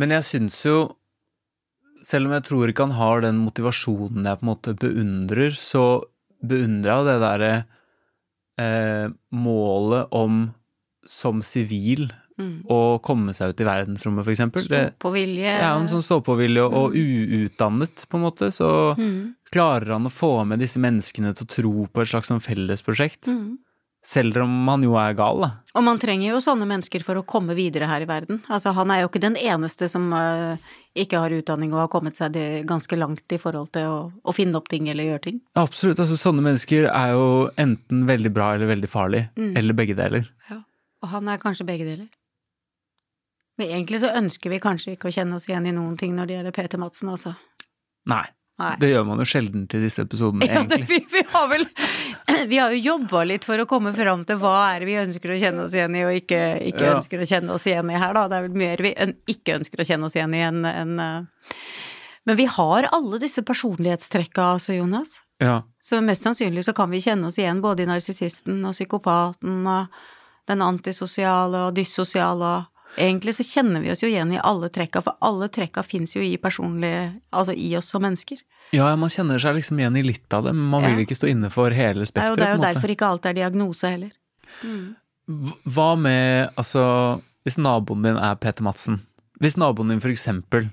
Men 0.00 0.16
jeg 0.16 0.26
syns 0.26 0.58
jo, 0.66 0.78
selv 2.04 2.28
om 2.28 2.34
jeg 2.36 2.46
tror 2.48 2.70
ikke 2.70 2.88
han 2.88 2.98
har 2.98 3.24
den 3.24 3.38
motivasjonen 3.44 4.26
jeg 4.26 4.40
på 4.40 4.46
en 4.46 4.50
måte 4.50 4.76
beundrer, 4.80 5.54
så 5.58 5.84
beundrer 6.44 6.96
jeg 6.96 7.08
det 7.08 7.16
derre 7.22 7.52
eh, 8.60 9.06
målet 9.36 10.12
om 10.16 10.46
som 11.04 11.42
sivil 11.44 12.08
Mm. 12.36 12.64
å 12.66 12.98
komme 13.00 13.30
seg 13.32 13.52
ut 13.52 13.60
i 13.62 13.66
verdensrommet, 13.68 14.26
eksempel. 14.26 14.64
Stå-på-vilje. 14.66 15.52
er 15.54 15.68
en 15.78 15.86
sånn 15.86 16.02
stå-på-vilje, 16.02 16.64
og, 16.66 16.96
uutdannet, 16.98 18.06
på 18.10 18.18
en 18.18 18.24
måte, 18.24 18.50
så 18.50 18.96
Mm. 18.98 19.34
klarer 19.52 19.92
han 19.92 20.04
å 20.06 20.10
få 20.10 20.44
med 20.46 20.58
disse 20.58 20.78
menneskene 20.82 21.34
til 21.34 21.46
å 21.46 21.48
tro 21.48 21.86
på 21.86 22.02
et 22.02 22.08
slags 22.08 22.26
sånn 22.32 22.42
fellesprosjekt. 22.42 23.28
Mm. 23.28 23.58
Selv 24.04 24.36
om 24.42 24.66
han 24.68 24.82
jo 24.82 24.96
er 25.00 25.14
gal, 25.14 25.40
da. 25.40 25.50
Og 25.76 25.82
man 25.82 25.98
trenger 25.98 26.28
jo 26.34 26.36
sånne 26.36 26.66
mennesker 26.68 27.02
for 27.02 27.14
å 27.16 27.24
komme 27.24 27.54
videre 27.54 27.86
her 27.86 28.02
i 28.02 28.04
verden. 28.04 28.42
Altså, 28.50 28.74
han 28.74 28.90
er 28.90 29.00
jo 29.00 29.08
ikke 29.08 29.20
den 29.22 29.36
eneste 29.36 29.88
som 29.88 30.12
uh, 30.12 30.56
ikke 30.94 31.16
har 31.22 31.30
utdanning 31.30 31.72
og 31.72 31.78
har 31.86 31.88
kommet 31.88 32.14
seg 32.14 32.32
det 32.32 32.66
ganske 32.66 32.98
langt 32.98 33.24
i 33.32 33.38
forhold 33.38 33.72
til 33.72 33.86
å, 33.88 34.12
å 34.22 34.34
finne 34.34 34.56
opp 34.56 34.68
ting 34.68 34.90
eller 34.90 35.04
gjøre 35.04 35.22
ting. 35.22 35.40
Absolutt. 35.56 35.98
altså 35.98 36.18
Sånne 36.20 36.42
mennesker 36.44 36.90
er 36.92 37.14
jo 37.14 37.48
enten 37.56 38.04
veldig 38.04 38.34
bra 38.34 38.54
eller 38.54 38.66
veldig 38.66 38.90
farlig. 38.92 39.30
Mm. 39.38 39.56
Eller 39.56 39.72
begge 39.72 39.96
deler. 39.96 40.28
Og 41.04 41.08
han 41.08 41.28
er 41.28 41.38
kanskje 41.38 41.66
begge 41.68 41.84
deler. 41.84 42.08
Men 43.58 43.68
egentlig 43.70 44.00
så 44.02 44.10
ønsker 44.18 44.50
vi 44.50 44.58
kanskje 44.62 44.94
ikke 44.96 45.10
å 45.10 45.14
kjenne 45.14 45.36
oss 45.38 45.46
igjen 45.48 45.66
i 45.70 45.74
noen 45.76 45.96
ting 46.00 46.14
når 46.16 46.26
det 46.26 46.34
gjelder 46.38 46.54
Peter 46.56 46.80
Madsen, 46.82 47.12
altså. 47.12 47.34
Nei. 48.10 48.24
Nei. 48.58 48.72
Det 48.78 48.86
gjør 48.92 49.06
man 49.08 49.18
jo 49.18 49.24
sjelden 49.26 49.64
til 49.66 49.82
disse 49.82 50.04
episodene, 50.06 50.46
Ja, 50.46 50.60
det, 50.62 50.76
egentlig. 50.78 50.86
vi, 50.86 50.98
vi 51.16 51.22
har 51.32 51.48
vel 51.50 51.64
Vi 52.50 52.58
har 52.60 52.70
jo 52.74 52.78
jobba 52.84 53.24
litt 53.26 53.44
for 53.46 53.58
å 53.58 53.66
komme 53.66 53.90
fram 53.96 54.22
til 54.28 54.38
hva 54.42 54.52
er 54.74 54.82
det 54.84 54.86
vi 54.90 54.94
ønsker 55.00 55.32
å 55.34 55.38
kjenne 55.40 55.64
oss 55.66 55.74
igjen 55.74 55.94
i, 55.98 56.04
og 56.06 56.14
ikke, 56.20 56.38
ikke 56.70 56.84
Ja. 56.86 56.92
ønsker 56.98 57.22
å 57.22 57.26
kjenne 57.30 57.54
oss 57.56 57.66
igjen 57.70 57.90
i 57.90 57.98
her, 57.98 58.14
da. 58.14 58.26
Det 58.30 58.38
er 58.38 58.46
vel 58.46 58.58
mer 58.62 58.82
vi 58.86 58.92
ikke 59.34 59.56
ønsker 59.58 59.82
å 59.82 59.86
kjenne 59.88 60.06
oss 60.10 60.14
igjen 60.18 60.34
i 60.38 60.42
enn 60.46 60.60
en, 60.70 60.94
eh. 61.02 61.48
Men 62.26 62.38
vi 62.38 62.46
har 62.48 62.86
alle 62.94 63.18
disse 63.20 63.42
personlighetstrekka, 63.44 64.46
altså, 64.56 64.72
Jonas. 64.78 65.18
Ja. 65.42 65.58
Så 65.84 65.98
mest 66.00 66.22
sannsynlig 66.24 66.62
så 66.64 66.72
kan 66.76 66.88
vi 66.94 67.02
kjenne 67.04 67.28
oss 67.28 67.36
igjen 67.42 67.60
både 67.60 67.84
i 67.84 67.90
narsissisten 67.90 68.62
og 68.64 68.72
psykopaten 68.72 69.66
og 69.68 69.98
den 70.48 70.62
antisosiale 70.64 71.66
og 71.68 71.74
dyssosiale 71.76 72.52
og 72.60 72.70
Egentlig 72.96 73.34
så 73.34 73.44
kjenner 73.46 73.82
vi 73.82 73.90
oss 73.90 74.02
jo 74.04 74.08
igjen 74.08 74.32
i 74.36 74.38
alle 74.38 74.68
trekka, 74.70 75.00
for 75.02 75.16
alle 75.24 75.48
trekka 75.50 75.82
fins 75.82 76.14
jo 76.14 76.22
i 76.22 76.36
personlige 76.38 77.08
Altså 77.34 77.54
i 77.58 77.72
oss 77.78 77.88
som 77.90 78.02
mennesker. 78.04 78.38
ja, 78.72 78.90
man 78.96 79.10
kjenner 79.10 79.38
seg 79.42 79.56
liksom 79.56 79.78
igjen 79.78 79.96
i 79.96 80.02
litt 80.02 80.32
av 80.32 80.44
det, 80.46 80.52
men 80.54 80.68
man 80.70 80.84
vil 80.86 81.02
ikke 81.04 81.16
stå 81.18 81.30
inne 81.30 81.50
for 81.50 81.74
hele 81.74 82.04
Det 82.04 82.04
er 82.04 82.06
jo, 82.06 82.12
spekteret. 82.12 82.38
det 82.38 82.46
er 82.46 82.54
jo 82.54 82.62
derfor 82.62 82.94
ikke 82.94 83.08
alt 83.08 83.26
er 83.26 83.34
diagnose 83.34 83.90
heller. 83.90 84.12
Mm. 84.62 84.94
Hva 85.74 85.90
med, 85.98 86.50
altså, 86.60 86.84
hvis 87.44 87.58
naboen 87.58 88.02
din 88.04 88.18
er 88.20 88.34
Peter 88.36 88.64
Madsen? 88.66 89.00
Hvis 89.40 89.56
naboen 89.58 89.90
din 89.90 90.02
for 90.02 90.12
eksempel 90.12 90.68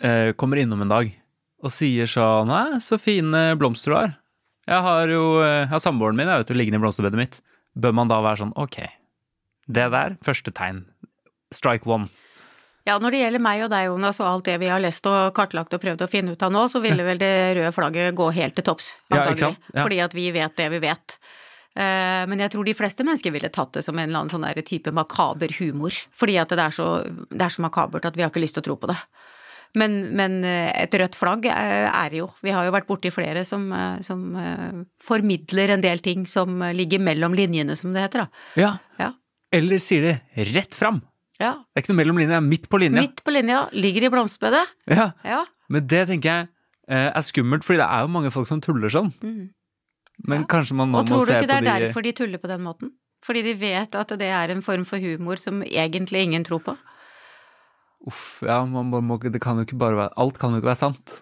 eh, 0.00 0.32
kommer 0.32 0.60
innom 0.60 0.82
en 0.82 0.92
dag 0.92 1.10
og 1.60 1.72
sier 1.74 2.08
sånn 2.08 2.48
Nei, 2.48 2.78
så 2.80 2.96
fine 2.96 3.50
blomster 3.60 3.92
du 3.92 3.96
har. 3.98 4.14
Jeg 4.70 4.84
har 4.86 5.10
jo 5.12 5.24
jeg 5.42 5.68
har 5.68 5.82
samboeren 5.82 6.16
min 6.16 6.28
jeg 6.30 6.44
vet 6.44 6.56
liggende 6.56 6.80
i 6.80 6.84
blomsterbedet 6.84 7.20
mitt. 7.20 7.40
Bør 7.76 7.92
man 7.96 8.08
da 8.08 8.20
være 8.24 8.40
sånn 8.44 8.56
ok, 8.56 8.78
det 9.68 9.90
der, 9.92 10.16
første 10.24 10.52
tegn. 10.56 10.86
Strike 11.54 11.88
one. 11.90 12.08
Ja, 12.88 12.96
når 12.98 13.12
det 13.12 13.18
gjelder 13.20 13.42
meg 13.44 13.62
og 13.66 13.70
deg, 13.72 13.88
Jonas, 13.90 14.18
og 14.22 14.26
alt 14.30 14.46
det 14.48 14.54
vi 14.62 14.70
har 14.72 14.80
lest 14.80 15.04
og 15.06 15.34
kartlagt 15.36 15.74
og 15.76 15.82
prøvd 15.82 16.06
å 16.06 16.08
finne 16.10 16.32
ut 16.32 16.42
av 16.42 16.52
nå, 16.54 16.62
så 16.72 16.80
ville 16.82 17.04
vel 17.04 17.20
det 17.20 17.32
røde 17.58 17.74
flagget 17.76 18.16
gå 18.16 18.30
helt 18.38 18.56
til 18.56 18.66
topps, 18.66 18.94
antagelig. 19.12 19.52
Ja, 19.52 19.74
Ja. 19.76 19.82
Fordi 19.84 20.00
at 20.06 20.16
vi 20.16 20.30
vet 20.34 20.56
det 20.56 20.70
vi 20.72 20.80
vet. 20.82 21.18
Eh, 21.76 22.26
Men 22.26 22.38
jeg 22.40 22.50
tror 22.50 22.64
de 22.64 22.74
fleste 22.74 23.04
mennesker 23.04 23.30
ville 23.30 23.50
tatt 23.52 23.72
det 23.76 23.84
som 23.84 23.98
en 23.98 24.08
eller 24.08 24.24
annen 24.24 24.32
sånn 24.32 24.64
type 24.64 24.90
makaber 24.90 25.52
humor. 25.60 25.92
Fordi 26.12 26.38
at 26.40 26.48
det 26.48 26.58
er, 26.58 26.70
så, 26.74 27.04
det 27.30 27.42
er 27.44 27.52
så 27.52 27.62
makabert 27.62 28.06
at 28.08 28.16
vi 28.16 28.22
har 28.22 28.30
ikke 28.32 28.42
lyst 28.42 28.54
til 28.58 28.64
å 28.64 28.68
tro 28.70 28.76
på 28.80 28.90
det. 28.90 28.96
Men, 29.78 30.16
men 30.16 30.40
eh, 30.42 30.72
et 30.82 30.94
rødt 30.98 31.14
flagg 31.14 31.44
er 31.46 32.08
det 32.10 32.18
jo 32.18 32.26
Vi 32.42 32.50
har 32.50 32.64
jo 32.66 32.72
vært 32.74 32.88
borti 32.88 33.12
flere 33.14 33.44
som, 33.46 33.68
eh, 33.72 34.00
som 34.02 34.34
eh, 34.34 34.80
formidler 34.98 35.76
en 35.76 35.84
del 35.84 36.00
ting 36.02 36.26
som 36.26 36.62
eh, 36.62 36.72
ligger 36.74 36.98
mellom 36.98 37.36
linjene, 37.38 37.76
som 37.78 37.92
det 37.94 38.02
heter, 38.08 38.24
da. 38.24 38.28
Ja. 38.58 38.72
Ja. 38.98 39.12
Eller 39.52 39.78
sier 39.78 40.02
det 40.02 40.48
rett 40.56 40.74
fram. 40.74 41.02
Ja. 41.40 41.52
Det 41.64 41.80
er 41.80 41.84
ikke 41.84 41.92
noe 41.94 42.00
mellom 42.02 42.20
linja, 42.20 42.34
det 42.36 42.40
er 42.42 42.48
midt 42.48 42.66
på 42.70 42.80
linja. 42.82 43.00
Midt 43.04 43.22
på 43.24 43.32
linja, 43.34 43.60
ligger 43.72 44.06
i 44.06 44.10
blomsterbedet. 44.12 44.64
Ja. 44.92 45.06
Ja. 45.24 45.44
Men 45.72 45.86
det 45.88 46.02
tenker 46.10 46.28
jeg 46.34 46.48
eh, 46.90 47.08
er 47.08 47.24
skummelt, 47.24 47.64
fordi 47.64 47.80
det 47.80 47.88
er 47.88 48.04
jo 48.04 48.12
mange 48.12 48.32
folk 48.34 48.48
som 48.50 48.60
tuller 48.64 48.92
sånn. 48.92 49.12
Mm. 49.24 49.48
Men 50.28 50.42
Ja. 50.44 50.46
kanskje 50.52 50.76
man 50.76 50.90
må 50.92 51.00
se 51.00 51.06
på 51.06 51.08
de 51.08 51.14
Og 51.14 51.20
tror 51.20 51.26
du 51.26 51.32
ikke 51.38 51.48
det 51.48 51.56
er 51.56 51.64
de 51.64 51.86
derfor 51.86 52.02
de 52.04 52.12
tuller 52.12 52.42
på 52.42 52.50
den 52.50 52.62
måten? 52.66 52.92
Fordi 53.24 53.42
de 53.44 53.54
vet 53.54 53.94
at 53.94 54.12
det 54.20 54.28
er 54.32 54.52
en 54.52 54.62
form 54.64 54.84
for 54.88 55.00
humor 55.00 55.36
som 55.40 55.62
egentlig 55.62 56.24
ingen 56.24 56.44
tror 56.44 56.60
på? 56.64 56.76
Uff, 58.08 58.42
ja, 58.46 58.64
man 58.64 58.88
må, 58.88 59.00
må, 59.04 59.18
det 59.20 59.40
kan 59.44 59.58
jo 59.60 59.66
ikke 59.66 59.76
bare 59.80 59.96
være 59.98 60.14
Alt 60.16 60.38
kan 60.40 60.54
jo 60.54 60.60
ikke 60.60 60.70
være 60.72 60.80
sant. 60.88 61.18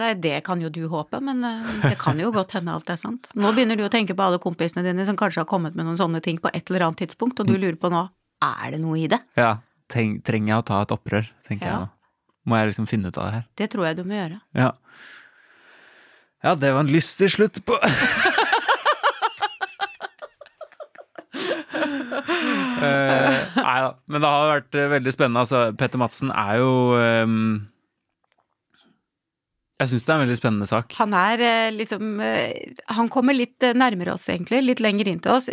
Nei, 0.00 0.12
det 0.14 0.44
kan 0.46 0.60
jo 0.62 0.70
du 0.72 0.86
håpe, 0.88 1.18
men 1.24 1.42
eh, 1.44 1.70
det 1.82 1.96
kan 2.00 2.18
jo 2.20 2.30
godt 2.32 2.54
hende 2.56 2.72
alt 2.72 2.88
er 2.92 2.96
sant. 3.00 3.28
Nå 3.36 3.50
begynner 3.56 3.76
du 3.76 3.84
å 3.84 3.92
tenke 3.92 4.14
på 4.16 4.24
alle 4.24 4.38
kompisene 4.40 4.84
dine 4.86 5.04
som 5.08 5.18
kanskje 5.18 5.42
har 5.42 5.48
kommet 5.50 5.74
med 5.76 5.84
noen 5.88 5.98
sånne 5.98 6.22
ting 6.24 6.38
på 6.40 6.52
et 6.54 6.70
eller 6.70 6.86
annet 6.86 7.02
tidspunkt, 7.02 7.40
og 7.42 7.48
du 7.50 7.56
lurer 7.58 7.76
på 7.80 7.90
nå, 7.92 8.06
er 8.42 8.70
det 8.74 8.80
noe 8.82 8.98
i 9.02 9.06
det? 9.10 9.18
Ja, 9.38 9.56
Tenk, 9.90 10.20
trenger 10.24 10.52
jeg 10.54 10.62
å 10.62 10.66
ta 10.68 10.76
et 10.84 10.92
opprør, 10.94 11.26
tenker 11.48 11.66
Ja. 11.66 11.72
jeg 11.72 11.80
nå. 11.80 11.88
Må 12.50 12.56
jeg 12.60 12.66
liksom 12.70 12.86
finne 12.88 13.08
ut 13.10 13.18
av 13.18 13.24
det 13.26 13.32
her. 13.34 13.44
Det 13.58 13.66
tror 13.72 13.84
jeg 13.88 13.96
du 13.98 14.04
må 14.08 14.14
gjøre. 14.16 14.38
Ja. 14.56 14.70
Ja, 16.42 16.54
det 16.56 16.70
var 16.72 16.80
en 16.86 16.92
lystig 16.94 17.28
slutt 17.34 17.58
på 17.68 17.74
uh, 17.76 17.90
Nei 23.60 23.76
da, 23.84 23.90
men 24.08 24.22
det 24.22 24.30
har 24.30 24.50
vært 24.54 24.78
eh, 24.78 24.88
veldig 24.94 25.12
spennende. 25.14 25.42
Altså, 25.44 25.60
Petter 25.78 26.00
Madsen 26.00 26.32
er 26.32 26.60
jo 26.60 26.70
um, 26.96 27.36
Jeg 29.80 29.92
syns 29.92 30.06
det 30.06 30.12
er 30.12 30.16
en 30.18 30.24
veldig 30.26 30.38
spennende 30.40 30.68
sak. 30.70 30.94
Han 31.00 31.14
er 31.16 31.44
eh, 31.44 31.70
liksom 31.76 32.20
Han 32.96 33.10
kommer 33.12 33.36
litt 33.36 33.60
nærmere 33.76 34.14
oss, 34.16 34.28
egentlig. 34.32 34.62
Litt 34.66 34.82
lenger 34.84 35.12
inn 35.12 35.22
til 35.24 35.36
oss. 35.36 35.50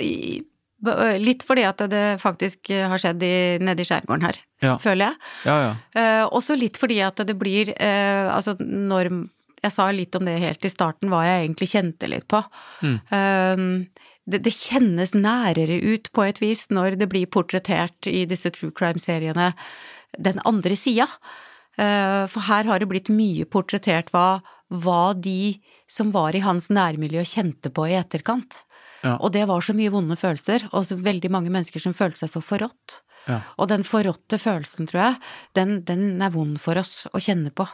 Litt 1.18 1.42
fordi 1.48 1.64
at 1.66 1.80
det 1.90 2.20
faktisk 2.22 2.70
har 2.70 3.00
skjedd 3.02 3.24
i, 3.26 3.58
nede 3.66 3.82
i 3.82 3.88
skjærgården 3.88 4.22
her, 4.28 4.38
Ja. 4.62 4.76
føler 4.78 5.08
jeg. 5.08 5.16
Ja, 5.46 5.56
ja. 5.64 5.72
Eh, 5.98 6.26
også 6.30 6.58
litt 6.58 6.78
fordi 6.78 7.00
at 7.02 7.16
det 7.26 7.34
blir 7.40 7.72
eh, 7.82 8.30
Altså, 8.30 8.54
når 8.60 9.30
Jeg 9.64 9.72
sa 9.74 9.88
litt 9.90 10.14
om 10.16 10.24
det 10.26 10.36
helt 10.40 10.64
i 10.64 10.70
starten, 10.70 11.10
hva 11.10 11.24
jeg 11.26 11.48
egentlig 11.48 11.68
kjente 11.72 12.08
litt 12.08 12.28
på. 12.30 12.44
Mm. 12.86 13.00
Eh, 13.10 13.58
det, 14.30 14.44
det 14.46 14.54
kjennes 14.54 15.16
nærere 15.18 15.80
ut 15.82 16.12
på 16.14 16.24
et 16.28 16.38
vis 16.40 16.68
når 16.70 16.96
det 17.00 17.08
blir 17.10 17.26
portrettert 17.26 18.06
i 18.06 18.26
disse 18.30 18.52
true 18.54 18.70
crime-seriene 18.72 19.54
den 20.20 20.40
andre 20.46 20.76
sida. 20.78 21.08
Eh, 21.78 22.28
for 22.30 22.46
her 22.46 22.70
har 22.70 22.80
det 22.80 22.88
blitt 22.92 23.10
mye 23.10 23.46
portrettert 23.50 24.12
hva, 24.14 24.42
hva 24.70 25.14
de 25.18 25.58
som 25.90 26.12
var 26.14 26.36
i 26.36 26.42
hans 26.46 26.70
nærmiljø 26.70 27.24
kjente 27.26 27.74
på 27.74 27.88
i 27.90 27.98
etterkant. 27.98 28.62
Ja. 29.04 29.18
Og 29.18 29.32
det 29.36 29.46
var 29.50 29.62
så 29.64 29.76
mye 29.78 29.92
vonde 29.94 30.18
følelser, 30.20 30.68
og 30.72 30.88
så 30.88 30.98
veldig 31.00 31.32
mange 31.34 31.54
mennesker 31.54 31.82
som 31.84 31.96
følte 31.98 32.24
seg 32.24 32.34
så 32.34 32.42
forrådt. 32.44 33.02
Ja. 33.28 33.42
Og 33.60 33.70
den 33.72 33.84
forrådte 33.88 34.40
følelsen, 34.40 34.88
tror 34.90 35.04
jeg, 35.04 35.22
den, 35.58 35.80
den 35.88 36.22
er 36.24 36.34
vond 36.34 36.60
for 36.64 36.80
oss 36.80 37.02
å 37.12 37.22
kjenne 37.22 37.52
på. 37.52 37.68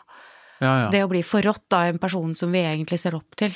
ja, 0.63 0.85
ja. 0.85 0.87
Det 0.93 1.03
å 1.05 1.11
bli 1.11 1.23
forrådt 1.25 1.75
av 1.75 1.91
en 1.91 2.01
person 2.01 2.33
som 2.35 2.53
vi 2.53 2.63
egentlig 2.65 2.99
ser 3.01 3.15
opp 3.17 3.37
til. 3.39 3.55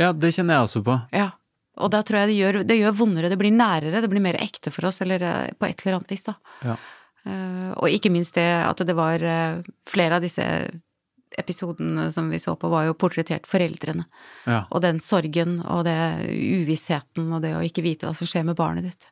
ja, 0.00 0.12
det 0.12 0.32
kjenner 0.34 0.58
jeg 0.58 0.68
også 0.70 0.84
på. 0.86 1.00
Ja. 1.16 1.30
Og 1.76 1.92
da 1.92 2.00
tror 2.06 2.22
jeg 2.22 2.30
det 2.30 2.38
gjør, 2.38 2.60
det 2.64 2.78
gjør 2.78 2.94
vondere, 2.96 3.28
det 3.28 3.36
blir 3.40 3.52
nærere, 3.52 4.00
det 4.00 4.08
blir 4.08 4.24
mer 4.24 4.38
ekte 4.40 4.72
for 4.72 4.88
oss, 4.88 5.02
eller 5.04 5.20
eh, 5.20 5.50
på 5.52 5.68
et 5.68 5.82
eller 5.84 5.98
annet 5.98 6.14
vis, 6.14 6.24
da. 6.24 6.36
Ja. 6.64 6.76
Uh, 7.26 7.72
og 7.82 7.90
ikke 7.90 8.12
minst 8.14 8.36
det 8.38 8.46
at 8.62 8.78
det 8.86 8.94
var 8.94 9.18
uh, 9.18 9.58
flere 9.90 10.20
av 10.20 10.22
disse 10.22 10.44
episodene 11.38 12.12
som 12.12 12.30
vi 12.30 12.38
så 12.42 12.54
på, 12.56 12.68
var 12.70 12.86
jo 12.86 12.94
portrettert 12.98 13.48
foreldrene. 13.50 14.06
Ja. 14.46 14.64
Og 14.70 14.82
den 14.84 15.00
sorgen 15.02 15.58
og 15.64 15.84
det 15.88 15.96
uvissheten 16.30 17.32
og 17.32 17.42
det 17.44 17.54
å 17.56 17.64
ikke 17.66 17.84
vite 17.84 18.08
hva 18.08 18.14
som 18.16 18.28
skjer 18.30 18.46
med 18.46 18.58
barnet 18.58 18.86
ditt. 18.88 19.08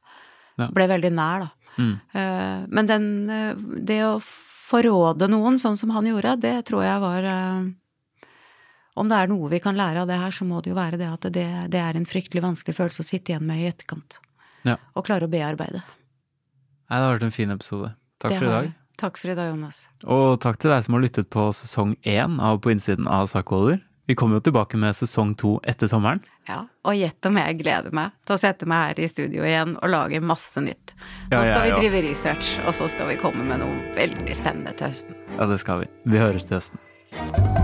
Ja. 0.60 0.68
Ble 0.70 0.86
veldig 0.90 1.10
nær, 1.14 1.46
da. 1.46 1.70
Mm. 1.74 1.94
Eh, 2.14 2.66
Men 2.70 2.86
den, 2.86 3.06
eh, 3.30 3.54
det 3.82 4.00
å 4.06 4.20
forråde 4.22 5.26
noen 5.28 5.58
sånn 5.58 5.76
som 5.76 5.90
han 5.90 6.06
gjorde, 6.06 6.36
det 6.40 6.54
tror 6.70 6.84
jeg 6.86 7.00
var 7.02 7.26
eh, 7.26 7.64
Om 8.94 9.10
det 9.10 9.16
er 9.18 9.26
noe 9.26 9.50
vi 9.50 9.58
kan 9.58 9.74
lære 9.74 10.04
av 10.04 10.06
det 10.06 10.20
her, 10.22 10.30
så 10.30 10.46
må 10.46 10.62
det 10.62 10.70
jo 10.70 10.78
være 10.78 11.00
det 11.00 11.10
at 11.10 11.26
det, 11.34 11.48
det 11.74 11.80
er 11.82 11.98
en 11.98 12.06
fryktelig 12.06 12.44
vanskelig 12.44 12.76
følelse 12.76 13.02
å 13.02 13.08
sitte 13.08 13.32
igjen 13.32 13.42
med 13.42 13.64
i 13.64 13.66
etterkant. 13.66 14.20
Ja. 14.62 14.76
Og 14.94 15.02
klare 15.08 15.26
å 15.26 15.32
bearbeide. 15.32 15.82
Nei, 15.82 17.00
det 17.00 17.02
har 17.02 17.16
vært 17.16 17.26
en 17.26 17.34
fin 17.34 17.50
episode. 17.50 17.90
Takk 18.22 18.36
Det 18.36 18.38
for 18.38 18.46
i 18.46 18.52
dag. 18.52 18.72
Takk 19.00 19.18
for 19.18 19.32
i 19.32 19.34
dag, 19.34 19.50
Jonas. 19.50 19.88
Og 20.06 20.36
takk 20.42 20.60
til 20.62 20.70
deg 20.70 20.84
som 20.86 20.94
har 20.96 21.02
lyttet 21.02 21.30
på 21.32 21.48
sesong 21.56 21.96
én 22.06 22.38
av 22.42 22.60
På 22.62 22.70
innsiden 22.70 23.08
av 23.10 23.26
Sakholder. 23.32 23.80
Vi 24.06 24.14
kommer 24.14 24.36
jo 24.36 24.44
tilbake 24.44 24.76
med 24.76 24.92
sesong 24.96 25.32
to 25.40 25.54
etter 25.64 25.88
sommeren. 25.88 26.20
Ja, 26.48 26.66
og 26.84 26.92
gjett 26.98 27.24
om 27.24 27.38
jeg 27.40 27.56
gleder 27.62 27.94
meg 27.96 28.12
til 28.28 28.36
å 28.36 28.40
sette 28.42 28.68
meg 28.68 28.90
her 28.90 29.00
i 29.06 29.08
studio 29.08 29.46
igjen 29.48 29.78
og 29.80 29.88
lage 29.88 30.20
masse 30.20 30.60
nytt. 30.60 30.92
Nå 31.32 31.40
Ja, 31.40 31.44
skal 31.48 31.70
jeg 31.70 31.74
vi 31.74 31.80
drive 31.88 32.04
research, 32.10 32.54
og 32.68 32.76
så 32.76 32.88
skal 32.92 33.08
vi 33.08 33.16
komme 33.16 33.48
med 33.48 33.64
noe 33.64 33.96
veldig 33.96 34.36
spennende 34.36 34.76
til 34.76 34.92
høsten. 34.92 35.16
Ja, 35.38 35.48
det 35.48 35.60
skal 35.64 35.86
vi. 35.86 35.92
Vi 36.04 36.20
høres 36.20 36.44
til 36.44 36.60
høsten. 36.60 37.63